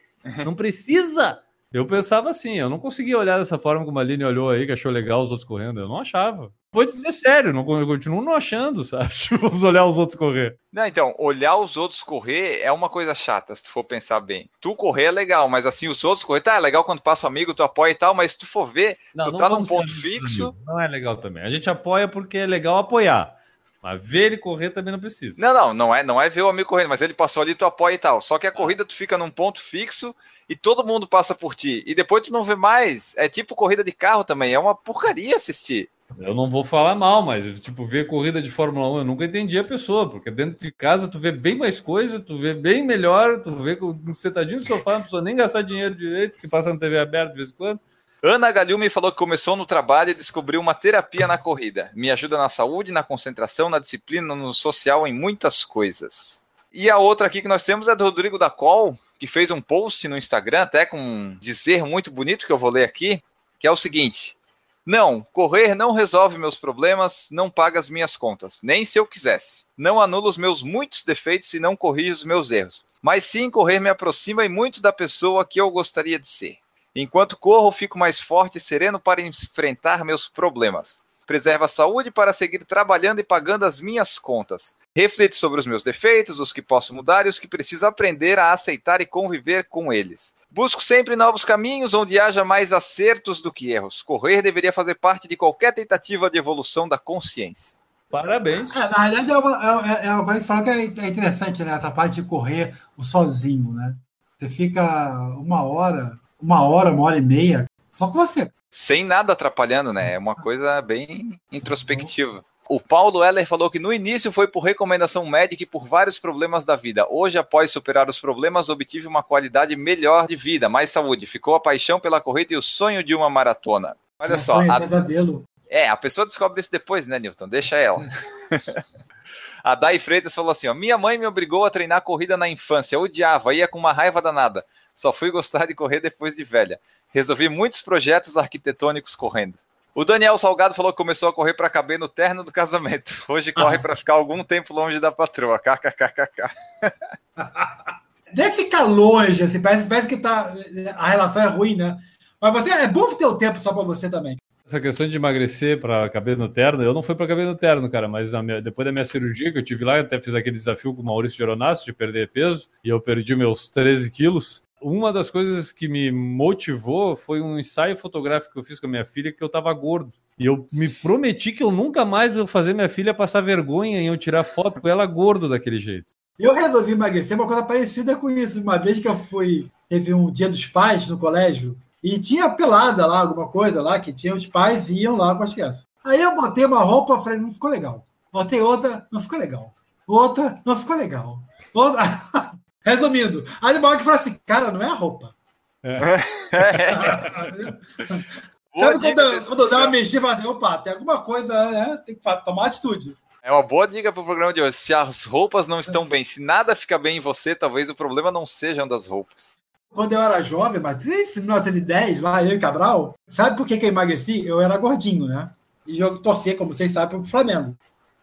Não 0.45 0.55
precisa! 0.55 1.43
Eu 1.71 1.87
pensava 1.87 2.31
assim, 2.31 2.59
eu 2.59 2.71
não 2.71 2.79
conseguia 2.79 3.19
olhar 3.19 3.39
dessa 3.39 3.59
forma 3.59 3.85
como 3.85 3.99
a 3.99 4.03
Aline 4.03 4.25
olhou 4.25 4.49
aí, 4.49 4.65
que 4.65 4.73
achou 4.73 4.91
legal 4.91 5.23
os 5.23 5.31
outros 5.31 5.47
correndo. 5.47 5.79
Eu 5.79 5.89
não 5.89 6.01
achava. 6.01 6.51
Vou 6.73 6.85
dizer 6.85 7.13
sério, 7.13 7.53
não, 7.53 7.61
eu 7.79 7.87
continuo 7.87 8.23
não 8.23 8.33
achando, 8.33 8.85
sabe? 8.85 9.09
Vamos 9.39 9.63
olhar 9.63 9.85
os 9.85 9.99
outros 9.99 10.19
correr. 10.19 10.59
Não, 10.73 10.87
então, 10.87 11.15
olhar 11.19 11.57
os 11.57 11.77
outros 11.77 12.03
correr 12.03 12.61
é 12.63 12.73
uma 12.73 12.89
coisa 12.89 13.15
chata, 13.15 13.55
se 13.55 13.63
tu 13.63 13.71
for 13.71 13.85
pensar 13.85 14.21
bem. 14.21 14.51
Tu 14.61 14.75
correr 14.77 15.05
é 15.05 15.11
legal, 15.11 15.47
mas 15.49 15.67
assim, 15.67 15.89
os 15.89 16.03
outros 16.05 16.25
correr, 16.25 16.41
tá, 16.41 16.57
é 16.57 16.61
legal 16.61 16.85
quando 16.85 17.03
passa 17.03 17.27
o 17.27 17.31
amigo, 17.31 17.55
tu 17.55 17.63
apoia 17.63 17.91
e 17.91 17.95
tal, 17.95 18.15
mas 18.15 18.33
se 18.33 18.39
tu 18.39 18.47
for 18.47 18.65
ver, 18.65 18.97
tu 19.23 19.37
tá 19.37 19.51
num 19.51 19.65
ponto 19.65 19.93
fixo. 19.93 20.45
amigos, 20.45 20.67
Não 20.67 20.81
é 20.81 20.89
legal 20.89 21.19
também. 21.19 21.43
A 21.43 21.51
gente 21.51 21.69
apoia 21.69 22.09
porque 22.09 22.39
é 22.39 22.47
legal 22.47 22.79
apoiar. 22.79 23.37
Mas 23.83 24.03
ver 24.03 24.25
ele 24.25 24.39
correr 24.39 24.71
também 24.71 24.93
não 24.93 24.99
precisa. 24.99 25.41
Não, 25.41 25.55
não, 25.55 25.75
não 25.75 25.95
é, 25.95 26.03
não 26.03 26.21
é 26.21 26.29
ver 26.29 26.43
o 26.43 26.49
amigo 26.49 26.69
correndo, 26.69 26.89
mas 26.89 27.01
ele 27.01 27.15
passou 27.15 27.43
ali, 27.43 27.55
tu 27.55 27.65
apoia 27.65 27.95
e 27.95 27.99
tal. 27.99 28.21
Só 28.21 28.39
que 28.39 28.47
a 28.47 28.53
corrida 28.53 28.85
tu 28.85 28.95
fica 28.95 29.17
num 29.17 29.31
ponto 29.31 29.61
fixo 29.61 30.15
e 30.49 30.57
todo 30.57 30.85
mundo 30.87 31.07
passa 31.07 31.35
por 31.35 31.55
ti. 31.55 31.83
E 31.87 31.95
depois 31.95 32.25
tu 32.25 32.33
não 32.33 32.43
vê 32.43 32.55
mais. 32.55 33.15
É 33.17 33.29
tipo 33.29 33.55
corrida 33.55 33.85
de 33.85 33.93
carro 33.93 34.25
também, 34.25 34.53
é 34.55 34.59
uma 34.59 34.75
porcaria 34.75 35.37
assistir. 35.37 35.89
Eu 36.19 36.35
não 36.35 36.49
vou 36.51 36.65
falar 36.65 36.95
mal, 36.95 37.21
mas 37.21 37.45
tipo, 37.61 37.85
ver 37.85 38.07
corrida 38.07 38.41
de 38.41 38.51
Fórmula 38.51 38.91
1, 38.93 38.99
eu 38.99 39.05
nunca 39.05 39.27
entendi 39.27 39.59
a 39.59 39.65
pessoa, 39.65 40.09
porque 40.09 40.31
dentro 40.31 40.59
de 40.59 40.73
casa 40.73 41.07
tu 41.07 41.19
vê 41.21 41.31
bem 41.31 41.55
mais 41.55 41.81
coisa, 41.81 42.19
tu 42.19 42.39
vê 42.39 42.55
bem 42.55 42.83
melhor, 42.83 43.43
tu 43.43 43.55
vê 43.57 43.77
com- 43.77 44.15
sentadinho 44.15 44.57
no 44.59 44.65
sofá, 44.65 44.95
não 44.95 45.01
precisa 45.03 45.21
nem 45.21 45.37
gastar 45.37 45.61
dinheiro 45.61 45.95
direito, 45.95 46.39
que 46.41 46.49
passa 46.49 46.73
na 46.73 46.79
TV 46.81 46.99
aberta 46.99 47.33
de 47.33 47.37
vez 47.37 47.51
em 47.51 47.53
quando. 47.53 47.81
Ana 48.23 48.51
Galhume 48.51 48.91
falou 48.91 49.13
que 49.13 49.19
começou 49.19 49.55
no 49.55 49.67
trabalho 49.67 50.11
e 50.11 50.15
descobriu 50.15 50.61
uma 50.61 50.75
terapia 50.75 51.27
na 51.29 51.39
corrida. 51.39 51.91
Me 51.95 52.11
ajuda 52.11 52.37
na 52.39 52.49
saúde, 52.49 52.91
na 52.91 53.03
concentração, 53.05 53.69
na 53.69 53.79
disciplina, 53.79 54.35
no 54.35 54.53
social, 54.55 55.07
em 55.07 55.13
muitas 55.13 55.63
coisas. 55.65 56.45
E 56.73 56.91
a 56.91 56.99
outra 56.99 57.27
aqui 57.27 57.41
que 57.41 57.49
nós 57.49 57.65
temos 57.65 57.89
é 57.89 57.97
do 57.97 58.05
Rodrigo 58.05 58.39
da 58.39 58.51
Col, 58.51 58.99
que 59.19 59.27
fez 59.27 59.51
um 59.51 59.61
post 59.61 60.07
no 60.07 60.17
Instagram, 60.17 60.63
até 60.63 60.85
com 60.85 61.01
um 61.01 61.39
dizer 61.41 61.85
muito 61.85 62.11
bonito 62.11 62.47
que 62.47 62.53
eu 62.53 62.59
vou 62.59 62.71
ler 62.71 62.85
aqui, 62.85 63.23
que 63.59 63.67
é 63.67 63.71
o 63.71 63.77
seguinte: 63.77 64.37
Não, 64.85 65.27
correr 65.33 65.75
não 65.75 65.93
resolve 65.93 66.37
meus 66.37 66.57
problemas, 66.57 67.29
não 67.31 67.49
paga 67.49 67.81
as 67.81 67.89
minhas 67.89 68.17
contas, 68.17 68.61
nem 68.63 68.85
se 68.85 68.99
eu 68.99 69.07
quisesse. 69.07 69.65
Não 69.77 70.01
anula 70.01 70.29
os 70.29 70.37
meus 70.37 70.63
muitos 70.63 71.05
defeitos 71.05 71.53
e 71.55 71.61
não 71.61 71.75
corrige 71.75 72.13
os 72.13 72.25
meus 72.25 72.51
erros. 72.51 72.85
Mas 73.01 73.25
sim, 73.25 73.51
correr 73.51 73.81
me 73.81 73.89
aproxima 73.89 74.45
e 74.45 74.49
muito 74.49 74.83
da 74.83 74.93
pessoa 74.93 75.47
que 75.47 75.61
eu 75.61 75.71
gostaria 75.71 76.19
de 76.19 76.29
ser. 76.29 76.59
Enquanto 76.95 77.37
corro, 77.37 77.71
fico 77.71 77.99
mais 77.99 78.21
forte 78.21 78.59
e 78.59 78.61
sereno 78.61 78.99
para 78.99 79.23
enfrentar 79.23 80.05
meus 80.05 80.29
problemas. 80.29 81.01
Preservo 81.29 81.65
a 81.65 81.69
saúde 81.69 82.11
para 82.11 82.33
seguir 82.33 82.65
trabalhando 82.65 83.19
e 83.19 83.23
pagando 83.23 83.67
as 83.67 83.83
minhas 83.83 84.19
contas. 84.19 84.75
Reflito 84.97 85.37
sobre 85.37 85.61
os 85.61 85.67
meus 85.67 85.83
defeitos, 85.83 86.41
os 86.41 86.55
que 86.55 86.63
posso 86.63 86.95
mudar 86.95 87.27
e 87.27 87.29
os 87.29 87.39
que 87.39 87.47
preciso 87.47 87.85
aprender 87.85 88.39
a 88.39 88.51
aceitar 88.51 89.03
e 89.03 89.07
conviver 89.07 89.65
com 89.65 89.93
eles. 89.93 90.35
Busco 90.51 90.83
sempre 90.83 91.17
novos 91.17 91.45
caminhos 91.45 91.93
onde 91.93 92.19
haja 92.19 92.47
mais 92.47 92.73
acertos 92.73 93.43
do 93.43 93.53
que 93.53 93.71
erros. 93.71 94.01
Correr 94.03 94.41
deveria 94.41 94.73
fazer 94.73 94.95
parte 94.95 95.29
de 95.29 95.37
qualquer 95.37 95.75
tentativa 95.75 96.31
de 96.31 96.39
evolução 96.39 96.89
da 96.89 96.97
consciência. 96.97 97.77
Parabéns. 98.11 98.75
É, 98.75 98.89
na 98.89 98.97
realidade, 98.97 99.31
é 99.31 99.37
uma, 99.37 99.87
é, 99.87 100.07
é 100.07 100.15
uma 100.15 100.25
coisa 100.25 100.41
que 100.41 100.47
fala 100.47 100.63
que 100.63 100.71
é, 100.71 100.77
é 100.77 101.09
interessante, 101.09 101.63
né? 101.63 101.75
Essa 101.75 101.91
parte 101.91 102.23
de 102.23 102.27
correr 102.27 102.75
sozinho, 102.99 103.75
né? 103.75 103.95
Você 104.39 104.49
fica 104.49 105.13
uma 105.37 105.63
hora, 105.63 106.19
uma 106.41 106.63
hora, 106.63 106.91
uma 106.91 107.03
hora 107.03 107.19
e 107.19 107.21
meia, 107.21 107.67
só 107.93 108.07
com 108.07 108.15
você. 108.15 108.51
Sem 108.71 109.05
nada 109.05 109.33
atrapalhando, 109.33 109.93
né? 109.93 110.15
É 110.15 110.19
uma 110.19 110.35
coisa 110.35 110.81
bem 110.83 111.39
introspectiva. 111.51 112.45
O 112.69 112.79
Paulo 112.79 113.25
Heller 113.25 113.47
falou 113.47 113.71
que 113.71 113.79
no 113.79 113.91
início 113.93 114.31
foi 114.31 114.47
por 114.47 114.63
recomendação 114.63 115.25
médica 115.25 115.63
e 115.63 115.67
por 115.67 115.87
vários 115.87 116.19
problemas 116.19 116.67
da 116.67 116.77
vida. 116.77 117.07
Hoje, 117.09 117.39
após 117.39 117.71
superar 117.71 118.11
os 118.11 118.21
problemas, 118.21 118.69
obtive 118.69 119.07
uma 119.07 119.23
qualidade 119.23 119.75
melhor 119.75 120.27
de 120.27 120.37
vida, 120.37 120.69
mais 120.69 120.91
saúde. 120.91 121.25
Ficou 121.25 121.55
a 121.55 121.61
paixão 121.61 121.99
pela 121.99 122.21
corrida 122.21 122.53
e 122.53 122.59
o 122.59 122.63
sonho 122.63 123.03
de 123.03 123.15
uma 123.15 123.31
maratona. 123.31 123.97
Olha 124.19 124.35
É 124.35 124.39
só. 124.39 124.57
sonho, 124.57 124.71
A... 124.71 124.81
pesadelo. 124.81 125.45
É, 125.71 125.89
a 125.89 125.97
pessoa 125.97 126.27
descobre 126.27 126.61
isso 126.61 126.71
depois, 126.71 127.07
né, 127.07 127.19
Newton? 127.19 127.49
Deixa 127.49 127.77
ela. 127.77 128.07
a 129.65 129.75
Dai 129.75 129.99
Freitas 129.99 130.35
falou 130.35 130.51
assim: 130.51 130.69
ó, 130.69 130.75
Minha 130.75 130.99
mãe 130.99 131.17
me 131.17 131.27
obrigou 131.27 131.65
a 131.65 131.71
treinar 131.71 132.03
corrida 132.03 132.37
na 132.37 132.49
infância. 132.49 132.97
Eu 132.97 133.03
odiava, 133.03 133.55
ia 133.55 133.67
com 133.69 133.79
uma 133.79 133.93
raiva 133.93 134.21
danada. 134.21 134.65
Só 134.99 135.13
fui 135.13 135.31
gostar 135.31 135.65
de 135.65 135.77
correr 135.77 136.01
depois 136.01 136.35
de 136.35 136.43
velha. 136.43 136.81
Resolvi 137.15 137.49
muitos 137.49 137.81
projetos 137.81 138.37
arquitetônicos 138.37 139.15
correndo. 139.15 139.55
O 139.95 140.05
Daniel 140.05 140.37
Salgado 140.37 140.75
falou 140.75 140.93
que 140.93 140.97
começou 140.97 141.29
a 141.29 141.33
correr 141.33 141.55
para 141.55 141.71
caber 141.71 142.01
no 142.01 142.09
terno 142.09 142.43
do 142.43 142.51
casamento. 142.51 143.15
Hoje 143.29 143.53
corre 143.53 143.79
para 143.79 143.95
ficar 143.95 144.15
algum 144.15 144.43
tempo 144.43 144.75
longe 144.75 144.99
da 144.99 145.13
patroa. 145.13 145.57
KKKKK. 145.61 146.51
Deve 148.35 148.51
ficar 148.51 148.83
longe, 148.83 149.45
assim, 149.45 149.63
parece, 149.63 149.89
parece 149.89 150.09
que 150.09 150.17
tá, 150.17 150.53
a 150.97 151.09
relação 151.09 151.43
é 151.43 151.47
ruim, 151.47 151.77
né? 151.77 151.97
Mas 152.41 152.53
você 152.53 152.71
é 152.71 152.89
bom 152.89 153.15
ter 153.15 153.27
o 153.27 153.39
tempo 153.39 153.61
só 153.61 153.73
para 153.73 153.85
você 153.85 154.11
também. 154.11 154.37
Essa 154.67 154.81
questão 154.81 155.09
de 155.09 155.15
emagrecer 155.15 155.81
para 155.81 156.11
caber 156.11 156.37
no 156.37 156.49
terno, 156.49 156.83
eu 156.83 156.93
não 156.93 157.05
fui 157.05 157.15
para 157.15 157.29
caber 157.29 157.47
no 157.47 157.55
terno, 157.55 157.89
cara, 157.89 158.09
mas 158.09 158.33
minha, 158.33 158.61
depois 158.61 158.85
da 158.85 158.91
minha 158.91 159.05
cirurgia 159.05 159.53
que 159.53 159.59
eu 159.59 159.65
tive 159.65 159.85
lá, 159.85 159.97
eu 159.97 160.03
até 160.03 160.21
fiz 160.21 160.35
aquele 160.35 160.59
desafio 160.59 160.93
com 160.93 161.03
o 161.03 161.05
Maurício 161.05 161.39
Geronasso 161.39 161.85
de 161.85 161.93
perder 161.93 162.31
peso, 162.31 162.69
e 162.83 162.89
eu 162.89 163.01
perdi 163.01 163.37
meus 163.37 163.69
13 163.69 164.11
quilos. 164.11 164.67
Uma 164.81 165.13
das 165.13 165.31
coisas 165.31 165.73
que 165.73 165.89
me 165.89 166.11
motivou 166.11 167.17
foi 167.17 167.41
um 167.41 167.59
ensaio 167.59 167.97
fotográfico 167.97 168.53
que 168.53 168.59
eu 168.61 168.65
fiz 168.65 168.79
com 168.79 168.87
a 168.87 168.91
minha 168.91 169.05
filha, 169.05 169.33
que 169.33 169.43
eu 169.43 169.49
tava 169.49 169.73
gordo. 169.73 170.13
E 170.39 170.47
eu 170.47 170.69
me 170.71 170.89
prometi 170.89 171.51
que 171.51 171.63
eu 171.63 171.73
nunca 171.73 172.05
mais 172.05 172.33
vou 172.33 172.47
fazer 172.47 172.73
minha 172.73 172.89
filha 172.89 173.13
passar 173.13 173.41
vergonha 173.41 174.01
em 174.01 174.07
eu 174.07 174.17
tirar 174.17 174.45
foto 174.45 174.81
com 174.81 174.89
ela 174.89 175.05
gordo 175.05 175.49
daquele 175.49 175.81
jeito. 175.81 176.15
Eu 176.39 176.55
resolvi 176.55 176.93
emagrecer 176.93 177.37
uma 177.37 177.47
coisa 177.47 177.65
parecida 177.65 178.15
com 178.15 178.31
isso. 178.31 178.61
Uma 178.61 178.79
vez 178.79 179.01
que 179.01 179.09
eu 179.09 179.17
fui, 179.17 179.69
teve 179.89 180.15
um 180.15 180.31
dia 180.31 180.49
dos 180.49 180.65
pais 180.67 181.09
no 181.09 181.19
colégio, 181.19 181.77
e 182.03 182.19
tinha 182.21 182.49
pelada 182.49 183.05
lá, 183.07 183.21
alguma 183.21 183.49
coisa 183.49 183.83
lá, 183.83 183.99
que 183.99 184.13
tinha 184.13 184.35
os 184.35 184.47
pais 184.47 184.89
iam 184.89 185.17
lá 185.17 185.35
com 185.35 185.43
as 185.43 185.53
crianças. 185.53 185.87
Aí 186.07 186.21
eu 186.21 186.37
botei 186.37 186.65
uma 186.65 186.83
roupa, 186.83 187.19
falei, 187.19 187.41
não 187.41 187.53
ficou 187.53 187.69
legal. 187.69 188.07
Botei 188.33 188.61
outra, 188.61 189.07
não 189.11 189.21
ficou 189.21 189.39
legal. 189.39 189.75
Outra, 190.07 190.61
não 190.65 190.77
ficou 190.77 190.97
legal. 190.97 191.41
Outra... 191.75 192.03
Resumindo, 192.89 193.45
aí 193.61 193.77
o 193.77 193.97
que 193.97 194.05
falou 194.05 194.21
assim, 194.21 194.39
cara, 194.47 194.73
não 194.73 194.83
é 194.83 194.87
a 194.87 194.95
roupa. 194.95 195.35
Boa 198.75 198.93
Sabe 198.93 198.99
dica 198.99 199.15
quando, 199.15 199.47
quando 199.47 199.71
dá 199.71 199.79
uma 199.79 199.89
mexida, 199.89 200.21
fala 200.21 200.35
assim, 200.35 200.47
opa, 200.47 200.77
tem 200.79 200.93
alguma 200.93 201.21
coisa, 201.21 201.71
né? 201.71 201.97
Tem 202.07 202.15
que 202.15 202.23
tomar 202.45 202.67
atitude. 202.67 203.17
É 203.43 203.51
uma 203.51 203.63
boa 203.63 203.89
dica 203.89 204.13
pro 204.13 204.25
programa 204.25 204.53
de 204.53 204.61
hoje. 204.61 204.77
Se 204.77 204.95
as 204.95 205.25
roupas 205.25 205.67
não 205.67 205.81
estão 205.81 206.07
bem, 206.07 206.25
se 206.25 206.41
nada 206.41 206.77
fica 206.77 206.99
bem 206.99 207.17
em 207.17 207.21
você, 207.21 207.55
talvez 207.55 207.91
o 207.91 207.95
problema 207.95 208.31
não 208.31 208.47
sejam 208.47 208.87
das 208.87 209.07
roupas. 209.07 209.59
Quando 209.91 210.13
eu 210.13 210.21
era 210.21 210.41
jovem, 210.43 210.81
mas 210.81 211.07
em 211.07 211.41
1910, 211.41 212.21
lá, 212.21 212.45
eu 212.45 212.55
e 212.55 212.59
Cabral, 212.59 213.15
sabe 213.27 213.57
por 213.57 213.67
que, 213.67 213.79
que 213.79 213.87
eu 213.87 213.89
emagreci? 213.89 214.47
Eu 214.47 214.61
era 214.61 214.77
gordinho, 214.77 215.27
né? 215.27 215.51
E 215.87 215.99
eu 215.99 216.19
torcia, 216.19 216.55
como 216.55 216.75
vocês 216.75 216.93
sabem, 216.93 217.21
pro 217.21 217.29
Flamengo. 217.29 217.75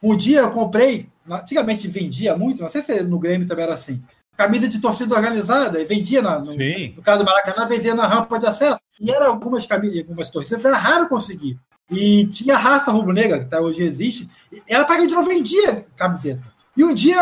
Um 0.01 0.15
dia 0.15 0.41
eu 0.41 0.51
comprei, 0.51 1.09
antigamente 1.29 1.87
vendia 1.87 2.37
muito, 2.37 2.61
não 2.61 2.69
sei 2.69 2.83
se 2.83 3.01
no 3.01 3.17
Grêmio 3.17 3.47
também 3.47 3.65
era 3.65 3.73
assim, 3.73 4.03
camisa 4.37 4.67
de 4.67 4.79
torcida 4.79 5.15
organizada, 5.15 5.79
e 5.81 5.85
vendia 5.85 6.21
na, 6.21 6.39
no, 6.39 6.53
no 6.95 7.01
caso 7.01 7.19
do 7.19 7.25
Maracanã, 7.25 7.65
vendia 7.65 7.95
na 7.95 8.05
rampa 8.07 8.37
de 8.39 8.45
acesso. 8.47 8.79
E 8.99 9.11
era 9.11 9.27
algumas 9.27 9.65
camisas, 9.65 9.99
algumas 9.99 10.29
torcidas, 10.29 10.63
era 10.63 10.77
raro 10.77 11.07
conseguir. 11.07 11.57
E 11.91 12.25
tinha 12.27 12.57
raça 12.57 12.91
rubro-negra, 12.91 13.39
que 13.39 13.45
até 13.45 13.59
hoje 13.59 13.83
existe, 13.83 14.29
e 14.51 14.61
ela 14.67 14.85
praticamente 14.85 15.15
não 15.15 15.23
vendia 15.25 15.85
camiseta. 15.95 16.41
E 16.75 16.83
um 16.83 16.93
dia, 16.93 17.17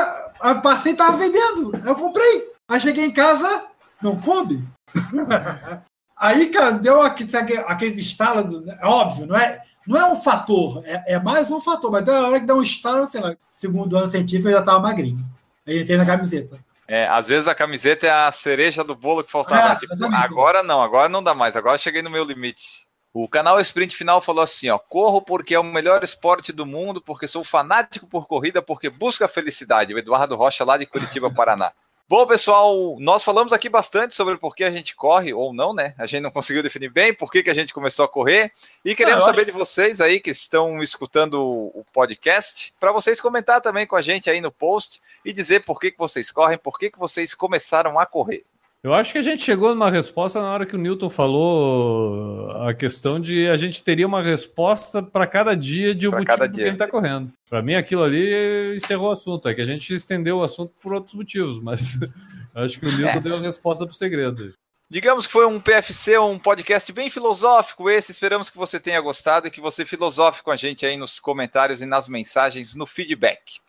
passei 0.64 0.92
e 0.92 0.96
estava 0.96 1.18
vendendo. 1.18 1.72
Eu 1.86 1.96
comprei. 1.96 2.52
Aí 2.68 2.80
cheguei 2.80 3.06
em 3.06 3.12
casa, 3.12 3.66
não 4.02 4.16
coube. 4.16 4.64
Aí, 6.18 6.48
cara, 6.48 6.72
deu 6.72 7.02
aquele, 7.02 7.30
sabe, 7.30 7.58
aqueles 7.58 7.98
estalos, 7.98 8.46
do- 8.46 8.70
é 8.72 8.86
óbvio, 8.86 9.26
não 9.26 9.36
é, 9.36 9.60
não 9.86 10.00
é 10.00 10.12
um 10.12 10.16
fator, 10.16 10.82
é, 10.86 11.16
é 11.16 11.20
mais 11.20 11.52
um 11.52 11.60
fator, 11.60 11.92
mas 11.92 12.06
deu 12.06 12.16
a 12.16 12.28
hora 12.30 12.40
que 12.40 12.46
deu 12.46 12.58
um 12.58 12.62
estalo, 12.62 13.10
sei 13.12 13.20
lá, 13.20 13.36
segundo 13.58 13.98
ano 13.98 14.08
científico, 14.10 14.48
eu 14.48 14.54
já 14.54 14.60
estava 14.60 14.80
magrinho. 14.80 15.26
Aí 15.68 15.82
entrei 15.82 15.98
na 15.98 16.06
camiseta. 16.06 16.58
É, 16.94 17.08
às 17.08 17.28
vezes 17.28 17.48
a 17.48 17.56
camiseta 17.56 18.06
é 18.06 18.12
a 18.12 18.32
cereja 18.32 18.84
do 18.84 18.94
bolo 18.94 19.24
que 19.24 19.32
faltava. 19.32 19.74
É, 19.74 19.76
Tipo, 19.78 19.96
exatamente. 19.96 20.24
agora 20.24 20.62
não, 20.62 20.80
agora 20.80 21.10
não 21.10 21.24
dá 21.24 21.34
mais, 21.34 21.56
agora 21.56 21.76
cheguei 21.80 22.04
no 22.04 22.10
meu 22.12 22.24
limite. 22.24 22.86
O 23.12 23.28
canal 23.28 23.60
Sprint 23.62 23.96
Final 23.96 24.22
falou 24.22 24.44
assim: 24.44 24.70
ó, 24.70 24.78
corro 24.78 25.20
porque 25.20 25.56
é 25.56 25.60
o 25.60 25.64
melhor 25.64 26.04
esporte 26.04 26.52
do 26.54 26.68
mundo, 26.68 27.02
porque 27.02 27.28
sou 27.28 27.44
fanático 27.44 28.06
por 28.06 28.28
corrida, 28.28 28.62
porque 28.62 28.92
busco 28.92 29.24
a 29.24 29.28
felicidade. 29.28 29.92
O 29.92 29.98
Eduardo 29.98 30.36
Rocha, 30.36 30.64
lá 30.64 30.78
de 30.78 30.86
Curitiba, 30.86 31.30
Paraná. 31.34 31.74
Bom, 32.08 32.28
pessoal, 32.28 32.98
nós 33.00 33.24
falamos 33.24 33.54
aqui 33.54 33.70
bastante 33.70 34.14
sobre 34.14 34.38
por 34.38 34.56
que 34.56 34.64
a 34.64 34.70
gente 34.70 34.94
corre, 34.94 35.34
ou 35.34 35.54
não, 35.54 35.74
né? 35.74 35.96
A 35.98 36.06
gente 36.06 36.22
não 36.22 36.30
conseguiu 36.30 36.62
definir 36.62 36.90
bem 36.90 37.14
por 37.14 37.32
que, 37.32 37.42
que 37.42 37.50
a 37.50 37.54
gente 37.54 37.74
começou 37.74 38.04
a 38.04 38.10
correr. 38.10 38.52
E 38.84 38.94
queremos 38.94 39.24
Ah, 39.24 39.28
saber 39.28 39.46
de 39.46 39.52
vocês 39.52 40.02
aí 40.02 40.20
que 40.20 40.30
estão 40.30 40.84
escutando 40.84 41.42
o 41.42 41.84
podcast, 41.94 42.74
para 42.80 42.92
vocês 42.92 43.22
comentar 43.22 43.62
também 43.62 43.88
com 43.88 43.96
a 43.96 44.02
gente 44.02 44.30
aí 44.30 44.42
no 44.42 44.52
post 44.52 45.02
e 45.24 45.32
dizer 45.32 45.64
por 45.64 45.80
que, 45.80 45.92
que 45.92 45.98
vocês 45.98 46.30
correm, 46.30 46.58
por 46.58 46.78
que, 46.78 46.92
que 46.92 47.00
vocês 47.00 47.34
começaram 47.34 47.98
a 47.98 48.06
correr. 48.06 48.46
Eu 48.84 48.94
acho 48.94 49.14
que 49.14 49.18
a 49.18 49.22
gente 49.22 49.42
chegou 49.42 49.70
numa 49.70 49.90
resposta 49.90 50.42
na 50.42 50.52
hora 50.52 50.66
que 50.66 50.76
o 50.76 50.78
Newton 50.78 51.10
falou 51.10 52.52
a 52.68 52.74
questão 52.74 53.18
de 53.18 53.48
a 53.48 53.56
gente 53.56 53.82
teria 53.82 54.06
uma 54.06 54.22
resposta 54.22 55.02
para 55.02 55.26
cada 55.26 55.56
dia 55.56 55.96
de 55.96 56.06
o 56.06 56.12
Pra 56.12 56.20
motivo 56.20 56.38
cada 56.38 56.50
que 56.54 56.62
a 56.62 56.66
gente 56.66 56.74
está 56.74 56.88
correndo. 56.90 57.32
Para 57.50 57.62
mim, 57.62 57.76
aquilo 57.76 58.04
ali 58.04 58.76
encerrou 58.76 59.08
o 59.08 59.12
assunto. 59.14 59.48
É 59.48 59.54
que 59.54 59.62
a 59.62 59.66
gente 59.66 59.94
estendeu 59.94 60.40
o 60.40 60.44
assunto 60.44 60.74
por 60.82 60.94
outros 60.94 61.14
motivos, 61.14 61.64
mas 61.64 61.98
acho 62.54 62.78
que 62.78 62.86
o 62.86 62.92
Newton 62.92 63.18
É. 63.20 63.22
deu 63.22 63.38
a 63.38 63.40
resposta 63.40 63.86
pro 63.86 63.96
segredo. 63.96 64.54
Digamos 64.90 65.26
que 65.26 65.32
foi 65.32 65.46
um 65.48 65.62
PFC, 65.62 66.18
um 66.20 66.38
podcast 66.38 66.92
bem 66.92 67.10
filosófico 67.10 67.90
esse. 67.90 68.12
Esperamos 68.12 68.50
que 68.50 68.58
você 68.58 68.82
tenha 68.82 69.00
gostado 69.00 69.48
e 69.48 69.52
que 69.52 69.62
você 69.62 69.86
filosofe 69.86 70.44
com 70.44 70.52
a 70.52 70.58
gente 70.58 70.86
aí 70.86 70.98
nos 70.98 71.22
comentários 71.22 71.82
e 71.82 71.86
nas 71.86 72.10
mensagens, 72.10 72.76
no 72.76 72.86
feedback. 72.86 73.62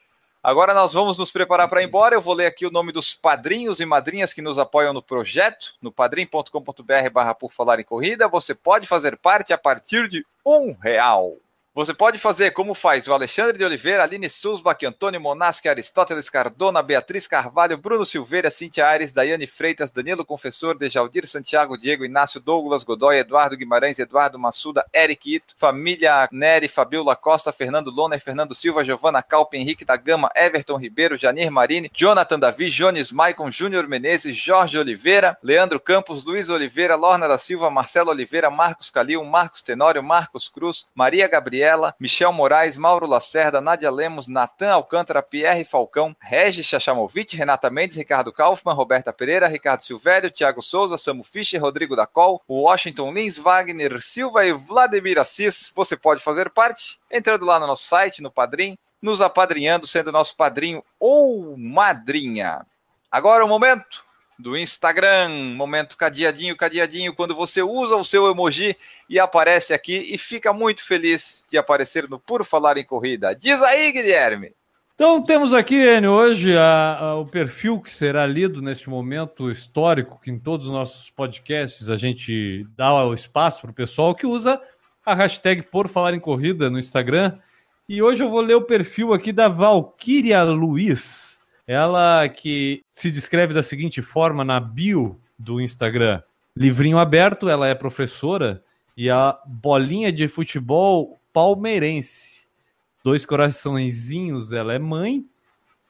Agora 0.45 0.75
nós 0.75 0.93
vamos 0.93 1.17
nos 1.17 1.31
preparar 1.31 1.71
para 1.71 1.83
ir 1.83 1.87
embora. 1.87 2.15
Eu 2.15 2.21
vou 2.21 2.35
ler 2.35 2.45
aqui 2.45 2.67
o 2.67 2.71
nome 2.71 2.93
dos 2.93 3.15
padrinhos 3.15 3.81
e 3.81 3.87
madrinhas 3.87 4.35
que 4.35 4.43
nos 4.43 4.59
apoiam 4.59 4.93
no 4.93 5.01
projeto, 5.01 5.75
no 5.81 5.91
padrim.com.br 5.91 7.11
barra 7.11 7.35
por 7.35 7.51
falar 7.51 7.81
em 7.81 7.85
corrida. 7.85 8.29
Você 8.29 8.55
pode 8.55 8.87
fazer 8.87 9.17
parte 9.17 9.55
a 9.55 9.59
partir 9.59 10.07
de 10.07 10.23
um 10.45 10.75
real. 10.75 11.39
Você 11.77 11.93
pode 11.93 12.19
fazer 12.19 12.53
como 12.53 12.73
faz 12.73 13.09
o 13.09 13.13
Alexandre 13.13 13.59
de 13.59 13.65
Oliveira, 13.65 14.05
Aline 14.05 14.31
Sulzbach, 14.31 14.87
Antônio 14.87 15.21
Monaschi, 15.21 15.69
Aristóteles 15.69 16.31
Cardona, 16.31 16.81
Beatriz 16.81 17.27
Carvalho, 17.27 17.77
Bruno 17.77 18.07
Silveira, 18.07 18.49
Cintia 18.49 18.87
Aires, 18.87 19.13
Daiane 19.13 19.49
Freitas, 19.49 19.91
Danilo 19.91 20.25
Confessor, 20.25 20.79
Dejaldir 20.79 21.27
Santiago, 21.27 21.77
Diego 21.77 22.05
Inácio 22.05 22.41
Douglas, 22.41 22.85
Godoy, 22.85 23.19
Eduardo 23.19 23.57
Guimarães, 23.57 23.99
Eduardo 23.99 24.39
Massuda, 24.39 24.87
Eric 24.93 25.35
Ito, 25.35 25.57
Família 25.59 26.29
Neri, 26.31 26.69
Fabiola 26.69 27.17
Costa, 27.17 27.51
Fernando 27.51 27.91
Loner, 27.91 28.21
Fernando 28.21 28.55
Silva, 28.55 28.85
Giovana 28.85 29.21
Calpe, 29.21 29.57
Henrique 29.57 29.85
da 29.85 29.97
Gama, 29.97 30.31
Everton 30.37 30.77
Ribeiro, 30.77 31.19
Janir 31.19 31.51
Marini, 31.51 31.91
Jonathan 31.93 32.39
Davi, 32.39 32.71
Jones 32.71 33.11
Maicon, 33.11 33.51
Júnior 33.51 33.89
Menezes, 33.89 34.41
Jorge 34.41 34.79
Oliveira, 34.79 35.37
Leandro 35.43 35.81
Campos, 35.81 36.25
Luiz 36.25 36.49
Oliveira, 36.49 36.95
Lorna 36.95 37.27
da 37.27 37.37
Silva, 37.37 37.69
Marcelo 37.69 38.13
Oliveira, 38.13 38.49
Marcos 38.49 38.91
Calil, 38.91 39.25
Marcos 39.25 39.61
Tenório, 39.61 40.05
Marcos 40.05 40.49
Cruz, 40.49 40.87
Maria 40.95 41.27
Gabriela, 41.27 41.64
Gabriela, 41.65 41.95
Michel 41.99 42.31
Moraes, 42.31 42.77
Mauro 42.77 43.07
Lacerda, 43.07 43.59
Nádia 43.59 43.91
Lemos, 43.91 44.29
Natan 44.29 44.73
Alcântara, 44.73 45.23
Pierre 45.23 45.65
Falcão, 45.65 46.15
Regis 46.21 46.67
Chachamovic, 46.67 47.35
Renata 47.35 47.71
Mendes, 47.71 47.97
Ricardo 47.97 48.31
Kaufmann, 48.31 48.75
Roberta 48.75 49.15
Pereira, 49.15 49.49
Ricardo 49.49 49.83
Silvério, 49.83 50.31
Thiago 50.31 50.61
Souza, 50.61 50.99
Samu 50.99 51.25
Fischer, 51.25 51.61
Rodrigo 51.61 51.97
Dacol, 51.97 52.43
Washington 52.47 53.13
Lins, 53.13 53.39
Wagner 53.39 54.03
Silva 54.03 54.45
e 54.45 54.53
Vladimir 54.53 55.19
Assis. 55.19 55.73
Você 55.75 55.97
pode 55.97 56.23
fazer 56.23 56.51
parte 56.51 56.99
entrando 57.11 57.47
lá 57.47 57.59
no 57.59 57.67
nosso 57.67 57.85
site, 57.85 58.21
no 58.21 58.31
Padrim, 58.31 58.77
nos 59.01 59.23
apadrinhando, 59.23 59.87
sendo 59.87 60.13
nosso 60.13 60.37
padrinho 60.37 60.85
ou 61.01 61.57
madrinha. 61.57 62.67
Agora 63.11 63.45
o 63.45 63.49
momento 63.49 64.05
do 64.39 64.57
Instagram, 64.57 65.29
momento 65.55 65.97
cadeadinho, 65.97 66.57
cadeadinho, 66.57 67.15
quando 67.15 67.35
você 67.35 67.63
usa 67.63 67.97
o 67.97 68.05
seu 68.05 68.31
emoji 68.31 68.77
e 69.09 69.19
aparece 69.19 69.73
aqui 69.73 69.97
e 70.13 70.19
fica 70.19 70.53
muito 70.53 70.85
feliz 70.85 71.45
de 71.51 71.57
aparecer 71.57 72.09
no 72.09 72.19
Por 72.19 72.45
Falar 72.45 72.77
em 72.77 72.85
Corrida. 72.85 73.35
Diz 73.35 73.63
aí, 73.63 73.93
Guilherme! 73.93 74.53
Então 74.95 75.21
temos 75.23 75.53
aqui, 75.53 75.75
Enio, 75.75 76.13
hoje 76.13 76.57
a, 76.57 76.99
a, 76.99 77.17
o 77.17 77.27
perfil 77.27 77.81
que 77.81 77.91
será 77.91 78.25
lido 78.25 78.63
neste 78.63 78.89
momento 78.89 79.51
histórico, 79.51 80.21
que 80.23 80.31
em 80.31 80.39
todos 80.39 80.69
os 80.69 80.73
nossos 80.73 81.11
podcasts 81.11 81.91
a 81.91 81.97
gente 81.97 82.65
dá 82.77 83.05
o 83.05 83.13
espaço 83.13 83.63
para 83.63 83.73
o 83.73 83.75
pessoal 83.75 84.15
que 84.15 84.25
usa 84.25 84.61
a 85.05 85.13
hashtag 85.13 85.63
Por 85.63 85.89
Falar 85.89 86.15
em 86.15 86.21
Corrida 86.21 86.71
no 86.71 86.79
Instagram. 86.79 87.37
E 87.89 88.01
hoje 88.01 88.23
eu 88.23 88.31
vou 88.31 88.41
ler 88.41 88.55
o 88.55 88.63
perfil 88.63 89.13
aqui 89.13 89.33
da 89.33 89.49
Valkyria 89.49 90.43
Luiz. 90.45 91.34
Ela 91.67 92.29
que 92.29 92.83
se 92.89 93.11
descreve 93.11 93.55
da 93.55 93.63
seguinte 93.63 94.03
forma 94.03 94.45
na 94.45 94.61
bio 94.61 95.21
do 95.39 95.61
Instagram: 95.61 96.23
livrinho 96.57 96.99
aberto, 96.99 97.49
ela 97.49 97.67
é 97.67 97.75
professora 97.75 98.63
e 98.97 99.11
a 99.11 99.39
bolinha 99.47 100.13
de 100.13 100.29
futebol 100.29 101.19
palmeirense. 101.33 102.45
Dois 103.03 103.27
coraçõezinhos, 103.27 104.53
ela 104.53 104.73
é 104.73 104.79
mãe 104.79 105.25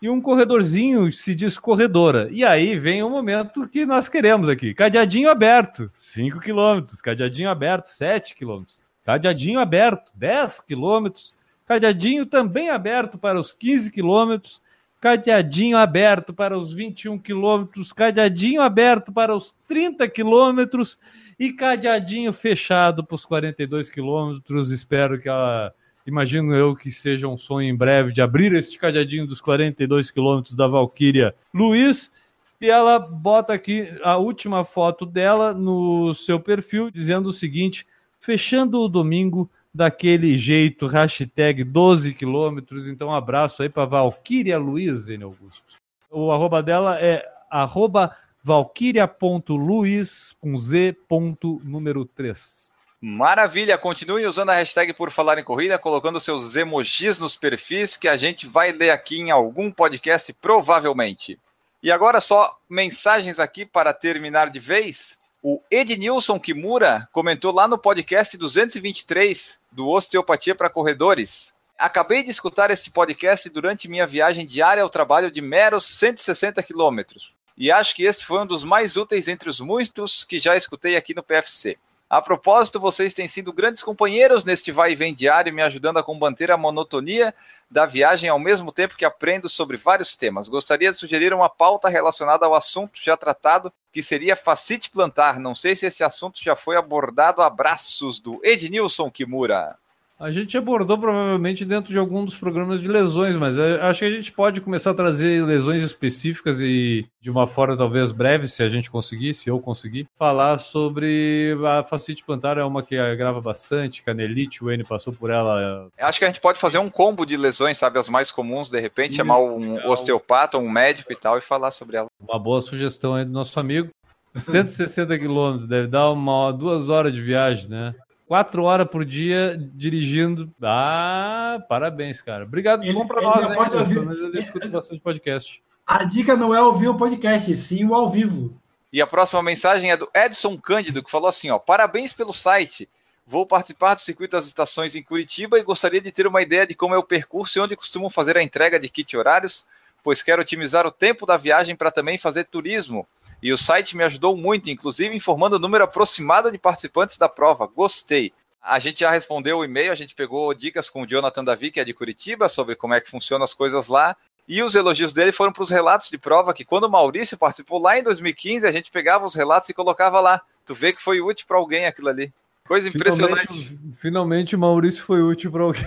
e 0.04 0.08
um 0.10 0.20
corredorzinho 0.20 1.10
se 1.10 1.34
diz 1.34 1.58
corredora. 1.58 2.28
E 2.30 2.44
aí 2.44 2.78
vem 2.78 3.02
o 3.02 3.08
momento 3.08 3.66
que 3.66 3.86
nós 3.86 4.06
queremos 4.06 4.50
aqui. 4.50 4.74
Cadeadinho 4.74 5.30
aberto, 5.30 5.90
5 5.94 6.40
quilômetros. 6.40 7.00
Cadeadinho 7.00 7.48
aberto, 7.48 7.86
7 7.86 8.34
quilômetros. 8.34 8.82
Cadeadinho 9.02 9.58
aberto, 9.58 10.12
10 10.14 10.60
quilômetros. 10.60 11.34
Cadeadinho 11.66 12.26
também 12.26 12.68
aberto 12.68 13.16
para 13.16 13.40
os 13.40 13.54
15 13.54 13.90
quilômetros 13.90 14.60
cadeadinho 15.04 15.76
aberto 15.76 16.32
para 16.32 16.56
os 16.56 16.72
21 16.72 17.18
quilômetros, 17.18 17.92
cadeadinho 17.92 18.62
aberto 18.62 19.12
para 19.12 19.36
os 19.36 19.54
30 19.68 20.08
quilômetros 20.08 20.96
e 21.38 21.52
cadeadinho 21.52 22.32
fechado 22.32 23.04
para 23.04 23.14
os 23.14 23.26
42 23.26 23.90
quilômetros. 23.90 24.70
Espero 24.70 25.20
que 25.20 25.28
ela, 25.28 25.74
imagino 26.06 26.54
eu 26.54 26.74
que 26.74 26.90
seja 26.90 27.28
um 27.28 27.36
sonho 27.36 27.68
em 27.68 27.76
breve 27.76 28.14
de 28.14 28.22
abrir 28.22 28.54
este 28.54 28.78
cadeadinho 28.78 29.26
dos 29.26 29.42
42 29.42 30.10
quilômetros 30.10 30.56
da 30.56 30.66
Valkyria 30.66 31.34
Luiz. 31.52 32.10
E 32.58 32.70
ela 32.70 32.98
bota 32.98 33.52
aqui 33.52 33.86
a 34.02 34.16
última 34.16 34.64
foto 34.64 35.04
dela 35.04 35.52
no 35.52 36.14
seu 36.14 36.40
perfil, 36.40 36.90
dizendo 36.90 37.28
o 37.28 37.32
seguinte: 37.32 37.86
fechando 38.20 38.80
o 38.80 38.88
domingo 38.88 39.50
daquele 39.74 40.38
jeito, 40.38 40.86
hashtag 40.86 41.64
12 41.64 42.14
quilômetros. 42.14 42.86
Então, 42.86 43.08
um 43.08 43.14
abraço 43.14 43.62
aí 43.62 43.68
para 43.68 43.84
Valkyria 43.84 44.56
Luiz, 44.56 45.08
N. 45.08 45.24
Augusto. 45.24 45.74
O 46.10 46.30
arroba 46.30 46.62
dela 46.62 47.00
é 47.00 47.26
arroba 47.50 48.16
valkyria.luiz 48.42 50.36
com 50.40 50.56
Z 50.56 50.96
ponto 51.08 51.60
número 51.64 52.04
3. 52.04 52.72
Maravilha, 53.00 53.76
continue 53.76 54.26
usando 54.26 54.50
a 54.50 54.54
hashtag 54.54 54.92
por 54.94 55.10
falar 55.10 55.38
em 55.38 55.44
corrida, 55.44 55.78
colocando 55.78 56.20
seus 56.20 56.54
emojis 56.56 57.18
nos 57.18 57.36
perfis 57.36 57.96
que 57.96 58.08
a 58.08 58.16
gente 58.16 58.46
vai 58.46 58.72
ler 58.72 58.90
aqui 58.90 59.20
em 59.20 59.30
algum 59.30 59.70
podcast, 59.70 60.32
provavelmente. 60.34 61.38
E 61.82 61.92
agora 61.92 62.20
só 62.20 62.58
mensagens 62.68 63.38
aqui 63.38 63.66
para 63.66 63.92
terminar 63.92 64.48
de 64.48 64.58
vez. 64.58 65.18
O 65.46 65.60
Ednilson 65.70 66.40
Kimura 66.40 67.06
comentou 67.12 67.52
lá 67.52 67.68
no 67.68 67.76
podcast 67.76 68.34
223 68.38 69.60
do 69.70 69.86
Osteopatia 69.86 70.54
para 70.54 70.70
Corredores. 70.70 71.52
Acabei 71.78 72.22
de 72.22 72.30
escutar 72.30 72.70
este 72.70 72.90
podcast 72.90 73.50
durante 73.50 73.86
minha 73.86 74.06
viagem 74.06 74.46
diária 74.46 74.82
ao 74.82 74.88
trabalho 74.88 75.30
de 75.30 75.42
meros 75.42 75.84
160 75.98 76.62
quilômetros. 76.62 77.30
E 77.58 77.70
acho 77.70 77.94
que 77.94 78.04
este 78.04 78.24
foi 78.24 78.40
um 78.40 78.46
dos 78.46 78.64
mais 78.64 78.96
úteis 78.96 79.28
entre 79.28 79.50
os 79.50 79.60
muitos 79.60 80.24
que 80.24 80.40
já 80.40 80.56
escutei 80.56 80.96
aqui 80.96 81.12
no 81.14 81.22
PFC. 81.22 81.76
A 82.08 82.22
propósito, 82.22 82.80
vocês 82.80 83.12
têm 83.12 83.28
sido 83.28 83.52
grandes 83.52 83.82
companheiros 83.82 84.46
neste 84.46 84.72
vai 84.72 84.92
e 84.92 84.96
vem 84.96 85.12
diário, 85.12 85.52
me 85.52 85.60
ajudando 85.60 85.98
a 85.98 86.02
combater 86.02 86.50
a 86.50 86.56
monotonia 86.56 87.34
da 87.70 87.84
viagem 87.84 88.30
ao 88.30 88.38
mesmo 88.38 88.72
tempo 88.72 88.96
que 88.96 89.04
aprendo 89.04 89.50
sobre 89.50 89.76
vários 89.76 90.16
temas. 90.16 90.48
Gostaria 90.48 90.90
de 90.90 90.96
sugerir 90.96 91.34
uma 91.34 91.50
pauta 91.50 91.90
relacionada 91.90 92.46
ao 92.46 92.54
assunto 92.54 92.98
já 93.02 93.14
tratado, 93.14 93.70
que 93.94 94.02
seria 94.02 94.34
facite 94.34 94.90
plantar. 94.90 95.38
Não 95.38 95.54
sei 95.54 95.76
se 95.76 95.86
esse 95.86 96.02
assunto 96.02 96.42
já 96.42 96.56
foi 96.56 96.76
abordado. 96.76 97.40
Abraços 97.40 98.18
do 98.18 98.40
Ednilson 98.42 99.08
Kimura. 99.08 99.78
A 100.18 100.30
gente 100.30 100.56
abordou 100.56 100.96
provavelmente 100.96 101.64
dentro 101.64 101.92
de 101.92 101.98
algum 101.98 102.24
dos 102.24 102.36
programas 102.36 102.80
de 102.80 102.86
lesões, 102.86 103.36
mas 103.36 103.58
acho 103.58 103.98
que 103.98 104.04
a 104.04 104.10
gente 104.10 104.30
pode 104.30 104.60
começar 104.60 104.92
a 104.92 104.94
trazer 104.94 105.44
lesões 105.44 105.82
específicas 105.82 106.60
e 106.60 107.04
de 107.20 107.30
uma 107.30 107.48
forma 107.48 107.76
talvez 107.76 108.12
breve, 108.12 108.46
se 108.46 108.62
a 108.62 108.68
gente 108.68 108.88
conseguir, 108.90 109.34
se 109.34 109.50
eu 109.50 109.58
conseguir, 109.58 110.06
falar 110.16 110.58
sobre 110.58 111.56
a 111.66 111.82
facite 111.82 112.24
plantar, 112.24 112.58
é 112.58 112.64
uma 112.64 112.82
que 112.82 112.96
agrava 112.96 113.40
bastante, 113.40 114.04
canelite, 114.04 114.62
o 114.62 114.70
N 114.70 114.84
passou 114.84 115.12
por 115.12 115.30
ela. 115.30 115.88
Acho 115.98 116.18
que 116.20 116.24
a 116.24 116.28
gente 116.28 116.40
pode 116.40 116.60
fazer 116.60 116.78
um 116.78 116.88
combo 116.88 117.26
de 117.26 117.36
lesões, 117.36 117.76
sabe, 117.76 117.98
as 117.98 118.08
mais 118.08 118.30
comuns, 118.30 118.70
de 118.70 118.80
repente, 118.80 119.16
chamar 119.16 119.40
um 119.40 119.78
é, 119.78 119.88
osteopata, 119.88 120.58
um 120.58 120.70
médico 120.70 121.12
e 121.12 121.16
tal, 121.16 121.38
e 121.38 121.40
falar 121.40 121.72
sobre 121.72 121.96
ela. 121.96 122.06
Uma 122.20 122.38
boa 122.38 122.60
sugestão 122.60 123.14
aí 123.14 123.24
do 123.24 123.32
nosso 123.32 123.58
amigo. 123.58 123.90
160 124.34 125.18
quilômetros, 125.18 125.68
deve 125.68 125.86
dar 125.86 126.10
uma 126.10 126.52
duas 126.52 126.88
horas 126.88 127.12
de 127.12 127.22
viagem, 127.22 127.68
né? 127.68 127.94
Quatro 128.26 128.64
horas 128.64 128.88
por 128.88 129.04
dia 129.04 129.60
dirigindo. 129.74 130.50
Ah, 130.62 131.62
parabéns, 131.68 132.22
cara. 132.22 132.44
Obrigado. 132.44 132.82
Ele, 132.82 132.94
Bom 132.94 133.06
pra 133.06 133.20
nós, 133.20 133.48
né? 133.48 133.54
Pode 133.54 133.76
ouvir. 133.76 133.96
Eu 133.96 134.34
escuto 134.34 134.68
bastante 134.70 135.00
podcast. 135.00 135.62
A 135.86 136.04
dica 136.04 136.34
não 136.34 136.54
é 136.54 136.62
ouvir 136.62 136.88
o 136.88 136.96
podcast, 136.96 137.54
sim 137.58 137.84
o 137.84 137.94
ao 137.94 138.08
vivo. 138.08 138.58
E 138.90 139.02
a 139.02 139.06
próxima 139.06 139.42
mensagem 139.42 139.90
é 139.90 139.96
do 139.96 140.08
Edson 140.14 140.56
Cândido, 140.56 141.02
que 141.02 141.10
falou 141.10 141.28
assim: 141.28 141.50
ó, 141.50 141.58
parabéns 141.58 142.12
pelo 142.12 142.32
site. 142.32 142.88
Vou 143.26 143.46
participar 143.46 143.94
do 143.94 144.00
circuito 144.00 144.36
das 144.36 144.46
estações 144.46 144.94
em 144.94 145.02
Curitiba 145.02 145.58
e 145.58 145.62
gostaria 145.62 146.00
de 146.00 146.12
ter 146.12 146.26
uma 146.26 146.42
ideia 146.42 146.66
de 146.66 146.74
como 146.74 146.94
é 146.94 146.98
o 146.98 147.02
percurso 147.02 147.58
e 147.58 147.60
onde 147.60 147.76
costumam 147.76 148.08
fazer 148.08 148.36
a 148.36 148.42
entrega 148.42 148.78
de 148.78 148.88
kit 148.88 149.16
horários, 149.16 149.66
pois 150.02 150.22
quero 150.22 150.42
otimizar 150.42 150.86
o 150.86 150.92
tempo 150.92 151.24
da 151.26 151.36
viagem 151.36 151.74
para 151.74 151.90
também 151.90 152.18
fazer 152.18 152.44
turismo. 152.44 153.06
E 153.42 153.52
o 153.52 153.58
site 153.58 153.96
me 153.96 154.04
ajudou 154.04 154.36
muito, 154.36 154.70
inclusive 154.70 155.14
informando 155.14 155.56
o 155.56 155.58
número 155.58 155.84
aproximado 155.84 156.50
de 156.50 156.58
participantes 156.58 157.18
da 157.18 157.28
prova. 157.28 157.66
Gostei. 157.66 158.32
A 158.62 158.78
gente 158.78 159.00
já 159.00 159.10
respondeu 159.10 159.58
o 159.58 159.64
e-mail, 159.64 159.92
a 159.92 159.94
gente 159.94 160.14
pegou 160.14 160.54
dicas 160.54 160.88
com 160.88 161.02
o 161.02 161.06
Jonathan 161.06 161.44
Davi, 161.44 161.70
que 161.70 161.80
é 161.80 161.84
de 161.84 161.92
Curitiba, 161.92 162.48
sobre 162.48 162.74
como 162.74 162.94
é 162.94 163.00
que 163.00 163.10
funcionam 163.10 163.44
as 163.44 163.52
coisas 163.52 163.88
lá. 163.88 164.16
E 164.48 164.62
os 164.62 164.74
elogios 164.74 165.12
dele 165.12 165.32
foram 165.32 165.52
para 165.52 165.62
os 165.62 165.70
relatos 165.70 166.10
de 166.10 166.18
prova, 166.18 166.54
que 166.54 166.64
quando 166.64 166.84
o 166.84 166.90
Maurício 166.90 167.36
participou 167.36 167.78
lá 167.78 167.98
em 167.98 168.02
2015, 168.02 168.66
a 168.66 168.72
gente 168.72 168.90
pegava 168.90 169.26
os 169.26 169.34
relatos 169.34 169.68
e 169.68 169.74
colocava 169.74 170.20
lá. 170.20 170.40
Tu 170.64 170.74
vê 170.74 170.92
que 170.92 171.02
foi 171.02 171.20
útil 171.20 171.46
para 171.46 171.58
alguém 171.58 171.86
aquilo 171.86 172.08
ali. 172.08 172.32
Coisa 172.66 172.88
impressionante. 172.88 173.46
Finalmente, 173.46 173.96
finalmente 173.98 174.56
o 174.56 174.58
Maurício 174.58 175.02
foi 175.02 175.22
útil 175.22 175.50
para 175.50 175.62
alguém. 175.62 175.86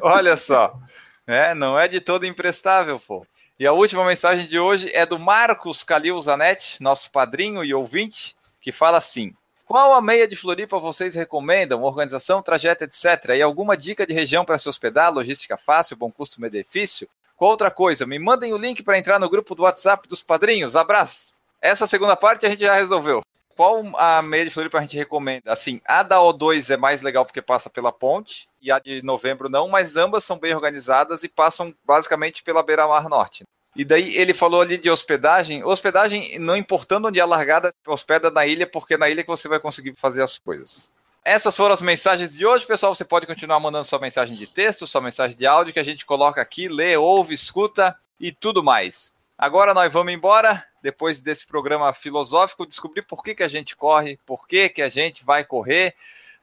Olha 0.00 0.36
só. 0.36 0.78
É, 1.26 1.54
não 1.54 1.78
é 1.78 1.86
de 1.86 2.00
todo 2.00 2.26
imprestável, 2.26 2.98
pô. 2.98 3.26
E 3.60 3.66
a 3.66 3.74
última 3.74 4.06
mensagem 4.06 4.46
de 4.46 4.58
hoje 4.58 4.90
é 4.94 5.04
do 5.04 5.18
Marcos 5.18 5.82
Calil 5.82 6.18
Zanetti, 6.22 6.82
nosso 6.82 7.12
padrinho 7.12 7.62
e 7.62 7.74
ouvinte, 7.74 8.34
que 8.58 8.72
fala 8.72 8.96
assim: 8.96 9.34
Qual 9.66 9.92
a 9.92 10.00
meia 10.00 10.26
de 10.26 10.34
Floripa 10.34 10.78
vocês 10.78 11.14
recomendam? 11.14 11.82
Organização, 11.82 12.40
trajeto, 12.40 12.84
etc. 12.84 13.34
E 13.36 13.42
alguma 13.42 13.76
dica 13.76 14.06
de 14.06 14.14
região 14.14 14.46
para 14.46 14.56
se 14.56 14.66
hospedar? 14.66 15.12
Logística 15.12 15.58
fácil, 15.58 15.94
bom 15.94 16.10
custo-benefício? 16.10 17.06
Qual 17.36 17.50
outra 17.50 17.70
coisa? 17.70 18.06
Me 18.06 18.18
mandem 18.18 18.54
o 18.54 18.56
link 18.56 18.82
para 18.82 18.98
entrar 18.98 19.20
no 19.20 19.28
grupo 19.28 19.54
do 19.54 19.64
WhatsApp 19.64 20.08
dos 20.08 20.22
padrinhos. 20.22 20.74
Abraço! 20.74 21.34
Essa 21.60 21.86
segunda 21.86 22.16
parte 22.16 22.46
a 22.46 22.48
gente 22.48 22.60
já 22.60 22.74
resolveu. 22.74 23.20
Qual 23.60 23.84
a 23.98 24.22
meia 24.22 24.46
de 24.46 24.50
Floripa 24.50 24.78
a 24.78 24.80
gente 24.80 24.96
recomenda? 24.96 25.52
Assim, 25.52 25.82
a 25.84 26.02
da 26.02 26.16
O2 26.16 26.70
é 26.70 26.78
mais 26.78 27.02
legal 27.02 27.26
porque 27.26 27.42
passa 27.42 27.68
pela 27.68 27.92
ponte, 27.92 28.48
e 28.58 28.72
a 28.72 28.78
de 28.78 29.02
novembro 29.02 29.50
não, 29.50 29.68
mas 29.68 29.98
ambas 29.98 30.24
são 30.24 30.38
bem 30.38 30.54
organizadas 30.54 31.24
e 31.24 31.28
passam 31.28 31.74
basicamente 31.84 32.42
pela 32.42 32.62
beira-mar 32.62 33.06
norte. 33.06 33.44
E 33.76 33.84
daí 33.84 34.16
ele 34.16 34.32
falou 34.32 34.62
ali 34.62 34.78
de 34.78 34.88
hospedagem. 34.88 35.62
Hospedagem, 35.62 36.38
não 36.38 36.56
importando 36.56 37.08
onde 37.08 37.20
é 37.20 37.22
a 37.22 37.26
largada, 37.26 37.70
hospeda 37.86 38.30
na 38.30 38.46
ilha, 38.46 38.66
porque 38.66 38.94
é 38.94 38.96
na 38.96 39.10
ilha 39.10 39.22
que 39.22 39.28
você 39.28 39.46
vai 39.46 39.60
conseguir 39.60 39.94
fazer 39.94 40.22
as 40.22 40.38
coisas. 40.38 40.90
Essas 41.22 41.54
foram 41.54 41.74
as 41.74 41.82
mensagens 41.82 42.32
de 42.32 42.46
hoje, 42.46 42.64
pessoal. 42.64 42.94
Você 42.94 43.04
pode 43.04 43.26
continuar 43.26 43.60
mandando 43.60 43.84
sua 43.84 43.98
mensagem 43.98 44.36
de 44.36 44.46
texto, 44.46 44.86
sua 44.86 45.02
mensagem 45.02 45.36
de 45.36 45.46
áudio, 45.46 45.74
que 45.74 45.80
a 45.80 45.84
gente 45.84 46.06
coloca 46.06 46.40
aqui, 46.40 46.66
lê, 46.66 46.96
ouve, 46.96 47.34
escuta 47.34 47.94
e 48.18 48.32
tudo 48.32 48.64
mais. 48.64 49.12
Agora 49.36 49.74
nós 49.74 49.92
vamos 49.92 50.14
embora, 50.14 50.64
depois 50.82 51.20
desse 51.20 51.46
programa 51.46 51.92
filosófico, 51.92 52.66
descobrir 52.66 53.02
por 53.02 53.22
que, 53.22 53.34
que 53.34 53.42
a 53.42 53.48
gente 53.48 53.76
corre, 53.76 54.18
por 54.24 54.46
que, 54.46 54.68
que 54.68 54.82
a 54.82 54.88
gente 54.88 55.24
vai 55.24 55.44
correr. 55.44 55.94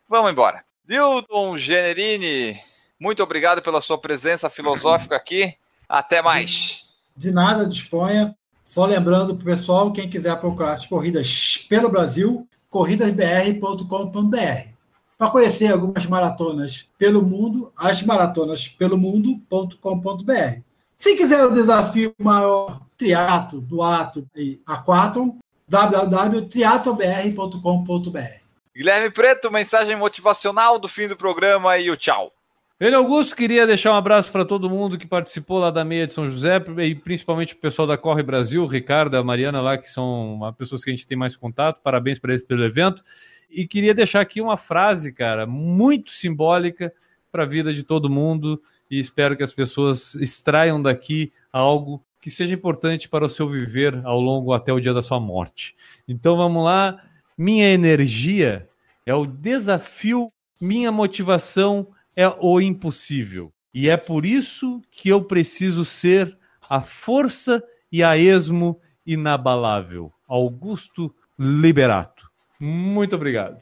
Vamos 0.07 0.31
embora. 0.31 0.63
Newton 0.87 1.57
Generini, 1.57 2.59
muito 2.99 3.21
obrigado 3.21 3.61
pela 3.61 3.81
sua 3.81 3.97
presença 3.97 4.49
filosófica 4.49 5.15
aqui. 5.15 5.55
Até 5.87 6.21
mais. 6.21 6.85
De 7.15 7.31
nada, 7.31 7.65
disponha. 7.65 8.35
Só 8.63 8.85
lembrando 8.85 9.35
para 9.35 9.43
o 9.43 9.45
pessoal, 9.45 9.93
quem 9.93 10.09
quiser 10.09 10.37
procurar 10.39 10.73
as 10.73 10.85
corridas 10.85 11.65
pelo 11.69 11.89
Brasil, 11.89 12.47
corridasbr.com.br. 12.69 14.77
Para 15.17 15.31
conhecer 15.31 15.71
algumas 15.71 16.05
maratonas 16.05 16.89
pelo 16.97 17.23
mundo, 17.23 17.71
as 17.75 18.03
maratonas 18.03 18.67
pelo 18.67 18.97
mundo.com.br. 18.97 20.66
Se 20.97 21.15
quiser 21.15 21.45
o 21.45 21.53
desafio 21.53 22.13
maior, 22.17 22.81
triato, 22.97 23.61
duato 23.61 24.27
e 24.35 24.59
aquatron, 24.65 25.37
www.triatobr.com.br. 25.69 28.41
Guilherme 28.75 29.11
Preto, 29.11 29.51
mensagem 29.51 29.95
motivacional 29.95 30.79
do 30.79 30.87
fim 30.87 31.07
do 31.07 31.15
programa 31.15 31.77
e 31.77 31.91
o 31.91 31.95
tchau. 31.95 32.33
Ele 32.79 32.95
Augusto 32.95 33.35
queria 33.35 33.67
deixar 33.67 33.91
um 33.91 33.95
abraço 33.95 34.31
para 34.31 34.43
todo 34.43 34.69
mundo 34.69 34.97
que 34.97 35.05
participou 35.05 35.59
lá 35.59 35.69
da 35.69 35.85
meia 35.85 36.07
de 36.07 36.13
São 36.13 36.31
José 36.31 36.59
e 36.79 36.95
principalmente 36.95 37.53
o 37.53 37.57
pessoal 37.57 37.87
da 37.87 37.97
Corre 37.97 38.23
Brasil, 38.23 38.63
o 38.63 38.67
Ricardo, 38.67 39.17
a 39.17 39.23
Mariana 39.23 39.61
lá, 39.61 39.77
que 39.77 39.89
são 39.89 40.39
pessoas 40.57 40.83
que 40.83 40.89
a 40.89 40.93
gente 40.93 41.05
tem 41.05 41.17
mais 41.17 41.35
contato. 41.35 41.79
Parabéns 41.83 42.17
para 42.17 42.33
eles 42.33 42.43
pelo 42.43 42.63
evento. 42.63 43.03
E 43.51 43.67
queria 43.67 43.93
deixar 43.93 44.21
aqui 44.21 44.41
uma 44.41 44.57
frase, 44.57 45.13
cara, 45.13 45.45
muito 45.45 46.09
simbólica 46.09 46.91
para 47.31 47.43
a 47.43 47.47
vida 47.47 47.71
de 47.71 47.83
todo 47.83 48.09
mundo 48.09 48.59
e 48.89 48.99
espero 48.99 49.35
que 49.35 49.43
as 49.43 49.53
pessoas 49.53 50.15
extraiam 50.15 50.81
daqui 50.81 51.31
algo 51.51 52.03
que 52.21 52.29
seja 52.29 52.53
importante 52.53 53.07
para 53.07 53.25
o 53.25 53.29
seu 53.29 53.49
viver 53.49 54.01
ao 54.05 54.19
longo 54.19 54.53
até 54.53 54.73
o 54.73 54.79
dia 54.79 54.93
da 54.93 55.01
sua 55.01 55.19
morte. 55.19 55.75
Então 56.07 56.35
vamos 56.35 56.63
lá. 56.63 57.01
Minha 57.37 57.69
energia 57.69 58.67
é 59.05 59.13
o 59.13 59.25
desafio, 59.25 60.31
minha 60.59 60.91
motivação 60.91 61.87
é 62.15 62.27
o 62.27 62.59
impossível. 62.59 63.51
E 63.73 63.89
é 63.89 63.95
por 63.95 64.25
isso 64.25 64.81
que 64.91 65.09
eu 65.09 65.23
preciso 65.23 65.85
ser 65.85 66.37
a 66.69 66.81
força 66.81 67.63
e 67.91 68.03
a 68.03 68.17
esmo 68.17 68.81
inabalável. 69.05 70.11
Augusto 70.27 71.13
Liberato. 71.39 72.29
Muito 72.59 73.15
obrigado. 73.15 73.61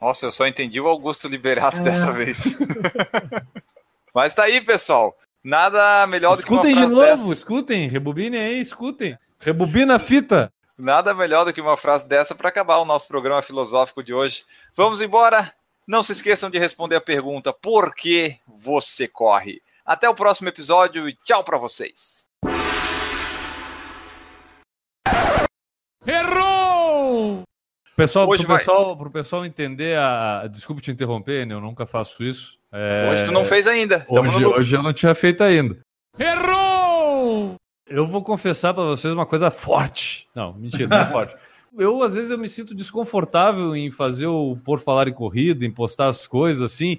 Nossa, 0.00 0.26
eu 0.26 0.32
só 0.32 0.46
entendi 0.46 0.80
o 0.80 0.88
Augusto 0.88 1.28
Liberato 1.28 1.78
é. 1.78 1.82
dessa 1.82 2.12
vez. 2.12 2.42
Mas 4.14 4.34
tá 4.34 4.44
aí, 4.44 4.60
pessoal. 4.60 5.16
Nada 5.42 6.06
melhor 6.06 6.38
escutem 6.38 6.74
do 6.74 6.80
que 6.80 6.84
uma 6.84 6.96
frase 6.96 7.12
de 7.12 7.18
novo, 7.18 7.28
dessa. 7.30 7.40
escutem, 7.40 7.88
rebobinem 7.88 8.40
aí, 8.40 8.60
escutem. 8.60 9.18
Rebobina 9.40 9.96
a 9.96 9.98
fita. 9.98 10.52
Nada 10.78 11.14
melhor 11.14 11.44
do 11.44 11.52
que 11.52 11.60
uma 11.60 11.76
frase 11.76 12.06
dessa 12.06 12.34
para 12.34 12.48
acabar 12.48 12.78
o 12.78 12.84
nosso 12.84 13.08
programa 13.08 13.42
filosófico 13.42 14.02
de 14.02 14.12
hoje. 14.12 14.44
Vamos 14.76 15.00
embora. 15.00 15.52
Não 15.86 16.02
se 16.02 16.12
esqueçam 16.12 16.50
de 16.50 16.58
responder 16.58 16.96
a 16.96 17.00
pergunta: 17.00 17.52
por 17.52 17.94
que 17.94 18.38
você 18.46 19.08
corre? 19.08 19.60
Até 19.84 20.08
o 20.08 20.14
próximo 20.14 20.48
episódio 20.48 21.08
e 21.08 21.16
tchau 21.24 21.42
para 21.42 21.58
vocês. 21.58 22.26
Errou! 26.06 27.42
Pessoal, 27.96 28.28
para 28.28 28.42
o 28.42 28.46
vai... 28.46 28.58
pessoal, 28.58 29.10
pessoal 29.10 29.46
entender 29.46 29.98
a. 29.98 30.46
Desculpe 30.46 30.82
te 30.82 30.90
interromper, 30.90 31.46
né? 31.46 31.54
eu 31.54 31.60
nunca 31.60 31.86
faço 31.86 32.22
isso. 32.22 32.61
É... 32.72 33.10
Hoje 33.10 33.24
tu 33.24 33.32
não 33.32 33.44
fez 33.44 33.66
ainda. 33.68 34.04
Hoje, 34.08 34.44
hoje 34.44 34.76
eu 34.76 34.82
não 34.82 34.92
tinha 34.92 35.14
feito 35.14 35.44
ainda. 35.44 35.78
Errou! 36.18 37.56
Eu 37.86 38.06
vou 38.06 38.22
confessar 38.22 38.72
para 38.72 38.84
vocês 38.84 39.12
uma 39.12 39.26
coisa 39.26 39.50
forte. 39.50 40.26
Não, 40.34 40.54
mentira, 40.54 40.88
não 40.88 40.98
é 40.98 41.06
forte 41.12 41.34
eu 41.78 42.02
às 42.02 42.14
vezes 42.14 42.30
eu 42.30 42.38
me 42.38 42.48
sinto 42.48 42.74
desconfortável 42.74 43.74
em 43.74 43.90
fazer 43.90 44.26
o 44.26 44.56
por 44.64 44.80
falar 44.80 45.08
em 45.08 45.12
corrida, 45.12 45.64
em 45.64 45.70
postar 45.70 46.08
as 46.08 46.26
coisas 46.26 46.62
assim, 46.62 46.98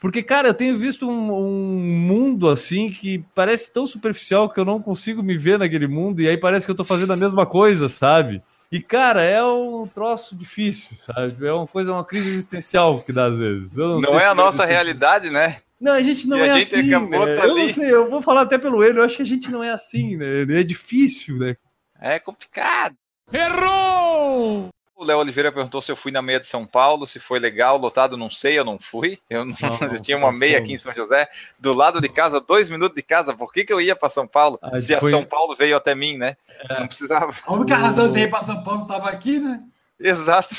porque 0.00 0.22
cara, 0.22 0.48
eu 0.48 0.54
tenho 0.54 0.76
visto 0.76 1.08
um, 1.08 1.32
um, 1.32 1.78
mundo 1.78 2.48
assim 2.48 2.90
que 2.90 3.24
parece 3.34 3.72
tão 3.72 3.86
superficial 3.86 4.50
que 4.50 4.60
eu 4.60 4.64
não 4.64 4.82
consigo 4.82 5.22
me 5.22 5.36
ver 5.36 5.58
naquele 5.58 5.86
mundo 5.86 6.20
e 6.20 6.28
aí 6.28 6.36
parece 6.36 6.66
que 6.66 6.72
eu 6.72 6.76
tô 6.76 6.84
fazendo 6.84 7.12
a 7.12 7.16
mesma 7.16 7.46
coisa, 7.46 7.88
sabe? 7.88 8.42
E 8.72 8.80
cara, 8.80 9.22
é 9.22 9.44
um 9.44 9.86
troço 9.86 10.34
difícil, 10.34 10.96
sabe? 10.96 11.46
É 11.46 11.52
uma 11.52 11.66
coisa, 11.66 11.92
uma 11.92 12.06
crise 12.06 12.30
existencial 12.30 13.02
que 13.02 13.12
dá 13.12 13.26
às 13.26 13.38
vezes. 13.38 13.76
não, 13.76 14.00
não 14.00 14.18
é 14.18 14.24
a 14.24 14.34
nossa 14.34 14.64
realidade, 14.64 15.28
né? 15.28 15.58
Não, 15.78 15.92
a 15.92 16.00
gente 16.00 16.26
não 16.26 16.38
e 16.38 16.48
é 16.48 16.54
gente 16.54 16.74
assim. 16.74 16.82
Né? 16.88 17.38
Eu 17.44 17.54
não 17.54 17.68
sei, 17.68 17.92
eu 17.92 18.08
vou 18.08 18.22
falar 18.22 18.42
até 18.42 18.56
pelo 18.56 18.82
ele, 18.82 18.98
eu 18.98 19.04
acho 19.04 19.16
que 19.16 19.22
a 19.22 19.26
gente 19.26 19.50
não 19.50 19.62
é 19.62 19.72
assim, 19.72 20.16
né? 20.16 20.42
É 20.48 20.62
difícil, 20.62 21.36
né? 21.38 21.54
É 22.00 22.18
complicado. 22.18 22.96
Errou! 23.30 24.70
O 25.02 25.04
Léo 25.04 25.18
Oliveira 25.18 25.50
perguntou 25.50 25.82
se 25.82 25.90
eu 25.90 25.96
fui 25.96 26.12
na 26.12 26.22
meia 26.22 26.38
de 26.38 26.46
São 26.46 26.64
Paulo, 26.64 27.08
se 27.08 27.18
foi 27.18 27.40
legal, 27.40 27.76
lotado, 27.76 28.16
não 28.16 28.30
sei, 28.30 28.56
eu 28.56 28.64
não 28.64 28.78
fui. 28.78 29.18
Eu, 29.28 29.44
não, 29.44 29.56
não, 29.60 29.88
eu 29.94 30.00
tinha 30.00 30.16
uma 30.16 30.30
meia 30.30 30.58
aqui 30.58 30.74
em 30.74 30.78
São 30.78 30.94
José, 30.94 31.28
do 31.58 31.72
lado 31.72 32.00
de 32.00 32.08
casa, 32.08 32.40
dois 32.40 32.70
minutos 32.70 32.94
de 32.94 33.02
casa. 33.02 33.34
Por 33.34 33.52
que, 33.52 33.64
que 33.64 33.72
eu 33.72 33.80
ia 33.80 33.96
para 33.96 34.08
São 34.08 34.28
Paulo? 34.28 34.60
Ah, 34.62 34.80
se 34.80 34.96
foi... 35.00 35.12
a 35.12 35.16
São 35.16 35.24
Paulo 35.24 35.56
veio 35.56 35.76
até 35.76 35.92
mim, 35.92 36.16
né? 36.16 36.36
É. 36.70 36.78
Não 36.78 36.86
precisava. 36.86 37.34
A 37.44 37.52
única 37.52 37.74
razão 37.74 38.12
de 38.12 38.20
ir 38.20 38.30
para 38.30 38.44
São 38.44 38.62
Paulo 38.62 38.82
estava 38.82 39.10
aqui, 39.10 39.40
né? 39.40 39.60
Exato. 39.98 40.54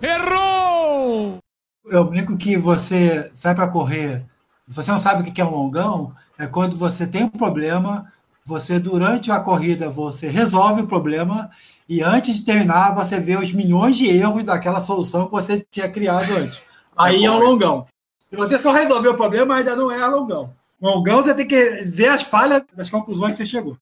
Errou! 0.00 1.38
Eu 1.86 2.04
brinco 2.04 2.36
que 2.36 2.56
você 2.56 3.28
sai 3.34 3.56
para 3.56 3.66
correr, 3.66 4.24
você 4.68 4.88
não 4.92 5.00
sabe 5.00 5.28
o 5.28 5.32
que 5.32 5.40
é 5.40 5.44
um 5.44 5.50
longão, 5.50 6.14
é 6.38 6.46
quando 6.46 6.76
você 6.76 7.08
tem 7.08 7.24
um 7.24 7.28
problema, 7.28 8.12
você 8.46 8.78
durante 8.78 9.30
a 9.30 9.40
corrida 9.40 9.88
você 9.88 10.28
resolve 10.28 10.82
o 10.82 10.86
problema 10.86 11.50
e 11.88 12.02
antes 12.02 12.36
de 12.36 12.44
terminar, 12.44 12.94
você 12.94 13.18
vê 13.18 13.36
os 13.36 13.52
milhões 13.52 13.96
de 13.96 14.08
erros 14.08 14.42
daquela 14.42 14.80
solução 14.80 15.26
que 15.26 15.32
você 15.32 15.66
tinha 15.70 15.88
criado 15.88 16.32
antes. 16.32 16.62
Aí 16.96 17.24
é, 17.24 17.30
um 17.30 17.38
longão. 17.38 17.86
Se 18.30 18.36
você 18.36 18.58
só 18.58 18.72
resolveu 18.72 19.12
o 19.12 19.16
problema, 19.16 19.56
ainda 19.56 19.74
não 19.74 19.90
é 19.90 20.06
longão. 20.06 20.54
Longão, 20.80 21.22
você 21.22 21.34
tem 21.34 21.46
que 21.46 21.82
ver 21.84 22.08
as 22.08 22.22
falhas 22.22 22.64
das 22.72 22.90
conclusões 22.90 23.32
que 23.32 23.38
você 23.38 23.46
chegou. 23.46 23.76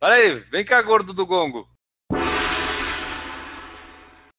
Peraí, 0.00 0.34
vem 0.50 0.64
cá, 0.64 0.80
gordo 0.82 1.12
do 1.12 1.26
gongo. 1.26 1.68